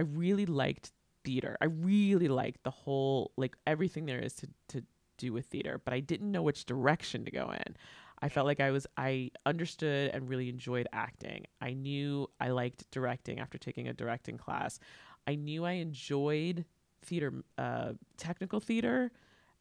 i 0.00 0.02
really 0.02 0.46
liked 0.46 0.92
theater 1.24 1.56
i 1.60 1.66
really 1.66 2.28
liked 2.28 2.62
the 2.64 2.70
whole 2.70 3.32
like 3.36 3.54
everything 3.66 4.06
there 4.06 4.18
is 4.18 4.32
to 4.34 4.48
to 4.68 4.82
do 5.20 5.32
with 5.32 5.46
theater, 5.46 5.80
but 5.84 5.94
I 5.94 6.00
didn't 6.00 6.32
know 6.32 6.42
which 6.42 6.64
direction 6.64 7.24
to 7.26 7.30
go 7.30 7.52
in. 7.52 7.76
I 8.22 8.28
felt 8.28 8.46
like 8.46 8.60
I 8.60 8.70
was 8.70 8.86
I 8.96 9.30
understood 9.46 10.10
and 10.12 10.28
really 10.28 10.48
enjoyed 10.48 10.88
acting. 10.92 11.46
I 11.60 11.74
knew 11.74 12.28
I 12.40 12.48
liked 12.48 12.90
directing 12.90 13.38
after 13.38 13.56
taking 13.58 13.86
a 13.86 13.92
directing 13.92 14.36
class. 14.36 14.80
I 15.26 15.36
knew 15.36 15.64
I 15.64 15.72
enjoyed 15.72 16.64
theater 17.02 17.32
uh 17.56 17.92
technical 18.18 18.60
theater 18.60 19.10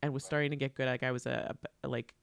and 0.01 0.13
was 0.13 0.25
starting 0.25 0.51
to 0.51 0.57
get 0.57 0.75
good 0.75 0.87
like 0.87 1.03
I 1.03 1.11
was 1.11 1.25
a, 1.25 1.55
a 1.83 1.87
like 1.87 2.13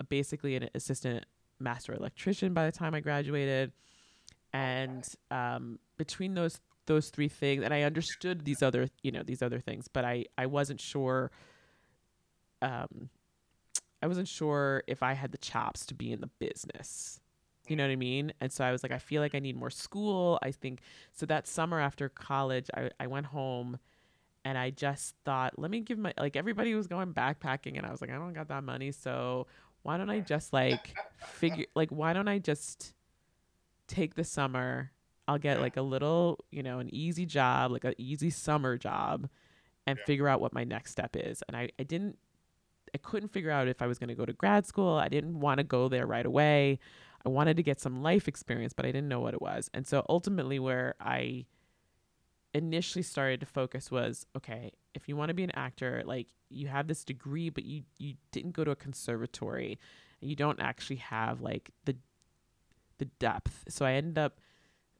a, 0.00 0.04
basically 0.04 0.54
an 0.56 0.68
assistant 0.74 1.24
master 1.58 1.94
electrician 1.94 2.52
by 2.52 2.66
the 2.66 2.72
time 2.72 2.94
I 2.94 3.00
graduated. 3.00 3.72
And 4.52 5.06
um 5.30 5.78
between 5.96 6.34
those 6.34 6.60
those 6.86 7.10
three 7.10 7.28
things 7.28 7.62
and 7.62 7.72
I 7.74 7.82
understood 7.82 8.44
these 8.44 8.62
other, 8.62 8.88
you 9.02 9.12
know, 9.12 9.22
these 9.22 9.42
other 9.42 9.60
things, 9.60 9.88
but 9.88 10.04
I 10.04 10.26
I 10.38 10.46
wasn't 10.46 10.80
sure 10.80 11.30
um 12.62 13.10
I 14.02 14.06
wasn't 14.06 14.28
sure 14.28 14.82
if 14.86 15.02
I 15.02 15.14
had 15.14 15.32
the 15.32 15.38
chops 15.38 15.86
to 15.86 15.94
be 15.94 16.12
in 16.12 16.20
the 16.20 16.30
business. 16.38 17.20
You 17.66 17.74
know 17.74 17.84
what 17.84 17.90
I 17.90 17.96
mean? 17.96 18.32
And 18.40 18.52
so 18.52 18.64
I 18.64 18.70
was 18.70 18.82
like, 18.82 18.92
I 18.92 18.98
feel 18.98 19.20
like 19.20 19.34
I 19.34 19.40
need 19.40 19.56
more 19.56 19.70
school. 19.70 20.38
I 20.42 20.52
think 20.52 20.80
so 21.12 21.26
that 21.26 21.48
summer 21.48 21.80
after 21.80 22.08
college, 22.08 22.70
I, 22.74 22.90
I 23.00 23.08
went 23.08 23.26
home 23.26 23.78
and 24.44 24.56
I 24.56 24.70
just 24.70 25.16
thought, 25.24 25.58
let 25.58 25.70
me 25.70 25.80
give 25.80 25.98
my 25.98 26.12
like 26.18 26.36
everybody 26.36 26.74
was 26.74 26.86
going 26.86 27.12
backpacking 27.12 27.76
and 27.76 27.84
I 27.84 27.90
was 27.90 28.00
like, 28.00 28.10
I 28.10 28.14
don't 28.14 28.32
got 28.32 28.48
that 28.48 28.62
money, 28.62 28.92
so 28.92 29.48
why 29.82 29.96
don't 29.96 30.10
I 30.10 30.20
just 30.20 30.52
like 30.52 30.94
figure 31.18 31.66
like 31.74 31.90
why 31.90 32.12
don't 32.12 32.28
I 32.28 32.38
just 32.38 32.94
take 33.88 34.14
the 34.14 34.24
summer 34.24 34.92
I'll 35.28 35.38
get 35.38 35.60
like 35.60 35.76
a 35.76 35.82
little, 35.82 36.44
you 36.50 36.62
know, 36.62 36.78
an 36.78 36.92
easy 36.94 37.26
job, 37.26 37.72
like 37.72 37.84
an 37.84 37.94
easy 37.98 38.30
summer 38.30 38.76
job, 38.76 39.28
and 39.86 39.98
figure 40.00 40.28
out 40.28 40.40
what 40.40 40.52
my 40.52 40.64
next 40.64 40.92
step 40.92 41.16
is. 41.16 41.42
And 41.48 41.56
I, 41.56 41.70
I 41.78 41.82
didn't, 41.82 42.18
I 42.94 42.98
couldn't 42.98 43.30
figure 43.30 43.50
out 43.50 43.68
if 43.68 43.82
I 43.82 43.86
was 43.86 43.98
going 43.98 44.08
to 44.08 44.14
go 44.14 44.24
to 44.24 44.32
grad 44.32 44.66
school. 44.66 44.94
I 44.94 45.08
didn't 45.08 45.40
want 45.40 45.58
to 45.58 45.64
go 45.64 45.88
there 45.88 46.06
right 46.06 46.26
away. 46.26 46.78
I 47.24 47.28
wanted 47.28 47.56
to 47.56 47.62
get 47.62 47.80
some 47.80 48.02
life 48.02 48.28
experience, 48.28 48.72
but 48.72 48.86
I 48.86 48.92
didn't 48.92 49.08
know 49.08 49.20
what 49.20 49.34
it 49.34 49.42
was. 49.42 49.68
And 49.74 49.86
so 49.86 50.06
ultimately, 50.08 50.60
where 50.60 50.94
I 51.00 51.46
initially 52.54 53.02
started 53.02 53.40
to 53.40 53.46
focus 53.46 53.90
was 53.90 54.26
okay, 54.36 54.72
if 54.94 55.08
you 55.08 55.16
want 55.16 55.30
to 55.30 55.34
be 55.34 55.42
an 55.44 55.50
actor, 55.54 56.02
like 56.06 56.28
you 56.48 56.68
have 56.68 56.86
this 56.86 57.02
degree, 57.04 57.50
but 57.50 57.64
you, 57.64 57.82
you 57.98 58.14
didn't 58.30 58.52
go 58.52 58.62
to 58.62 58.70
a 58.70 58.76
conservatory, 58.76 59.78
and 60.20 60.30
you 60.30 60.36
don't 60.36 60.60
actually 60.60 60.96
have 60.96 61.40
like 61.40 61.70
the 61.84 61.96
the 62.98 63.06
depth. 63.18 63.64
So 63.68 63.84
I 63.84 63.92
ended 63.92 64.18
up 64.18 64.38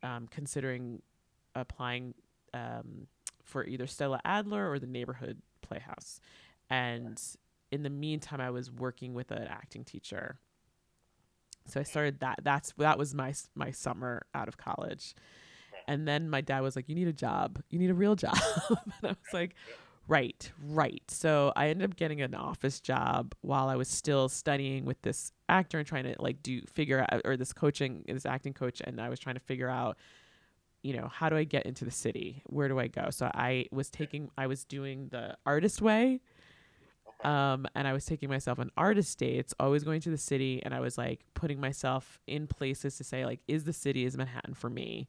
um, 0.07 0.29
considering 0.31 1.03
applying 1.55 2.15
um, 2.55 3.09
for 3.43 3.65
either 3.65 3.87
Stella 3.87 4.21
Adler 4.25 4.71
or 4.71 4.79
the 4.79 4.87
Neighborhood 4.87 5.43
Playhouse. 5.63 6.21
And 6.71 7.21
in 7.73 7.83
the 7.83 7.91
meantime, 7.91 8.41
I 8.41 8.51
was 8.51 8.71
working 8.71 9.15
with 9.15 9.31
an 9.31 9.47
acting 9.49 9.85
teacher. 9.85 10.39
So 11.67 11.81
I 11.81 11.83
started 11.83 12.21
that. 12.21 12.41
That's 12.43 12.73
that 12.79 12.99
was 12.99 13.15
my 13.15 13.35
my 13.55 13.73
summer 13.73 14.27
out 14.35 14.47
of 14.47 14.57
college. 14.57 15.15
And 15.89 16.07
then 16.07 16.31
my 16.31 16.41
dad 16.41 16.61
was 16.61 16.77
like, 16.77 16.89
"You 16.89 16.95
need 16.95 17.09
a 17.09 17.13
job. 17.13 17.61
You 17.71 17.79
need 17.79 17.91
a 17.91 17.95
real 17.95 18.15
job." 18.15 18.39
and 18.69 18.79
I 19.03 19.09
was 19.09 19.33
like, 19.33 19.55
"Right, 20.09 20.51
right." 20.63 21.03
So 21.09 21.53
I 21.57 21.69
ended 21.69 21.91
up 21.91 21.97
getting 21.97 22.21
an 22.23 22.35
office 22.35 22.81
job 22.81 23.35
while 23.41 23.69
I 23.69 23.77
was 23.77 23.89
still 23.89 24.29
studying 24.29 24.85
with 24.85 25.01
this 25.03 25.33
actor 25.49 25.79
and 25.79 25.87
trying 25.87 26.05
to 26.05 26.15
like 26.19 26.43
do 26.43 26.61
figure 26.63 27.05
out 27.11 27.23
or 27.25 27.37
this 27.37 27.53
coaching 27.53 28.05
this 28.07 28.27
acting 28.27 28.53
coach 28.53 28.81
and 28.85 29.01
I 29.01 29.09
was 29.09 29.19
trying 29.19 29.37
to 29.37 29.41
figure 29.41 29.69
out 29.69 29.97
you 30.83 30.97
know 30.97 31.09
how 31.09 31.29
do 31.29 31.37
I 31.37 31.45
get 31.45 31.67
into 31.67 31.85
the 31.85 31.91
city? 31.91 32.43
Where 32.47 32.69
do 32.69 32.79
I 32.79 32.87
go? 32.89 33.11
So 33.11 33.31
I 33.35 33.67
was 33.73 33.91
taking 33.91 34.31
I 34.39 34.47
was 34.47 34.65
doing 34.65 35.09
the 35.11 35.37
artist 35.45 35.83
way 35.83 36.21
um 37.25 37.67
and 37.75 37.89
I 37.89 37.93
was 37.93 38.05
taking 38.05 38.29
myself 38.29 38.59
on 38.59 38.71
artist 38.77 39.19
dates 39.19 39.55
always 39.59 39.85
going 39.85 40.01
to 40.03 40.11
the 40.11 40.19
city 40.19 40.63
and 40.65 40.75
I 40.75 40.81
was 40.81 40.99
like 40.99 41.21
putting 41.35 41.61
myself 41.61 42.19
in 42.27 42.47
places 42.47 42.97
to 42.99 43.05
say 43.05 43.25
like 43.25 43.41
is 43.49 43.65
the 43.65 43.73
city 43.73 44.05
is 44.05 44.17
Manhattan 44.17 44.55
for 44.55 44.71
me 44.71 45.09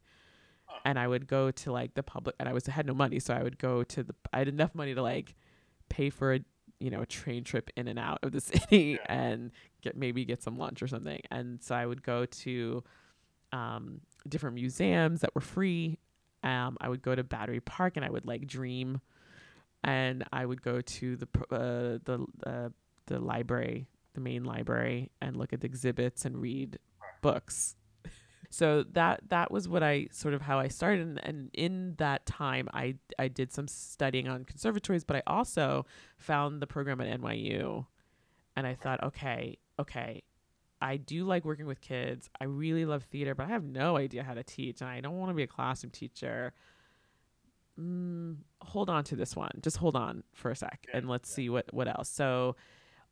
and 0.85 0.97
I 0.97 1.07
would 1.07 1.27
go 1.27 1.51
to 1.51 1.71
like 1.71 1.93
the 1.93 2.03
public 2.03 2.35
and 2.39 2.47
I 2.47 2.53
was 2.53 2.65
had 2.65 2.85
no 2.85 2.93
money 2.93 3.19
so 3.19 3.33
I 3.33 3.43
would 3.43 3.57
go 3.57 3.83
to 3.83 4.03
the 4.03 4.15
I 4.33 4.39
had 4.39 4.47
enough 4.47 4.73
money 4.73 4.93
to 4.93 5.01
like 5.01 5.35
pay 5.89 6.09
for 6.09 6.33
a 6.33 6.39
you 6.79 6.89
know 6.89 7.01
a 7.01 7.05
train 7.05 7.43
trip 7.43 7.69
in 7.75 7.87
and 7.87 7.99
out 7.99 8.19
of 8.23 8.31
the 8.31 8.41
city 8.51 8.99
and 9.07 9.51
get 9.81 9.97
maybe 9.97 10.25
get 10.25 10.41
some 10.43 10.57
lunch 10.57 10.81
or 10.81 10.87
something. 10.87 11.19
And 11.31 11.61
so 11.61 11.75
i 11.75 11.85
would 11.85 12.03
go 12.03 12.25
to 12.25 12.83
um, 13.53 14.01
different 14.27 14.55
museums 14.55 15.21
that 15.21 15.33
were 15.33 15.41
free. 15.41 15.99
Um, 16.43 16.77
i 16.81 16.89
would 16.89 17.01
go 17.01 17.15
to 17.15 17.23
battery 17.23 17.59
park 17.59 17.97
and 17.97 18.05
i 18.05 18.09
would 18.09 18.25
like 18.25 18.47
dream. 18.47 19.01
And 19.83 20.23
i 20.31 20.45
would 20.45 20.61
go 20.61 20.81
to 20.81 21.15
the 21.15 21.27
uh, 21.51 21.99
the 22.03 22.25
uh, 22.45 22.69
the 23.07 23.19
library 23.19 23.87
the 24.13 24.21
main 24.21 24.43
library 24.43 25.11
and 25.21 25.35
look 25.37 25.53
at 25.53 25.61
the 25.61 25.67
exhibits 25.67 26.25
and 26.25 26.41
read 26.41 26.79
books 27.21 27.75
so 28.49 28.83
that 28.93 29.21
that 29.29 29.51
was 29.51 29.67
what 29.67 29.83
I 29.83 30.07
sort 30.11 30.33
of 30.33 30.41
how 30.41 30.59
I 30.59 30.67
started. 30.67 31.01
And, 31.01 31.19
and, 31.23 31.49
in 31.53 31.95
that 31.97 32.25
time 32.25 32.67
I 32.73 32.95
I 33.19 33.27
did 33.27 33.51
some 33.51 33.67
studying 33.67 34.27
on 34.27 34.45
conservatories 34.45 35.03
but 35.03 35.17
I 35.17 35.23
also 35.27 35.85
found 36.17 36.61
the 36.61 36.67
program 36.67 37.01
at 37.01 37.19
NYU 37.19 37.85
and 38.55 38.67
I 38.67 38.75
thought 38.75 39.03
okay 39.03 39.57
okay 39.79 40.23
I 40.79 40.97
do 40.97 41.25
like 41.25 41.43
working 41.43 41.65
with 41.65 41.81
kids. 41.81 42.29
I 42.39 42.45
really 42.45 42.85
love 42.85 43.03
theater 43.03 43.35
but 43.35 43.47
I 43.47 43.49
have 43.49 43.63
no 43.63 43.97
idea 43.97 44.23
how 44.23 44.33
to 44.33 44.43
teach 44.43 44.81
and 44.81 44.89
I 44.89 45.01
don't 45.01 45.17
want 45.17 45.31
to 45.31 45.35
be 45.35 45.43
a 45.43 45.47
classroom 45.47 45.91
teacher. 45.91 46.53
Mm, 47.79 48.37
hold 48.61 48.89
on 48.89 49.03
to 49.05 49.15
this 49.15 49.35
one. 49.35 49.51
Just 49.61 49.77
hold 49.77 49.95
on 49.95 50.23
for 50.33 50.51
a 50.51 50.55
sec 50.55 50.85
and 50.93 51.09
let's 51.09 51.29
see 51.29 51.49
what 51.49 51.73
what 51.73 51.87
else. 51.87 52.09
So 52.09 52.55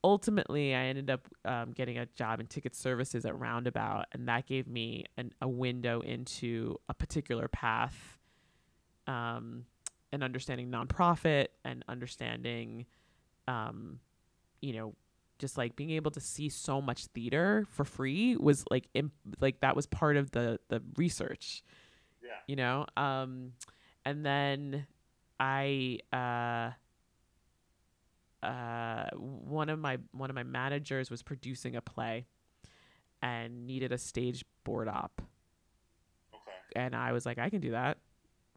ultimately, 0.06 0.76
I 0.76 0.86
ended 0.86 1.10
up 1.10 1.28
um, 1.44 1.72
getting 1.72 1.98
a 1.98 2.06
job 2.06 2.40
in 2.40 2.46
ticket 2.46 2.76
services 2.76 3.26
at 3.26 3.38
Roundabout, 3.38 4.06
and 4.12 4.28
that 4.28 4.46
gave 4.46 4.68
me 4.68 5.06
an, 5.18 5.32
a 5.42 5.48
window 5.48 6.02
into 6.02 6.80
a 6.88 6.94
particular 6.94 7.48
path, 7.48 8.20
um, 9.08 9.66
and 10.12 10.24
understanding 10.24 10.70
nonprofit 10.70 11.48
and 11.66 11.84
understanding, 11.90 12.86
um, 13.48 14.00
you 14.62 14.74
know, 14.74 14.94
just 15.40 15.58
like 15.58 15.76
being 15.76 15.90
able 15.90 16.12
to 16.12 16.22
see 16.22 16.50
so 16.50 16.80
much 16.80 17.08
theater 17.08 17.66
for 17.72 17.84
free 17.84 18.38
was 18.38 18.64
like 18.70 18.88
imp- 18.94 19.12
like 19.42 19.60
that 19.62 19.76
was 19.76 19.88
part 19.88 20.18
of 20.18 20.30
the 20.32 20.60
the 20.70 20.84
research. 20.98 21.64
Yeah. 22.24 22.30
You 22.48 22.56
know, 22.58 22.86
um, 22.96 23.54
and 24.06 24.24
then 24.24 24.86
I. 25.40 25.98
Uh, 26.14 26.76
uh, 28.44 29.06
one 29.16 29.70
of 29.70 29.80
my 29.80 29.98
one 30.12 30.30
of 30.30 30.36
my 30.36 30.44
managers 30.44 31.10
was 31.10 31.24
producing 31.24 31.76
a 31.76 31.82
play 31.82 32.26
and 33.22 33.66
needed 33.66 33.92
a 33.92 33.98
stage 33.98 34.46
board 34.64 34.88
op. 34.88 35.22
Okay. 36.34 36.52
And 36.76 36.96
I 36.96 37.12
was 37.12 37.26
like, 37.26 37.38
I 37.40 37.50
can 37.50 37.62
do 37.62 37.72
that. 37.72 37.98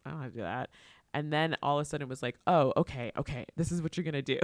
I 0.05 0.11
don't 0.11 0.23
have 0.23 0.33
to 0.33 0.39
do 0.39 0.43
that. 0.43 0.71
And 1.15 1.33
then 1.33 1.57
all 1.63 1.79
of 1.79 1.83
a 1.83 1.85
sudden 1.87 2.05
it 2.05 2.09
was 2.09 2.23
like, 2.23 2.37
oh, 2.47 2.73
okay, 2.77 3.13
okay, 3.17 3.47
this 3.57 3.73
is 3.73 3.81
what 3.81 3.97
you're 3.97 4.05
gonna 4.05 4.21
do, 4.21 4.39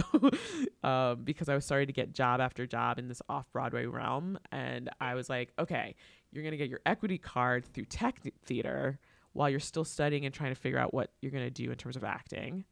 um, 0.83 1.23
because 1.23 1.51
I 1.51 1.55
was 1.55 1.65
starting 1.65 1.89
to 1.89 1.93
get 1.93 2.15
job 2.15 2.41
after 2.41 2.67
job 2.67 2.99
in 2.99 3.07
this 3.07 3.21
off 3.29 3.45
Broadway 3.53 3.85
realm, 3.85 4.39
and 4.51 4.89
I 4.99 5.15
was 5.15 5.29
like, 5.29 5.53
okay, 5.59 5.95
you're 6.33 6.43
gonna 6.43 6.57
get 6.57 6.71
your 6.71 6.81
equity 6.87 7.19
card 7.19 7.67
through 7.67 7.85
tech 7.85 8.21
theater 8.47 8.99
while 9.35 9.51
you're 9.51 9.61
still 9.61 9.85
studying 9.85 10.25
and 10.25 10.35
trying 10.35 10.55
to 10.55 10.61
figure 10.61 10.79
out 10.79 10.95
what 10.95 11.11
you're 11.21 11.33
gonna 11.33 11.51
do 11.51 11.71
in 11.71 11.77
terms 11.77 11.97
of 11.97 12.05
acting 12.05 12.65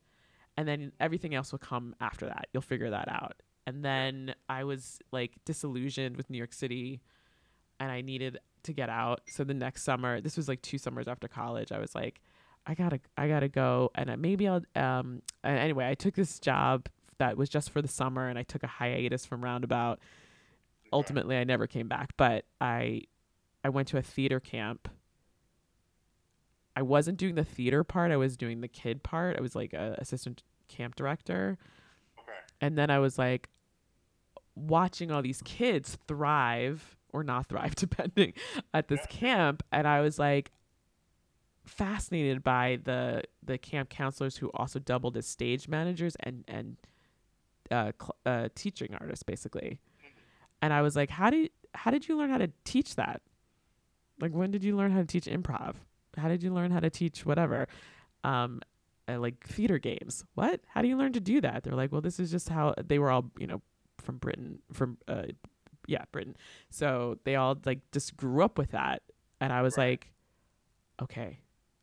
and 0.57 0.69
then 0.69 0.93
everything 1.01 1.35
else 1.35 1.53
will 1.53 1.59
come 1.59 1.95
after 2.01 2.27
that. 2.27 2.49
You'll 2.53 2.63
figure 2.63 2.91
that 2.91 3.09
out. 3.09 3.43
And 3.67 3.85
then 3.85 4.35
I 4.49 4.65
was 4.65 4.99
like 5.13 5.33
disillusioned 5.45 6.17
with 6.17 6.29
New 6.31 6.39
York 6.39 6.53
City 6.53 7.01
and 7.81 7.91
I 7.91 8.01
needed 8.01 8.39
to 8.65 8.73
get 8.73 8.89
out. 8.89 9.23
So 9.29 9.45
the 9.45 9.55
next 9.55 9.83
summer, 9.83 10.21
this 10.21 10.37
was 10.37 10.49
like 10.49 10.63
two 10.63 10.79
summers 10.79 11.09
after 11.09 11.29
college, 11.29 11.73
I 11.73 11.79
was 11.79 11.95
like, 11.95 12.21
I 12.67 12.75
gotta, 12.75 13.01
I 13.17 13.29
gotta 13.29 13.49
go. 13.49 13.91
And 13.95 14.17
maybe 14.21 14.47
I'll, 14.47 14.63
um, 14.77 15.23
anyway, 15.43 15.89
I 15.89 15.95
took 15.95 16.15
this 16.15 16.39
job 16.39 16.89
that 17.19 17.37
was 17.37 17.49
just 17.49 17.71
for 17.71 17.83
the 17.83 17.89
summer 17.89 18.29
and 18.29 18.39
I 18.39 18.43
took 18.43 18.63
a 18.63 18.69
hiatus 18.69 19.27
from 19.27 19.43
Roundabout. 19.43 20.01
Ultimately, 20.93 21.37
I 21.37 21.45
never 21.45 21.67
came 21.67 21.89
back, 21.89 22.11
but 22.17 22.45
I, 22.61 23.03
I 23.65 23.71
went 23.71 23.89
to 23.89 23.99
a 23.99 24.03
theater 24.03 24.41
camp 24.41 24.89
I 26.75 26.83
wasn't 26.83 27.19
doing 27.19 27.35
the 27.35 27.45
theater 27.45 27.85
part. 27.85 28.11
I 28.11 28.17
was 28.17 28.37
doing 28.37 28.61
the 28.61 28.69
kid 28.69 29.03
part. 29.03 29.37
I 29.37 29.43
was 29.43 29.55
like 29.55 29.73
a 29.73 29.97
assistant 29.99 30.43
camp 30.69 30.97
director. 30.97 31.59
Okay. 32.19 32.33
And 32.61 32.79
then 32.79 32.91
I 32.91 32.99
was 32.99 33.19
like 33.19 33.49
watching 34.55 35.11
all 35.11 35.23
these 35.23 35.43
kids 35.45 35.99
thrive 36.07 36.97
or 37.13 37.23
not 37.23 37.49
thrive 37.49 37.75
depending 37.77 38.33
at 38.75 38.89
this 38.89 39.01
camp 39.09 39.63
and 39.73 39.87
I 39.87 40.01
was 40.01 40.19
like 40.19 40.51
fascinated 41.65 42.43
by 42.43 42.79
the 42.85 43.23
the 43.43 43.57
camp 43.57 43.89
counselors 43.89 44.37
who 44.37 44.51
also 44.55 44.79
doubled 44.79 45.17
as 45.17 45.27
stage 45.27 45.69
managers 45.69 46.17
and 46.21 46.45
and 46.49 46.77
uh, 47.71 47.93
cl- 48.01 48.17
uh 48.27 48.49
teaching 48.55 48.95
artists 49.01 49.23
basically. 49.23 49.79
And 50.61 50.73
I 50.73 50.83
was 50.83 50.97
like 50.97 51.11
how 51.11 51.31
did 51.31 51.51
how 51.75 51.91
did 51.91 52.09
you 52.09 52.17
learn 52.17 52.31
how 52.31 52.39
to 52.39 52.51
teach 52.65 52.97
that? 52.97 53.23
Like 54.21 54.33
when 54.33 54.51
did 54.51 54.65
you 54.65 54.77
learn 54.77 54.91
how 54.91 55.01
to 55.01 55.07
teach 55.07 55.27
improv? 55.27 55.77
How 56.17 56.29
did 56.29 56.43
you 56.43 56.53
learn 56.53 56.71
how 56.71 56.81
to 56.81 56.91
teach 56.91 57.25
whatever? 57.27 57.67
Um 58.25 58.61
uh, 59.09 59.19
like 59.19 59.45
theater 59.47 59.79
games. 59.79 60.25
What? 60.35 60.61
How 60.69 60.81
do 60.81 60.87
you 60.89 60.97
learn 60.97 61.13
to 61.15 61.21
do 61.21 61.41
that? 61.41 61.65
They're 61.65 61.75
like 61.75 61.91
well 61.93 62.01
this 62.01 62.21
is 62.21 62.31
just 62.31 62.49
how 62.49 62.75
they 62.87 62.99
were 62.99 63.11
all 63.11 63.31
you 63.39 63.47
know 63.47 63.61
from 63.99 64.19
britain 64.19 64.59
from 64.73 64.99
uh 65.09 65.25
yeah 65.87 66.05
britain. 66.13 66.37
So 66.71 67.19
they 67.25 67.35
all 67.37 67.59
like 67.65 67.81
just 67.93 68.17
grew 68.17 68.43
up 68.45 68.59
with 68.59 68.71
that. 68.73 69.03
And 69.41 69.53
i 69.53 69.61
was 69.63 69.77
Right. 69.77 69.91
like 70.01 70.13
okay 71.03 71.39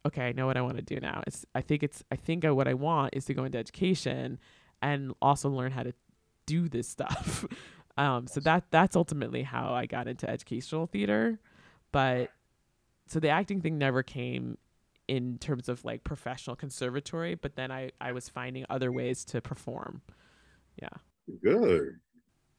okay 0.06 0.28
i 0.28 0.32
know 0.32 0.46
what 0.46 0.56
i 0.56 0.62
want 0.62 0.78
to 0.78 0.82
do 0.82 1.00
now. 1.02 1.22
It's 1.28 1.46
i 1.54 1.62
think 1.62 1.84
it's 1.84 2.04
i 2.12 2.16
think 2.16 2.46
I, 2.46 2.52
what 2.52 2.68
i 2.70 2.74
want 2.74 3.16
is 3.16 3.26
to 3.26 3.34
go 3.34 3.44
into 3.44 3.58
education 3.58 4.40
and 4.82 5.14
also 5.22 5.50
learn 5.50 5.72
how 5.74 5.84
to 5.84 5.94
do 6.46 6.70
this 6.70 6.88
stuff. 6.88 7.46
Um 7.98 8.28
so 8.28 8.40
that 8.42 8.64
that's 8.72 8.96
ultimately 8.96 9.44
how 9.44 9.74
i 9.74 9.86
got 9.86 10.08
into 10.08 10.30
educational 10.30 10.86
theater. 10.88 11.38
But 11.92 12.32
so 13.10 13.20
the 13.20 13.30
acting 13.30 13.62
thing 13.62 13.78
never 13.78 14.04
came 14.04 14.58
in 15.08 15.38
terms 15.40 15.68
of 15.68 15.84
like 15.84 16.04
professional 16.04 16.56
conservatory 16.56 17.36
but 17.36 17.56
then 17.56 17.72
i 17.72 17.92
i 18.00 18.12
was 18.12 18.30
finding 18.30 18.66
other 18.70 18.92
ways 18.92 19.26
to 19.26 19.42
perform 19.42 20.02
yeah 20.82 20.90
Good. 21.44 22.00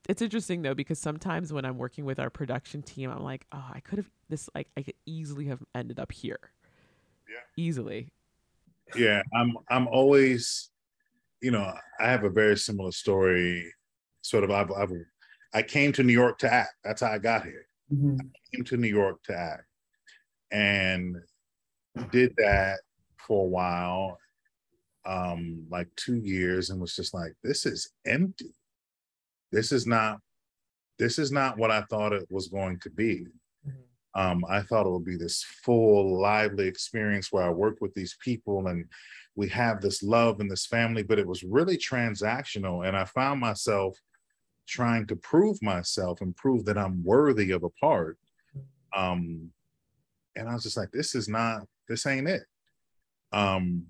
It's 0.08 0.22
interesting 0.22 0.62
though 0.62 0.74
because 0.74 0.98
sometimes 0.98 1.52
when 1.52 1.64
I'm 1.64 1.78
working 1.78 2.04
with 2.04 2.18
our 2.18 2.30
production 2.30 2.82
team, 2.82 3.10
I'm 3.10 3.22
like, 3.22 3.46
oh, 3.52 3.70
I 3.72 3.80
could 3.80 3.98
have 3.98 4.10
this 4.28 4.48
like 4.54 4.68
I 4.76 4.82
could 4.82 4.94
easily 5.06 5.46
have 5.46 5.60
ended 5.74 6.00
up 6.00 6.10
here. 6.12 6.38
Yeah. 7.28 7.42
Easily. 7.56 8.12
Yeah, 8.96 9.22
I'm 9.34 9.56
I'm 9.68 9.86
always, 9.88 10.70
you 11.40 11.50
know, 11.50 11.72
I 11.98 12.10
have 12.10 12.24
a 12.24 12.30
very 12.30 12.56
similar 12.56 12.92
story. 12.92 13.72
Sort 14.22 14.44
of 14.44 14.50
I've, 14.50 14.70
I've 14.72 14.92
I 15.52 15.62
came 15.62 15.92
to 15.92 16.02
New 16.02 16.12
York 16.12 16.38
to 16.38 16.52
act. 16.52 16.74
That's 16.82 17.02
how 17.02 17.12
I 17.12 17.18
got 17.18 17.44
here. 17.44 17.66
Mhm. 17.92 18.18
came 18.54 18.64
to 18.64 18.76
New 18.76 18.88
York 18.88 19.22
to 19.24 19.36
act 19.36 19.64
and 20.50 21.16
did 22.10 22.34
that 22.36 22.80
for 23.16 23.44
a 23.44 23.48
while, 23.48 24.18
um, 25.06 25.66
like 25.70 25.88
two 25.96 26.16
years, 26.16 26.70
and 26.70 26.80
was 26.80 26.96
just 26.96 27.14
like, 27.14 27.32
this 27.42 27.66
is 27.66 27.92
empty. 28.06 28.54
This 29.52 29.72
is 29.72 29.86
not, 29.86 30.20
this 30.98 31.18
is 31.18 31.32
not 31.32 31.58
what 31.58 31.70
I 31.70 31.82
thought 31.82 32.12
it 32.12 32.26
was 32.30 32.48
going 32.48 32.78
to 32.80 32.90
be. 32.90 33.26
Mhm. 33.66 33.74
Um, 34.14 34.44
I 34.48 34.62
thought 34.62 34.86
it 34.86 34.90
would 34.90 35.04
be 35.04 35.16
this 35.16 35.42
full, 35.42 36.20
lively 36.20 36.66
experience 36.66 37.32
where 37.32 37.44
I 37.44 37.50
work 37.50 37.78
with 37.80 37.94
these 37.94 38.16
people 38.22 38.68
and 38.68 38.86
we 39.36 39.48
have 39.48 39.80
this 39.80 40.02
love 40.02 40.40
and 40.40 40.50
this 40.50 40.66
family, 40.66 41.02
but 41.02 41.18
it 41.18 41.26
was 41.26 41.42
really 41.42 41.76
transactional. 41.76 42.86
And 42.86 42.96
I 42.96 43.04
found 43.04 43.40
myself 43.40 43.96
trying 44.66 45.06
to 45.06 45.16
prove 45.16 45.60
myself 45.62 46.20
and 46.20 46.36
prove 46.36 46.64
that 46.64 46.78
I'm 46.78 47.02
worthy 47.02 47.50
of 47.50 47.64
a 47.64 47.70
part. 47.70 48.18
Um, 48.94 49.52
and 50.36 50.48
I 50.48 50.54
was 50.54 50.62
just 50.62 50.76
like, 50.76 50.90
this 50.90 51.14
is 51.14 51.28
not, 51.28 51.66
this 51.88 52.06
ain't 52.06 52.28
it. 52.28 52.44
Um, 53.32 53.86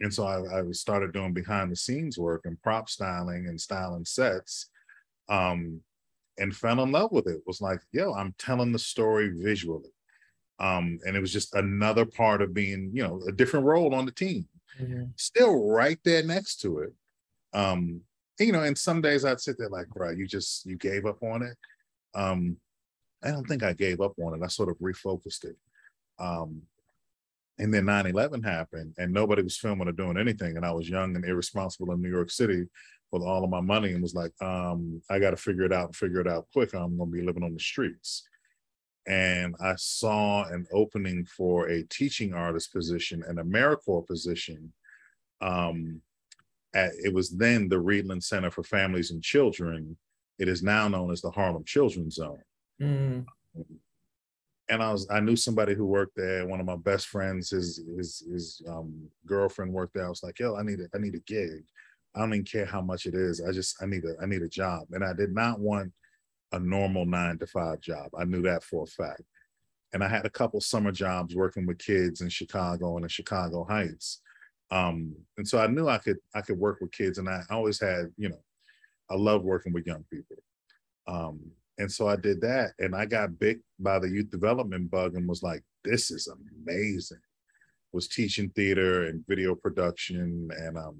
and 0.00 0.12
so 0.12 0.26
I, 0.26 0.60
I 0.60 0.70
started 0.72 1.12
doing 1.12 1.32
behind 1.32 1.72
the 1.72 1.76
scenes 1.76 2.18
work 2.18 2.42
and 2.44 2.60
prop 2.62 2.88
styling 2.88 3.46
and 3.46 3.60
styling 3.60 4.04
sets. 4.04 4.68
Um, 5.28 5.80
and 6.38 6.54
fell 6.54 6.82
in 6.82 6.92
love 6.92 7.12
with 7.12 7.26
it. 7.26 7.42
Was 7.46 7.62
like, 7.62 7.80
yo, 7.92 8.12
I'm 8.12 8.34
telling 8.38 8.70
the 8.70 8.78
story 8.78 9.30
visually. 9.30 9.90
Um, 10.58 10.98
and 11.06 11.16
it 11.16 11.20
was 11.20 11.32
just 11.32 11.54
another 11.54 12.04
part 12.04 12.42
of 12.42 12.52
being, 12.52 12.90
you 12.92 13.02
know, 13.02 13.22
a 13.26 13.32
different 13.32 13.66
role 13.66 13.94
on 13.94 14.06
the 14.06 14.12
team 14.12 14.48
Mhm. 14.78 15.12
still 15.16 15.66
right 15.70 15.98
there 16.04 16.22
next 16.22 16.60
to 16.60 16.80
it. 16.80 16.94
Um, 17.54 18.02
you 18.38 18.52
know, 18.52 18.62
and 18.62 18.76
some 18.76 19.00
days 19.00 19.24
I'd 19.24 19.40
sit 19.40 19.56
there 19.56 19.70
like, 19.70 19.88
bro, 19.88 20.10
you 20.10 20.26
just 20.26 20.66
you 20.66 20.76
gave 20.76 21.06
up 21.06 21.22
on 21.22 21.42
it. 21.42 21.56
Um, 22.14 22.60
I 23.22 23.30
don't 23.30 23.48
think 23.48 23.62
I 23.62 23.72
gave 23.72 24.02
up 24.02 24.18
on 24.18 24.34
it. 24.34 24.44
I 24.44 24.48
sort 24.48 24.68
of 24.68 24.78
refocused 24.78 25.44
it. 25.44 25.56
Um, 26.18 26.62
and 27.58 27.72
then 27.72 27.84
9-11 27.84 28.44
happened 28.44 28.94
and 28.98 29.12
nobody 29.12 29.42
was 29.42 29.56
filming 29.56 29.88
or 29.88 29.92
doing 29.92 30.18
anything. 30.18 30.56
And 30.56 30.66
I 30.66 30.72
was 30.72 30.88
young 30.88 31.16
and 31.16 31.24
irresponsible 31.24 31.92
in 31.92 32.02
New 32.02 32.10
York 32.10 32.30
City 32.30 32.66
with 33.12 33.22
all 33.22 33.44
of 33.44 33.50
my 33.50 33.60
money 33.60 33.92
and 33.92 34.02
was 34.02 34.14
like, 34.14 34.32
um, 34.42 35.00
I 35.08 35.18
gotta 35.18 35.36
figure 35.36 35.62
it 35.62 35.72
out 35.72 35.86
and 35.86 35.96
figure 35.96 36.20
it 36.20 36.28
out 36.28 36.48
quick. 36.52 36.74
I'm 36.74 36.98
gonna 36.98 37.10
be 37.10 37.22
living 37.22 37.42
on 37.42 37.54
the 37.54 37.60
streets. 37.60 38.28
And 39.06 39.54
I 39.60 39.74
saw 39.76 40.44
an 40.44 40.66
opening 40.72 41.24
for 41.24 41.68
a 41.68 41.84
teaching 41.84 42.34
artist 42.34 42.72
position, 42.72 43.22
an 43.26 43.36
AmeriCorps 43.36 44.06
position. 44.08 44.72
Um, 45.40 46.02
at, 46.74 46.90
it 47.02 47.14
was 47.14 47.30
then 47.30 47.68
the 47.68 47.76
Rheedlen 47.76 48.22
Center 48.22 48.50
for 48.50 48.64
Families 48.64 49.12
and 49.12 49.22
Children. 49.22 49.96
It 50.38 50.48
is 50.48 50.62
now 50.62 50.88
known 50.88 51.10
as 51.12 51.22
the 51.22 51.30
Harlem 51.30 51.64
Children's 51.64 52.16
Zone. 52.16 52.42
Mhm. 52.82 53.26
And 54.68 54.82
I 54.82 54.90
was 54.90 55.06
I 55.10 55.20
knew 55.20 55.36
somebody 55.36 55.74
who 55.74 55.86
worked 55.86 56.16
there. 56.16 56.46
One 56.46 56.60
of 56.60 56.66
my 56.66 56.76
best 56.76 57.06
friends, 57.06 57.50
his 57.50 57.80
his 57.96 58.24
his 58.30 58.62
um, 58.68 59.08
girlfriend 59.24 59.72
worked 59.72 59.94
there. 59.94 60.06
I 60.06 60.08
was 60.08 60.22
like, 60.22 60.38
yo, 60.38 60.56
I 60.56 60.62
need 60.62 60.80
a, 60.80 60.88
I 60.94 60.98
need 60.98 61.14
a 61.14 61.20
gig. 61.20 61.64
I 62.14 62.20
don't 62.20 62.32
even 62.32 62.44
care 62.44 62.64
how 62.64 62.80
much 62.80 63.06
it 63.06 63.14
is. 63.14 63.40
I 63.40 63.52
just 63.52 63.80
I 63.82 63.86
need 63.86 64.04
a 64.04 64.14
I 64.20 64.26
need 64.26 64.42
a 64.42 64.48
job. 64.48 64.88
And 64.92 65.04
I 65.04 65.12
did 65.12 65.32
not 65.32 65.60
want 65.60 65.92
a 66.52 66.58
normal 66.58 67.06
nine 67.06 67.38
to 67.38 67.46
five 67.46 67.80
job. 67.80 68.08
I 68.18 68.24
knew 68.24 68.42
that 68.42 68.64
for 68.64 68.84
a 68.84 68.86
fact. 68.86 69.22
And 69.92 70.02
I 70.02 70.08
had 70.08 70.26
a 70.26 70.30
couple 70.30 70.60
summer 70.60 70.92
jobs 70.92 71.34
working 71.36 71.66
with 71.66 71.78
kids 71.78 72.20
in 72.20 72.28
Chicago 72.28 72.96
and 72.96 73.04
in 73.04 73.08
Chicago 73.08 73.64
Heights. 73.64 74.20
Um, 74.70 75.14
and 75.36 75.46
so 75.46 75.58
I 75.58 75.68
knew 75.68 75.88
I 75.88 75.98
could 75.98 76.18
I 76.34 76.40
could 76.40 76.58
work 76.58 76.78
with 76.80 76.90
kids, 76.90 77.18
and 77.18 77.28
I 77.28 77.42
always 77.50 77.80
had 77.80 78.06
you 78.16 78.28
know 78.28 78.40
I 79.10 79.14
love 79.14 79.44
working 79.44 79.72
with 79.72 79.86
young 79.86 80.04
people. 80.10 80.36
Um, 81.06 81.40
and 81.78 81.90
so 81.90 82.08
I 82.08 82.16
did 82.16 82.40
that, 82.40 82.72
and 82.78 82.94
I 82.94 83.04
got 83.06 83.38
bit 83.38 83.58
by 83.78 83.98
the 83.98 84.08
youth 84.08 84.30
development 84.30 84.90
bug, 84.90 85.14
and 85.14 85.28
was 85.28 85.42
like, 85.42 85.62
this 85.84 86.10
is 86.10 86.28
amazing. 86.28 87.20
Was 87.92 88.08
teaching 88.08 88.50
theater 88.50 89.06
and 89.06 89.26
video 89.26 89.54
production 89.54 90.48
and 90.56 90.76
um, 90.76 90.96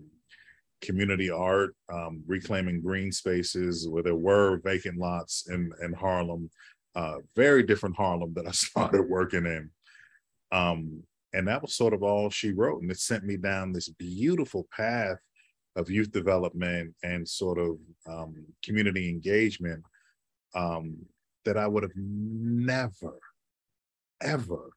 community 0.83 1.31
art, 1.31 1.75
um, 1.93 2.23
reclaiming 2.27 2.81
green 2.81 3.11
spaces 3.11 3.89
where 3.89 4.03
there 4.03 4.17
were 4.17 4.61
vacant 4.65 4.99
lots 4.99 5.49
in, 5.49 5.71
in 5.83 5.93
Harlem, 5.93 6.51
uh, 6.95 7.17
very 7.35 7.63
different 7.63 7.97
Harlem 7.97 8.33
that 8.35 8.47
I 8.47 8.51
started 8.53 9.09
working 9.09 9.47
in. 9.47 9.71
Um, 10.53 11.03
and 11.33 11.49
that 11.49 11.61
was 11.61 11.75
sort 11.75 11.93
of 11.93 12.03
all 12.03 12.31
she 12.31 12.53
wrote. 12.53 12.83
And 12.83 12.91
it 12.91 12.99
sent 12.99 13.25
me 13.25 13.37
down 13.37 13.73
this 13.73 13.89
beautiful 13.89 14.67
path 14.75 15.19
of 15.75 15.91
youth 15.91 16.11
development 16.11 16.95
and 17.03 17.29
sort 17.29 17.59
of 17.59 17.77
um, 18.09 18.35
community 18.65 19.11
engagement 19.11 19.83
um, 20.57 20.97
that 21.45 21.57
I 21.57 21.69
would 21.69 21.85
have 21.85 21.95
never, 21.95 23.19
ever 24.21 24.71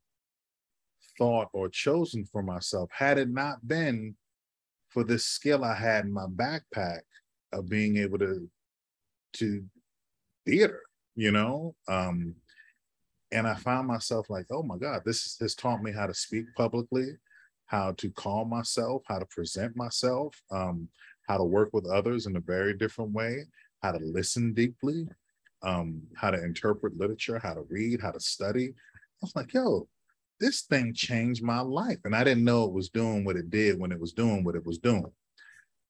thought 1.17 1.47
or 1.53 1.69
chosen 1.69 2.25
for 2.25 2.43
myself 2.43 2.89
had 2.93 3.17
it 3.17 3.29
not 3.29 3.67
been 3.67 4.15
for 4.89 5.03
this 5.03 5.25
skill 5.25 5.63
I 5.63 5.75
had 5.75 6.05
in 6.05 6.11
my 6.11 6.25
backpack 6.27 7.01
of 7.51 7.69
being 7.69 7.97
able 7.97 8.19
to 8.19 8.47
to 9.33 9.63
theater, 10.45 10.81
you 11.15 11.31
know. 11.31 11.75
Um, 11.87 12.35
and 13.31 13.47
I 13.47 13.55
found 13.55 13.87
myself 13.87 14.29
like, 14.29 14.47
oh 14.51 14.63
my 14.63 14.77
God, 14.77 15.03
this 15.05 15.37
has 15.39 15.55
taught 15.55 15.83
me 15.83 15.91
how 15.91 16.07
to 16.07 16.13
speak 16.13 16.45
publicly, 16.57 17.11
how 17.67 17.91
to 17.93 18.09
call 18.11 18.45
myself, 18.45 19.03
how 19.07 19.19
to 19.19 19.25
present 19.27 19.75
myself, 19.75 20.35
um, 20.51 20.87
how 21.27 21.37
to 21.37 21.43
work 21.43 21.69
with 21.73 21.85
others 21.85 22.25
in 22.25 22.35
a 22.35 22.41
very 22.41 22.75
different 22.75 23.11
way, 23.11 23.45
how 23.83 23.91
to 23.91 23.99
listen 23.99 24.53
deeply, 24.53 25.07
um, 25.61 26.01
how 26.15 26.31
to 26.31 26.43
interpret 26.43 26.97
literature, 26.97 27.39
how 27.39 27.53
to 27.53 27.65
read, 27.69 28.01
how 28.01 28.11
to 28.11 28.19
study. 28.19 28.67
I 28.67 29.21
was 29.21 29.35
like, 29.35 29.53
yo, 29.53 29.87
this 30.39 30.61
thing 30.61 30.93
changed 30.93 31.43
my 31.43 31.59
life. 31.59 31.99
And 32.05 32.15
I 32.15 32.23
didn't 32.23 32.45
know 32.45 32.63
it 32.63 32.71
was 32.71 32.89
doing 32.89 33.25
what 33.25 33.35
it 33.35 33.49
did 33.49 33.79
when 33.79 33.91
it 33.91 33.99
was 33.99 34.13
doing 34.13 34.43
what 34.43 34.55
it 34.55 34.65
was 34.65 34.77
doing. 34.77 35.11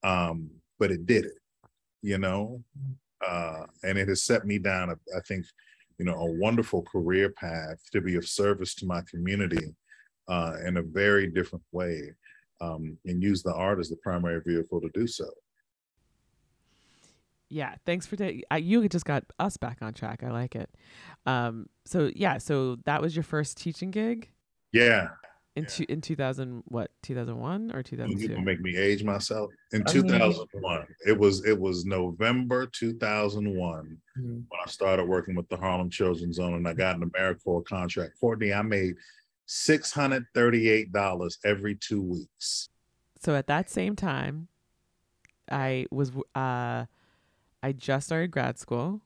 Um, 0.03 0.49
but 0.79 0.91
it 0.91 1.05
did 1.05 1.25
it, 1.25 1.37
you 2.01 2.17
know? 2.17 2.63
Uh, 3.25 3.65
and 3.83 3.97
it 3.97 4.07
has 4.07 4.23
set 4.23 4.45
me 4.45 4.57
down, 4.57 4.89
I 4.91 5.19
think, 5.27 5.45
you 5.97 6.05
know, 6.05 6.15
a 6.15 6.31
wonderful 6.31 6.81
career 6.83 7.29
path 7.29 7.77
to 7.91 8.01
be 8.01 8.15
of 8.15 8.27
service 8.27 8.73
to 8.75 8.85
my 8.85 9.01
community 9.09 9.75
uh, 10.29 10.53
in 10.65 10.77
a 10.77 10.81
very 10.81 11.27
different 11.27 11.63
way 11.71 12.13
um, 12.61 12.97
and 13.05 13.21
use 13.21 13.43
the 13.43 13.53
art 13.53 13.79
as 13.79 13.89
the 13.89 13.97
primary 13.97 14.41
vehicle 14.45 14.79
to 14.81 14.89
do 14.93 15.05
so. 15.05 15.25
Yeah, 17.49 17.75
thanks 17.85 18.05
for 18.05 18.15
taking. 18.15 18.43
You 18.59 18.87
just 18.89 19.05
got 19.05 19.23
us 19.39 19.57
back 19.57 19.79
on 19.81 19.93
track. 19.93 20.23
I 20.23 20.29
like 20.29 20.55
it. 20.55 20.69
Um, 21.25 21.67
so 21.85 22.11
yeah, 22.15 22.37
so 22.37 22.77
that 22.85 23.01
was 23.01 23.15
your 23.15 23.23
first 23.23 23.57
teaching 23.57 23.89
gig 23.91 24.29
Yeah. 24.71 25.09
in 25.55 25.65
two, 25.65 25.85
in 25.89 25.99
two 26.01 26.15
thousand 26.15 26.61
what 26.67 26.91
two 27.01 27.15
thousand 27.15 27.37
one 27.39 27.71
or 27.73 27.81
two 27.81 27.97
thousand 27.97 28.19
You 28.19 28.27
two? 28.29 28.41
make 28.41 28.61
me 28.61 28.77
age 28.77 29.03
myself. 29.03 29.49
In 29.73 29.81
I 29.87 29.93
mean- 29.93 30.03
2001, 30.03 30.85
it 31.07 31.17
was 31.17 31.43
it 31.43 31.59
was 31.59 31.85
November 31.85 32.67
2001 32.67 33.97
Mhm. 34.17 34.23
when 34.47 34.59
I 34.63 34.69
started 34.69 35.05
working 35.05 35.35
with 35.35 35.49
the 35.49 35.57
Harlem 35.57 35.89
Children's 35.89 36.35
Zone, 36.35 36.53
and 36.53 36.67
I 36.67 36.73
got 36.73 36.97
an 36.97 37.09
AmeriCorps 37.09 37.65
contract. 37.65 38.13
Courtney, 38.19 38.53
I 38.53 38.61
made 38.61 38.95
six 39.47 39.91
hundred 39.91 40.27
thirty-eight 40.35 40.91
dollars 40.91 41.39
every 41.43 41.73
two 41.75 42.03
weeks. 42.03 42.69
So 43.19 43.33
at 43.35 43.47
that 43.47 43.71
same 43.71 43.95
time, 43.95 44.49
I 45.51 45.87
was 45.89 46.09
w- 46.09 46.23
uh, 46.35 46.85
I 47.61 47.71
just 47.73 48.07
started 48.07 48.31
grad 48.31 48.57
school 48.57 49.01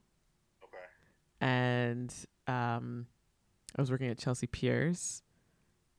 Okay. 0.62 0.84
and 1.40 2.14
um, 2.46 3.06
I 3.76 3.80
was 3.82 3.90
working 3.90 4.08
at 4.08 4.18
Chelsea 4.18 4.46
Piers. 4.46 5.22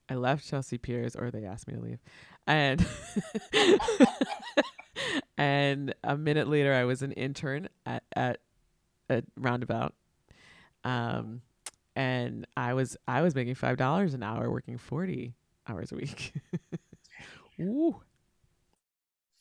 I 0.09 0.15
left 0.15 0.47
Chelsea 0.47 0.77
Piers, 0.77 1.15
or 1.15 1.31
they 1.31 1.45
asked 1.45 1.67
me 1.67 1.73
to 1.73 1.81
leave, 1.81 1.99
and 2.45 2.85
and 5.37 5.93
a 6.03 6.15
minute 6.17 6.47
later, 6.47 6.73
I 6.73 6.83
was 6.85 7.01
an 7.01 7.11
intern 7.13 7.69
at 7.85 8.03
at, 8.15 8.39
at 9.09 9.25
Roundabout, 9.35 9.93
um, 10.83 11.41
and 11.95 12.45
I 12.55 12.73
was 12.73 12.97
I 13.07 13.21
was 13.21 13.35
making 13.35 13.55
five 13.55 13.77
dollars 13.77 14.13
an 14.13 14.23
hour, 14.23 14.49
working 14.51 14.77
forty 14.77 15.33
hours 15.67 15.91
a 15.91 15.95
week. 15.95 16.33
Ooh, 17.59 18.01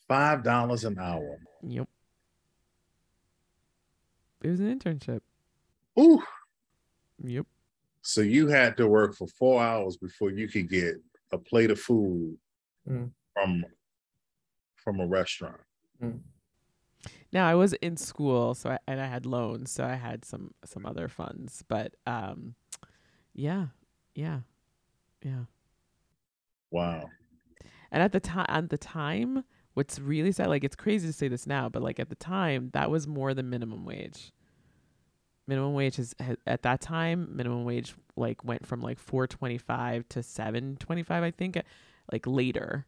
Five 0.07 0.43
dollars 0.43 0.83
an 0.83 0.97
hour. 0.99 1.37
yep. 1.61 1.87
It 4.45 4.49
was 4.51 4.59
an 4.59 4.77
internship. 4.79 5.21
Ooh. 5.99 6.21
Yep. 7.23 7.47
So 8.03 8.21
you 8.21 8.47
had 8.47 8.77
to 8.77 8.87
work 8.87 9.15
for 9.15 9.25
four 9.25 9.59
hours 9.59 9.97
before 9.97 10.29
you 10.29 10.47
could 10.47 10.69
get 10.69 10.95
a 11.31 11.37
plate 11.39 11.71
of 11.71 11.79
food 11.79 12.37
Mm. 12.87 13.09
from 13.33 13.65
from 14.75 14.99
a 14.99 15.07
restaurant. 15.07 15.59
Now 17.33 17.47
I 17.47 17.55
was 17.55 17.73
in 17.73 17.97
school, 17.97 18.53
so 18.53 18.69
I, 18.69 18.79
and 18.85 19.01
I 19.01 19.07
had 19.07 19.25
loans, 19.25 19.71
so 19.71 19.83
I 19.83 19.95
had 19.95 20.23
some 20.23 20.53
some 20.63 20.85
other 20.85 21.07
funds. 21.07 21.63
But 21.67 21.95
um, 22.05 22.53
yeah, 23.33 23.67
yeah, 24.13 24.41
yeah. 25.23 25.45
Wow. 26.69 27.09
And 27.91 28.03
at 28.03 28.11
the 28.11 28.19
time, 28.19 28.45
at 28.49 28.69
the 28.69 28.77
time, 28.77 29.43
what's 29.73 29.97
really 29.99 30.31
sad, 30.31 30.49
like 30.49 30.63
it's 30.63 30.75
crazy 30.75 31.07
to 31.07 31.13
say 31.13 31.27
this 31.27 31.47
now, 31.47 31.67
but 31.67 31.81
like 31.81 31.99
at 31.99 32.09
the 32.09 32.15
time, 32.15 32.69
that 32.73 32.91
was 32.91 33.07
more 33.07 33.33
than 33.33 33.49
minimum 33.49 33.83
wage. 33.85 34.31
Minimum 35.47 35.73
wage 35.75 35.99
is 35.99 36.15
ha- 36.19 36.35
at 36.47 36.63
that 36.63 36.81
time, 36.81 37.29
minimum 37.35 37.65
wage 37.65 37.93
like 38.15 38.43
went 38.43 38.65
from 38.65 38.81
like 38.81 38.97
four 38.97 39.27
twenty 39.27 39.57
five 39.59 40.07
to 40.09 40.23
seven 40.23 40.75
twenty 40.77 41.03
five, 41.03 41.23
I 41.23 41.29
think, 41.31 41.61
like 42.11 42.25
later, 42.25 42.85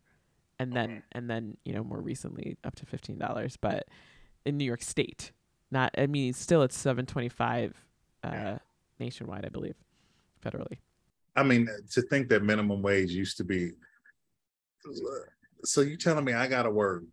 and 0.58 0.74
then 0.74 1.04
and 1.12 1.30
then 1.30 1.58
you 1.66 1.74
know 1.74 1.84
more 1.84 2.02
recently 2.02 2.58
up 2.64 2.74
to 2.76 2.86
fifteen 2.88 3.20
dollars, 3.20 3.58
but 3.58 3.88
in 4.46 4.58
New 4.58 4.66
York 4.66 4.82
State, 4.82 5.32
not 5.70 5.92
I 5.98 6.08
mean 6.08 6.34
still 6.34 6.64
it's 6.64 6.76
seven 6.78 7.06
twenty 7.06 7.30
five, 7.30 7.76
uh, 8.24 8.58
nationwide, 9.00 9.46
I 9.46 9.50
believe, 9.50 9.76
federally. 10.44 10.80
I 11.36 11.44
mean, 11.44 11.68
to 11.92 12.02
think 12.02 12.28
that 12.30 12.42
minimum 12.44 12.82
wage 12.82 13.12
used 13.12 13.38
to 13.38 13.44
be. 13.44 13.74
So 15.64 15.82
you 15.82 15.96
telling 15.98 16.26
me 16.26 16.34
I 16.34 16.48
got 16.48 16.64
to 16.64 16.72
work 16.72 17.04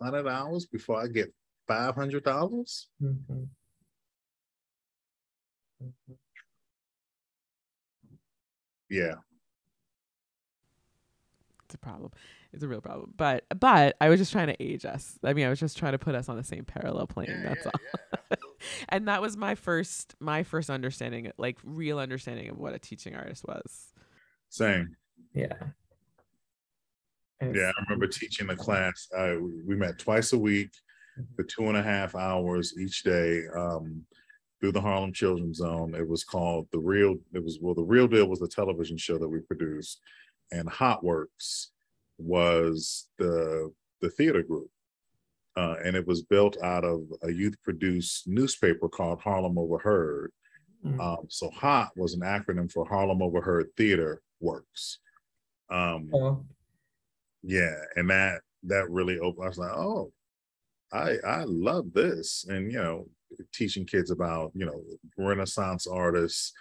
hundred 0.00 0.26
hours 0.26 0.66
before 0.66 1.00
I 1.00 1.06
get 1.06 1.32
five 1.68 1.94
hundred 1.94 2.24
dollars? 2.24 2.88
Mhm. 3.00 3.46
Yeah, 8.90 9.14
it's 11.64 11.74
a 11.74 11.78
problem. 11.78 12.10
It's 12.52 12.62
a 12.62 12.68
real 12.68 12.82
problem. 12.82 13.14
But 13.16 13.44
but 13.58 13.96
I 14.00 14.08
was 14.10 14.20
just 14.20 14.32
trying 14.32 14.48
to 14.48 14.62
age 14.62 14.84
us. 14.84 15.18
I 15.24 15.32
mean, 15.32 15.46
I 15.46 15.48
was 15.48 15.60
just 15.60 15.78
trying 15.78 15.92
to 15.92 15.98
put 15.98 16.14
us 16.14 16.28
on 16.28 16.36
the 16.36 16.44
same 16.44 16.64
parallel 16.64 17.06
plane. 17.06 17.42
that's 17.42 17.66
all. 17.66 17.72
and 18.90 19.08
that 19.08 19.22
was 19.22 19.36
my 19.36 19.54
first 19.54 20.14
my 20.20 20.42
first 20.42 20.68
understanding, 20.68 21.32
like 21.38 21.56
real 21.64 21.98
understanding 21.98 22.50
of 22.50 22.58
what 22.58 22.74
a 22.74 22.78
teaching 22.78 23.14
artist 23.16 23.44
was. 23.46 23.88
same. 24.50 24.96
Yeah. 25.34 25.54
Yeah, 27.40 27.72
I 27.76 27.82
remember 27.84 28.06
teaching 28.06 28.48
a 28.50 28.56
class. 28.56 29.08
Uh, 29.16 29.34
we- 29.40 29.62
we 29.66 29.74
met 29.74 29.98
twice 29.98 30.32
a 30.32 30.38
week 30.38 30.70
for 31.34 31.42
two 31.42 31.66
and 31.68 31.76
a 31.76 31.82
half 31.82 32.14
hours 32.14 32.78
each 32.78 33.02
day 33.02 33.42
um, 33.56 34.04
through 34.62 34.72
the 34.72 34.80
Harlem 34.80 35.12
Children's 35.12 35.58
Zone. 35.58 35.92
It 35.94 36.08
was 36.08 36.22
called 36.22 36.68
the 36.70 36.78
Real. 36.78 37.16
It 37.34 37.42
was 37.42 37.58
well, 37.60 37.74
the 37.74 37.82
Real 37.82 38.06
Deal 38.06 38.28
was 38.28 38.38
the 38.38 38.46
television 38.46 38.96
show 38.96 39.18
that 39.18 39.28
we 39.28 39.40
produced, 39.40 40.00
and 40.52 40.68
Hot 40.68 41.02
Works 41.02 41.72
was 42.16 43.08
the 43.18 43.72
the 44.00 44.10
theater 44.10 44.42
group, 44.42 44.70
uh, 45.56 45.74
and 45.84 45.96
it 45.96 46.06
was 46.06 46.22
built 46.22 46.56
out 46.62 46.84
of 46.84 47.00
a 47.24 47.30
youth-produced 47.32 48.28
newspaper 48.28 48.88
called 48.88 49.20
Harlem 49.20 49.58
Overheard. 49.58 50.30
Mm. 50.86 51.00
Um, 51.00 51.26
so 51.28 51.50
HOT 51.50 51.90
was 51.96 52.14
an 52.14 52.20
acronym 52.20 52.70
for 52.70 52.84
Harlem 52.84 53.20
Overheard 53.20 53.68
Theater 53.76 54.22
Works. 54.40 55.00
Um, 55.70 56.10
Oh, 56.14 56.44
yeah, 57.42 57.74
and 57.96 58.08
that 58.10 58.42
that 58.62 58.88
really 58.90 59.18
opened. 59.18 59.44
I 59.44 59.48
was 59.48 59.58
like, 59.58 59.72
oh, 59.72 60.12
I 60.92 61.16
I 61.26 61.42
love 61.46 61.92
this, 61.92 62.46
and 62.48 62.70
you 62.70 62.78
know, 62.78 63.08
teaching 63.52 63.86
kids 63.86 64.10
about 64.10 64.52
you 64.54 64.66
know 64.66 64.82
Renaissance 65.16 65.86
artists, 65.86 66.52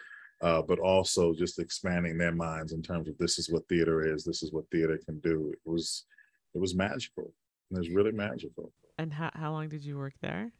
uh, 0.41 0.61
but 0.61 0.79
also 0.79 1.33
just 1.33 1.59
expanding 1.59 2.17
their 2.17 2.33
minds 2.33 2.73
in 2.73 2.81
terms 2.81 3.07
of 3.07 3.17
this 3.17 3.39
is 3.39 3.49
what 3.49 3.67
theater 3.67 4.05
is, 4.05 4.23
this 4.23 4.43
is 4.43 4.51
what 4.51 4.69
theater 4.71 4.99
can 5.05 5.19
do. 5.19 5.51
It 5.53 5.69
was 5.69 6.05
it 6.53 6.59
was 6.59 6.75
magical. 6.75 7.33
It 7.71 7.77
was 7.77 7.89
really 7.89 8.11
magical. 8.11 8.71
And 8.97 9.13
how 9.13 9.31
how 9.33 9.51
long 9.51 9.69
did 9.69 9.83
you 9.83 9.97
work 9.97 10.13
there? 10.21 10.51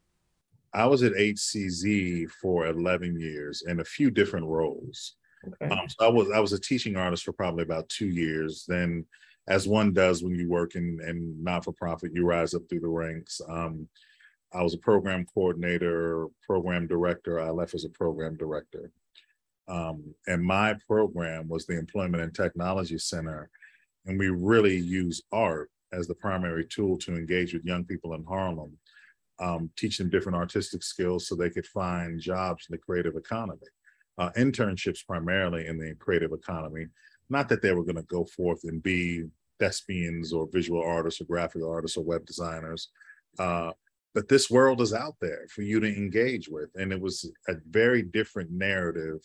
I 0.74 0.86
was 0.86 1.02
at 1.02 1.12
HCZ 1.12 2.30
for 2.30 2.66
11 2.66 3.20
years 3.20 3.62
in 3.66 3.80
a 3.80 3.84
few 3.84 4.10
different 4.10 4.46
roles. 4.46 5.16
okay. 5.46 5.74
Um, 5.74 5.86
so 5.88 6.06
I 6.06 6.08
was 6.08 6.30
I 6.30 6.40
was 6.40 6.52
a 6.52 6.60
teaching 6.60 6.96
artist 6.96 7.24
for 7.24 7.32
probably 7.32 7.62
about 7.62 7.88
two 7.88 8.08
years. 8.08 8.64
Then, 8.66 9.04
as 9.48 9.68
one 9.68 9.92
does 9.92 10.22
when 10.22 10.34
you 10.34 10.48
work 10.48 10.74
in, 10.74 10.98
in 11.06 11.42
not 11.42 11.64
for 11.64 11.72
profit, 11.72 12.12
you 12.14 12.24
rise 12.24 12.54
up 12.54 12.62
through 12.68 12.80
the 12.80 12.88
ranks. 12.88 13.40
Um, 13.48 13.88
I 14.54 14.62
was 14.62 14.74
a 14.74 14.78
program 14.78 15.24
coordinator, 15.32 16.26
program 16.46 16.86
director. 16.86 17.40
I 17.40 17.50
left 17.50 17.74
as 17.74 17.84
a 17.84 17.90
program 17.90 18.36
director, 18.36 18.90
um, 19.68 20.14
and 20.26 20.44
my 20.44 20.76
program 20.86 21.48
was 21.48 21.66
the 21.66 21.78
Employment 21.78 22.22
and 22.22 22.34
Technology 22.34 22.98
Center, 22.98 23.50
and 24.06 24.18
we 24.18 24.28
really 24.28 24.76
use 24.76 25.22
art 25.32 25.70
as 25.92 26.06
the 26.06 26.14
primary 26.14 26.64
tool 26.64 26.96
to 26.98 27.14
engage 27.14 27.52
with 27.52 27.64
young 27.64 27.84
people 27.84 28.14
in 28.14 28.24
Harlem, 28.24 28.76
um, 29.38 29.70
teach 29.76 29.98
them 29.98 30.10
different 30.10 30.36
artistic 30.36 30.82
skills 30.82 31.26
so 31.26 31.34
they 31.34 31.50
could 31.50 31.66
find 31.66 32.20
jobs 32.20 32.66
in 32.68 32.74
the 32.74 32.78
creative 32.78 33.16
economy 33.16 33.66
uh, 34.18 34.30
internships 34.36 35.06
primarily 35.06 35.66
in 35.66 35.78
the 35.78 35.94
creative 35.98 36.32
economy. 36.32 36.86
Not 37.30 37.48
that 37.48 37.62
they 37.62 37.72
were 37.72 37.84
going 37.84 37.96
to 37.96 38.02
go 38.02 38.24
forth 38.24 38.64
and 38.64 38.82
be 38.82 39.24
thespians 39.58 40.32
or 40.32 40.48
visual 40.52 40.82
artists 40.82 41.20
or 41.20 41.24
graphic 41.24 41.62
artists 41.62 41.96
or 41.96 42.04
web 42.04 42.26
designers, 42.26 42.88
uh, 43.38 43.72
but 44.14 44.28
this 44.28 44.50
world 44.50 44.80
is 44.80 44.92
out 44.92 45.16
there 45.20 45.46
for 45.50 45.62
you 45.62 45.80
to 45.80 45.86
engage 45.86 46.48
with. 46.48 46.70
And 46.74 46.92
it 46.92 47.00
was 47.00 47.30
a 47.48 47.54
very 47.68 48.02
different 48.02 48.50
narrative 48.50 49.20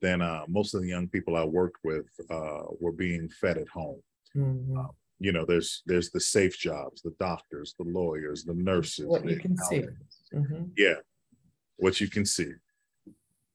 than 0.00 0.20
uh, 0.20 0.44
most 0.48 0.74
of 0.74 0.82
the 0.82 0.88
young 0.88 1.08
people 1.08 1.36
I 1.36 1.44
worked 1.44 1.78
with 1.84 2.06
uh, 2.30 2.62
were 2.80 2.92
being 2.92 3.28
fed 3.28 3.58
at 3.58 3.68
home. 3.68 4.02
Mhm. 4.34 4.88
You 5.20 5.30
know, 5.30 5.44
there's 5.44 5.82
there's 5.86 6.10
the 6.10 6.18
safe 6.18 6.58
jobs, 6.58 7.02
the 7.02 7.14
doctors, 7.20 7.74
the 7.78 7.84
lawyers, 7.84 8.44
the 8.44 8.54
nurses. 8.54 9.06
What 9.06 9.24
you 9.28 9.36
can 9.36 9.56
see. 9.56 9.76
accountants. 9.76 10.28
Mhm. 10.32 10.72
Yeah, 10.76 10.96
what 11.76 12.00
you 12.00 12.08
can 12.08 12.26
see. 12.26 12.52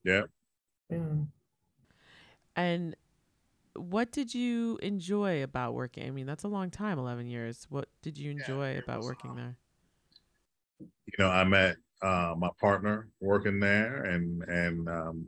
Yeah. 0.05 0.23
Yeah. 0.89 1.25
And 2.55 2.95
what 3.75 4.11
did 4.11 4.33
you 4.33 4.79
enjoy 4.81 5.43
about 5.43 5.73
working? 5.73 6.07
I 6.07 6.11
mean, 6.11 6.25
that's 6.25 6.43
a 6.43 6.47
long 6.47 6.71
time, 6.71 6.97
11 6.97 7.27
years. 7.27 7.67
What 7.69 7.89
did 8.01 8.17
you 8.17 8.31
enjoy 8.31 8.69
it 8.69 8.83
about 8.83 8.99
was, 8.99 9.07
working 9.07 9.31
um, 9.31 9.35
there? 9.35 9.57
You 10.79 11.13
know, 11.19 11.29
I 11.29 11.43
met 11.43 11.77
uh, 12.01 12.35
my 12.37 12.49
partner 12.59 13.07
working 13.19 13.59
there, 13.59 14.03
and 14.03 14.43
and 14.43 14.89
um, 14.89 15.25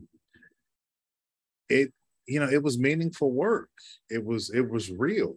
it, 1.70 1.92
you 2.28 2.40
know, 2.40 2.50
it 2.50 2.62
was 2.62 2.78
meaningful 2.78 3.32
work. 3.32 3.70
It 4.10 4.24
was 4.24 4.50
it 4.52 4.70
was 4.70 4.92
real. 4.92 5.36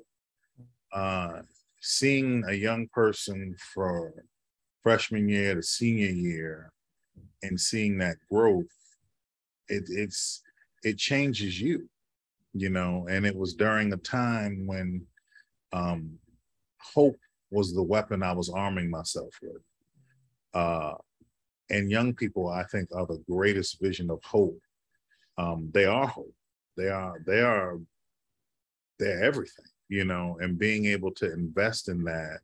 Uh, 0.92 1.40
seeing 1.80 2.44
a 2.48 2.52
young 2.52 2.86
person 2.88 3.56
from 3.72 4.12
freshman 4.82 5.28
year 5.28 5.54
to 5.54 5.62
senior 5.62 6.10
year, 6.10 6.72
and 7.42 7.58
seeing 7.58 7.98
that 7.98 8.16
growth, 8.30 8.66
it 9.68 9.84
it's 9.88 10.42
it 10.82 10.98
changes 10.98 11.60
you, 11.60 11.88
you 12.52 12.68
know. 12.68 13.06
And 13.08 13.24
it 13.24 13.34
was 13.34 13.54
during 13.54 13.92
a 13.92 13.98
time 13.98 14.66
when 14.66 15.06
um, 15.72 16.18
hope 16.94 17.16
was 17.50 17.74
the 17.74 17.82
weapon 17.82 18.22
I 18.22 18.32
was 18.32 18.50
arming 18.50 18.90
myself 18.90 19.34
with 19.42 19.62
uh, 20.54 20.94
and 21.70 21.90
young 21.90 22.14
people 22.14 22.48
i 22.48 22.64
think 22.64 22.88
are 22.94 23.06
the 23.06 23.22
greatest 23.28 23.80
vision 23.80 24.10
of 24.10 24.22
hope. 24.24 24.60
Um, 25.38 25.70
they 25.72 25.86
are 25.86 26.06
hope. 26.06 26.34
They 26.76 26.88
are 26.88 27.20
they 27.26 27.40
are 27.40 27.78
they're 28.98 29.22
everything 29.24 29.64
you 29.88 30.04
know 30.04 30.38
and 30.40 30.58
being 30.58 30.86
able 30.86 31.10
to 31.12 31.32
invest 31.32 31.88
in 31.88 32.04
that 32.04 32.40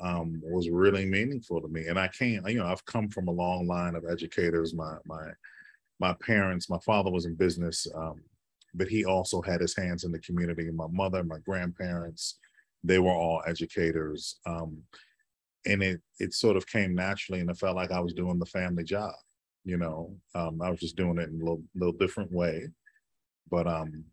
um, 0.00 0.40
was 0.44 0.68
really 0.70 1.06
meaningful 1.06 1.60
to 1.60 1.68
me. 1.68 1.86
And 1.86 1.98
i 1.98 2.08
can't 2.08 2.48
you 2.48 2.58
know 2.58 2.66
i've 2.66 2.84
come 2.86 3.08
from 3.08 3.28
a 3.28 3.32
long 3.32 3.66
line 3.66 3.94
of 3.94 4.04
educators. 4.08 4.74
My 4.74 4.96
my 5.04 5.26
my 6.00 6.12
parents 6.14 6.70
my 6.70 6.78
father 6.80 7.10
was 7.10 7.26
in 7.26 7.34
business 7.34 7.86
um, 7.94 8.20
but 8.74 8.88
he 8.88 9.04
also 9.04 9.40
had 9.40 9.60
his 9.60 9.76
hands 9.76 10.04
in 10.04 10.12
the 10.12 10.18
community. 10.18 10.70
My 10.70 10.88
mother 10.90 11.22
my 11.24 11.38
grandparents 11.38 12.38
they 12.86 12.98
were 12.98 13.12
all 13.12 13.42
educators. 13.46 14.40
Um, 14.46 14.82
and 15.66 15.82
it 15.82 16.00
it 16.20 16.34
sort 16.34 16.56
of 16.56 16.66
came 16.66 16.94
naturally 16.94 17.40
and 17.40 17.50
it 17.50 17.56
felt 17.58 17.76
like 17.76 17.90
i 17.90 18.00
was 18.00 18.12
doing 18.14 18.38
the 18.38 18.46
family 18.46 18.84
job 18.84 19.14
you 19.64 19.78
know? 19.78 20.14
Um, 20.34 20.60
i 20.62 20.70
was 20.70 20.80
just 20.80 20.96
doing 20.96 21.18
it 21.18 21.28
in 21.30 21.36
a 21.36 21.44
little, 21.44 21.62
little 21.74 21.94
different 21.94 22.30
way. 22.32 22.68
But 23.50 23.66
um 23.66 24.04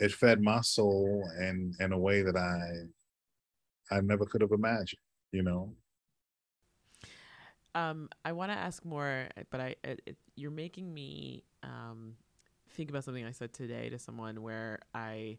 it 0.00 0.12
fed 0.12 0.42
my 0.42 0.60
soul 0.60 1.28
and 1.38 1.74
in 1.80 1.92
a 1.92 1.98
way 1.98 2.22
that 2.22 2.36
i 2.36 3.94
i 3.96 4.00
never 4.00 4.24
could 4.26 4.40
have 4.40 4.52
imagined 4.52 5.00
you 5.32 5.42
know? 5.42 5.74
Um, 7.74 8.08
I 8.24 8.32
want 8.32 8.52
to 8.52 8.56
ask 8.56 8.84
more, 8.84 9.26
but 9.50 9.60
I 9.60 9.74
it, 9.82 10.16
you're 10.36 10.52
making 10.52 10.94
me 10.94 11.42
um, 11.64 12.16
think 12.70 12.88
about 12.90 13.04
something 13.04 13.24
I 13.24 13.32
said 13.32 13.52
today 13.52 13.88
to 13.88 13.98
someone 13.98 14.42
where 14.42 14.78
I 14.94 15.38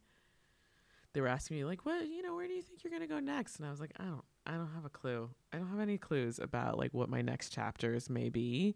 they 1.14 1.22
were 1.22 1.30
asking 1.30 1.58
me 1.58 1.64
like, 1.66 1.86
"What 1.86 2.08
you 2.08 2.22
know, 2.22 2.36
where 2.36 2.48
do 2.48 2.54
you 2.54 2.62
think 2.62 2.84
you're 2.84 2.92
gonna 2.92 3.08
go 3.08 3.20
next?" 3.22 3.58
And 3.58 3.66
I 3.66 3.72
was 3.72 3.80
like, 3.80 3.94
"I 3.98 4.04
don't, 4.04 4.26
I 4.46 4.54
don't 4.54 4.72
have 4.74 4.86
a 4.86 4.90
clue. 4.90 5.30
I 5.52 5.58
don't 5.58 5.70
have 5.70 5.80
any 5.80 5.98
clues 5.98 6.40
about 6.40 6.78
like 6.78 6.94
what 6.94 7.10
my 7.10 7.22
next 7.22 7.52
chapters 7.52 8.10
may 8.10 8.30
be." 8.30 8.76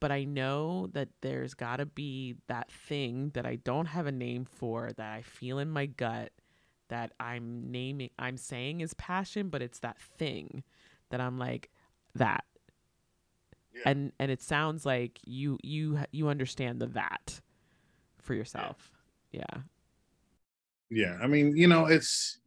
But 0.00 0.10
I 0.10 0.24
know 0.24 0.88
that 0.94 1.10
there's 1.20 1.54
got 1.54 1.76
to 1.76 1.86
be 1.86 2.34
that 2.48 2.72
thing 2.72 3.30
that 3.34 3.46
I 3.46 3.56
don't 3.56 3.86
have 3.86 4.06
a 4.06 4.12
name 4.12 4.44
for 4.44 4.90
that 4.96 5.12
I 5.12 5.22
feel 5.22 5.60
in 5.60 5.70
my 5.70 5.86
gut 5.86 6.32
that 6.88 7.12
I'm 7.20 7.70
naming, 7.70 8.10
I'm 8.18 8.36
saying 8.36 8.80
is 8.80 8.94
passion, 8.94 9.48
but 9.48 9.62
it's 9.62 9.78
that 9.78 9.98
thing 9.98 10.62
that 11.10 11.20
I'm 11.20 11.38
like, 11.38 11.70
that. 12.16 12.44
Yeah. 13.74 13.82
And 13.86 14.12
and 14.18 14.30
it 14.30 14.42
sounds 14.42 14.84
like 14.84 15.18
you 15.24 15.58
you 15.62 16.00
you 16.10 16.28
understand 16.28 16.80
the 16.80 16.88
that 16.88 17.40
for 18.18 18.34
yourself. 18.34 18.90
Yeah. 19.30 19.62
Yeah, 20.90 21.16
I 21.22 21.26
mean, 21.26 21.56
you 21.56 21.66
know, 21.66 21.86
it's. 21.86 22.38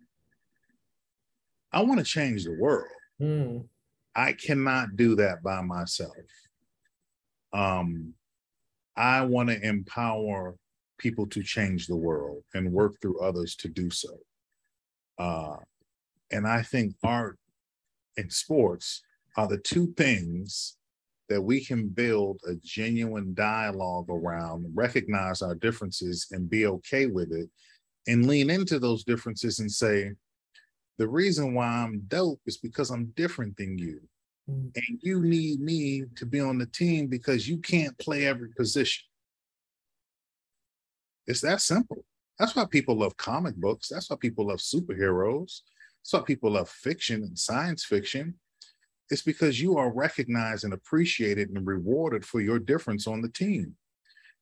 I 1.76 1.84
want 1.84 2.00
to 2.00 2.06
change 2.06 2.46
the 2.46 2.56
world. 2.58 2.88
Mm. 3.22 3.66
I 4.16 4.32
cannot 4.32 4.96
do 4.96 5.16
that 5.18 5.44
by 5.44 5.62
myself. 5.62 6.16
Um, 7.52 8.14
I 8.96 9.22
want 9.24 9.50
to 9.50 9.62
empower 9.62 10.56
people 10.98 11.28
to 11.28 11.44
change 11.44 11.88
the 11.88 11.98
world 11.98 12.44
and 12.54 12.72
work 12.72 12.96
through 13.02 13.20
others 13.20 13.58
to 13.58 13.68
do 13.68 13.90
so. 13.90 14.18
Uh, 15.20 15.58
and 16.32 16.48
I 16.48 16.62
think 16.62 16.96
art 17.04 17.38
and 18.16 18.32
sports 18.32 19.02
are 19.36 19.50
the 19.50 19.58
two 19.58 19.94
things 19.98 20.78
that 21.28 21.42
we 21.42 21.64
can 21.64 21.90
build 21.90 22.40
a 22.48 22.56
genuine 22.64 23.34
dialogue 23.34 24.06
around, 24.10 24.66
recognize 24.74 25.42
our 25.42 25.56
differences 25.56 26.28
and 26.32 26.50
be 26.50 26.68
okay 26.68 27.08
with 27.08 27.34
it, 27.34 27.50
and 28.08 28.28
lean 28.28 28.50
into 28.50 28.80
those 28.80 29.04
differences 29.04 29.60
and 29.60 29.70
say, 29.70 30.14
the 30.98 31.08
reason 31.08 31.54
why 31.54 31.68
I'm 31.68 32.02
dope 32.08 32.42
is 32.46 32.58
because 32.58 32.90
I'm 32.90 33.08
different 33.16 33.58
than 33.58 33.78
you 33.78 34.02
Mm. 34.50 34.72
and 34.76 35.00
you 35.02 35.22
need 35.24 35.60
me 35.60 36.04
to 36.18 36.26
be 36.26 36.40
on 36.40 36.60
the 36.60 36.68
team 36.68 37.08
because 37.08 37.48
you 37.48 37.58
can't 37.58 37.98
play 37.98 38.28
every 38.28 38.50
position. 38.50 39.06
It's 41.26 41.42
that 41.42 41.62
simple. 41.62 42.06
That's 42.38 42.56
why 42.56 42.66
people 42.66 42.96
love 42.96 43.18
comic 43.18 43.56
books. 43.56 43.88
That's 43.90 44.10
why 44.10 44.18
people 44.18 44.48
love 44.48 44.60
superheroes. 44.60 45.62
That's 46.02 46.14
why 46.14 46.22
people 46.22 46.52
love 46.52 46.70
fiction 46.70 47.24
and 47.24 47.40
science 47.40 47.84
fiction. 47.84 48.36
It's 49.10 49.24
because 49.24 49.60
you 49.60 49.78
are 49.78 49.92
recognized 49.92 50.64
and 50.64 50.74
appreciated 50.74 51.50
and 51.50 51.66
rewarded 51.66 52.26
for 52.26 52.42
your 52.42 52.60
difference 52.60 53.08
on 53.08 53.22
the 53.22 53.30
team. 53.30 53.76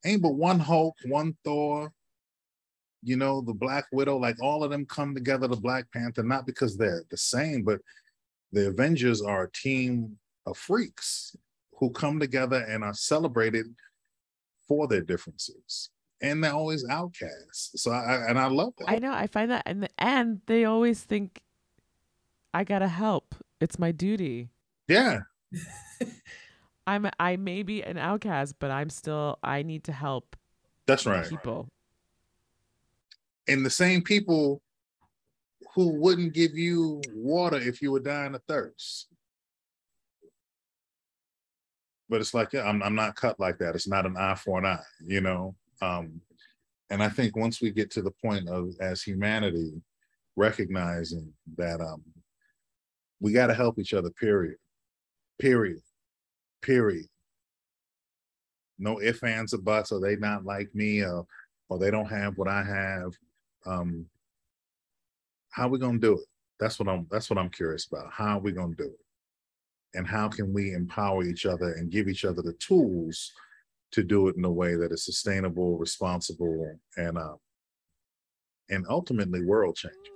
Ain't 0.05 0.21
but 0.21 0.35
one 0.35 0.59
Hulk, 0.59 0.97
one 1.05 1.37
Thor, 1.45 1.93
you 3.03 3.17
know, 3.17 3.41
the 3.41 3.53
Black 3.53 3.85
Widow, 3.91 4.17
like 4.17 4.41
all 4.41 4.63
of 4.63 4.71
them 4.71 4.85
come 4.85 5.13
together, 5.13 5.47
the 5.47 5.55
Black 5.55 5.85
Panther, 5.91 6.23
not 6.23 6.45
because 6.45 6.77
they're 6.77 7.03
the 7.09 7.17
same, 7.17 7.63
but 7.63 7.79
the 8.51 8.67
Avengers 8.67 9.21
are 9.21 9.43
a 9.43 9.51
team 9.51 10.17
of 10.45 10.57
freaks 10.57 11.35
who 11.79 11.89
come 11.89 12.19
together 12.19 12.65
and 12.69 12.83
are 12.83 12.93
celebrated 12.93 13.65
for 14.67 14.87
their 14.87 15.01
differences. 15.01 15.89
And 16.21 16.43
they're 16.43 16.53
always 16.53 16.85
outcasts. 16.89 17.81
So 17.81 17.91
I 17.91 18.29
and 18.29 18.39
I 18.39 18.47
love 18.47 18.73
that. 18.77 18.89
I 18.89 18.99
know. 18.99 19.11
I 19.11 19.27
find 19.27 19.51
that, 19.51 19.63
and 19.65 19.89
and 19.97 20.39
they 20.45 20.63
always 20.63 21.01
think, 21.01 21.41
I 22.53 22.63
gotta 22.63 22.87
help. 22.87 23.35
It's 23.59 23.77
my 23.77 23.91
duty. 23.91 24.49
yeah. 24.87 25.19
I'm 26.87 27.09
I 27.19 27.37
may 27.37 27.63
be 27.63 27.81
an 27.81 27.97
outcast, 27.97 28.55
but 28.59 28.71
I'm 28.71 28.89
still 28.89 29.39
I 29.43 29.63
need 29.63 29.83
to 29.85 29.91
help 29.91 30.35
That's 30.85 31.05
right. 31.05 31.27
people. 31.29 31.69
And 33.47 33.65
the 33.65 33.69
same 33.69 34.01
people 34.01 34.61
who 35.75 35.99
wouldn't 35.99 36.33
give 36.33 36.55
you 36.55 37.01
water 37.13 37.57
if 37.57 37.81
you 37.81 37.91
were 37.91 37.99
dying 37.99 38.35
of 38.35 38.43
thirst. 38.47 39.07
But 42.09 42.21
it's 42.21 42.33
like, 42.33 42.53
yeah, 42.53 42.67
I'm, 42.67 42.83
I'm 42.83 42.95
not 42.95 43.15
cut 43.15 43.39
like 43.39 43.57
that. 43.57 43.75
It's 43.75 43.87
not 43.87 44.05
an 44.05 44.15
eye 44.17 44.35
for 44.35 44.59
an 44.59 44.65
eye, 44.65 44.83
you 45.05 45.21
know? 45.21 45.55
Um, 45.81 46.21
and 46.89 47.01
I 47.01 47.09
think 47.09 47.35
once 47.35 47.59
we 47.59 47.71
get 47.71 47.89
to 47.91 48.01
the 48.01 48.11
point 48.11 48.47
of, 48.47 48.69
as 48.79 49.01
humanity, 49.01 49.81
recognizing 50.35 51.33
that 51.57 51.81
um, 51.81 52.03
we 53.19 53.33
got 53.33 53.47
to 53.47 53.53
help 53.53 53.79
each 53.79 53.93
other, 53.93 54.09
period. 54.11 54.57
Period. 55.39 55.81
Period. 56.61 57.07
No 58.77 59.01
ifs, 59.01 59.23
ands, 59.23 59.53
or 59.53 59.59
buts, 59.59 59.91
or 59.91 59.99
they 59.99 60.15
not 60.15 60.45
like 60.45 60.73
me, 60.75 61.01
or, 61.03 61.25
or 61.69 61.79
they 61.79 61.89
don't 61.89 62.09
have 62.09 62.37
what 62.37 62.47
I 62.47 62.63
have. 62.63 63.13
Um, 63.65 64.05
how 65.49 65.67
we 65.67 65.79
gonna 65.79 65.99
do 65.99 66.13
it? 66.13 66.25
That's 66.59 66.79
what 66.79 66.89
I'm. 66.89 67.07
That's 67.11 67.29
what 67.29 67.39
I'm 67.39 67.49
curious 67.49 67.87
about. 67.91 68.11
How 68.11 68.37
are 68.37 68.41
we 68.41 68.51
gonna 68.51 68.75
do 68.75 68.85
it? 68.85 69.97
And 69.97 70.07
how 70.07 70.27
can 70.27 70.53
we 70.53 70.73
empower 70.73 71.23
each 71.23 71.45
other 71.45 71.73
and 71.73 71.91
give 71.91 72.07
each 72.07 72.25
other 72.25 72.41
the 72.41 72.53
tools 72.53 73.31
to 73.91 74.03
do 74.03 74.27
it 74.27 74.35
in 74.35 74.45
a 74.45 74.51
way 74.51 74.75
that 74.75 74.91
is 74.91 75.05
sustainable, 75.05 75.77
responsible, 75.77 76.79
and 76.97 77.17
uh, 77.17 77.35
and 78.69 78.85
ultimately 78.89 79.43
world 79.43 79.75
changing? 79.75 80.12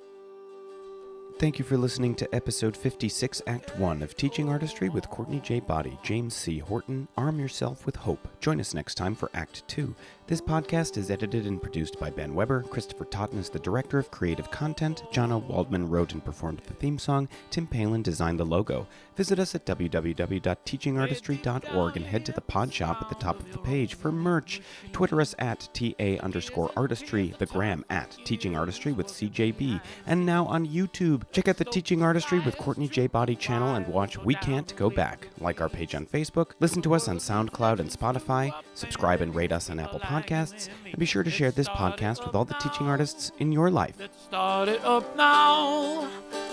Thank 1.40 1.60
you 1.60 1.66
for 1.66 1.78
listening 1.78 2.16
to 2.16 2.28
episode 2.34 2.76
56, 2.76 3.44
Act 3.46 3.78
1 3.78 4.02
of 4.02 4.16
Teaching 4.16 4.50
Artistry 4.50 4.90
with 4.90 5.08
Courtney 5.12 5.40
J. 5.40 5.60
Boddie, 5.60 6.00
James 6.02 6.34
C. 6.34 6.58
Horton. 6.58 7.08
Arm 7.16 7.40
yourself 7.40 7.86
with 7.86 7.96
hope. 7.96 8.28
Join 8.40 8.60
us 8.60 8.74
next 8.74 8.96
time 8.96 9.14
for 9.14 9.30
Act 9.36 9.62
2. 9.68 9.94
This 10.26 10.42
podcast 10.42 10.98
is 10.98 11.12
edited 11.12 11.46
and 11.46 11.62
produced 11.62 12.00
by 12.00 12.10
Ben 12.10 12.34
Weber. 12.34 12.64
Christopher 12.64 13.06
Totten 13.06 13.38
is 13.38 13.50
the 13.50 13.60
director 13.60 14.00
of 14.00 14.10
creative 14.10 14.50
content. 14.50 15.04
Jana 15.12 15.38
Waldman 15.38 15.88
wrote 15.88 16.14
and 16.14 16.26
performed 16.26 16.64
the 16.66 16.74
theme 16.74 16.98
song. 16.98 17.30
Tim 17.52 17.68
Palin 17.68 18.02
designed 18.02 18.40
the 18.40 18.46
logo. 18.46 18.88
Visit 19.16 19.38
us 19.40 19.54
at 19.56 19.66
www.teachingartistry.org 19.66 21.98
and 21.98 22.06
head 22.06 22.26
to 22.26 22.34
the 22.34 22.42
pod 22.42 22.74
shop 22.74 22.98
at 23.00 23.10
the 23.10 23.16
top 23.16 23.40
of 23.40 23.52
the 23.52 23.60
page 23.60 23.94
for 23.94 24.12
merch. 24.12 24.60
Twitter 24.92 25.22
us 25.22 25.36
at 25.40 25.70
TA 25.74 26.18
underscore 26.22 26.72
artistry, 26.76 27.34
the 27.38 27.46
gram 27.46 27.86
at 27.90 28.18
Teaching 28.26 28.58
Artistry 28.58 28.92
with 28.92 29.08
CJB, 29.08 29.80
and 30.08 30.26
now 30.26 30.46
on 30.48 30.68
YouTube. 30.68 31.22
Check 31.32 31.48
out 31.48 31.58
the 31.58 31.66
Teaching 31.66 32.02
Artistry 32.02 32.40
with 32.40 32.58
Courtney 32.58 32.88
J. 32.88 33.06
Boddie 33.06 33.36
channel 33.36 33.76
and 33.76 33.88
watch 33.88 34.18
We 34.18 34.34
Can't 34.36 34.76
Go 34.76 34.90
Back. 34.90 35.28
Like 35.40 35.62
our 35.62 35.70
page 35.70 35.94
on 35.94 36.06
Facebook, 36.06 36.54
listen 36.60 36.82
to 36.82 36.96
us 36.96 37.08
on 37.08 37.18
SoundCloud 37.18 37.80
and 37.80 37.90
Spotify, 37.90 38.52
subscribe 38.74 39.22
and 39.22 39.36
rate 39.36 39.52
us 39.52 39.70
on 39.70 39.80
Apple 39.80 40.00
Podcasts, 40.00 40.70
and 40.86 40.98
be 40.98 41.06
sure 41.06 41.24
to 41.24 41.30
share 41.30 41.52
this 41.52 41.70
podcast 41.70 42.26
with 42.26 42.34
all 42.34 42.46
the 42.46 42.56
teaching 42.56 42.88
artists 42.88 43.32
in 43.38 43.52
your 43.52 43.70
life. 43.70 43.96
Let's 44.00 44.24
start 44.24 44.70
it 44.70 44.84
up 44.84 45.16
now. 45.16 46.10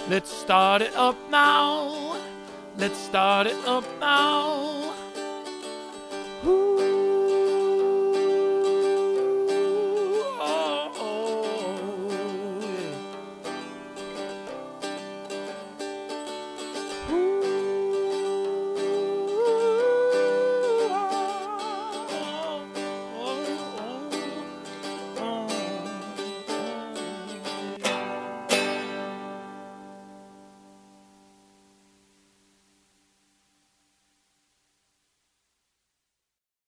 Let's 0.09 0.31
start 0.31 0.83
it 0.83 0.95
up 0.95 1.17
now. 1.31 2.21
Let's 2.77 2.99
start 2.99 3.47
it 3.47 3.57
up 3.67 3.85
now. 4.01 4.93
Ooh. 6.45 7.04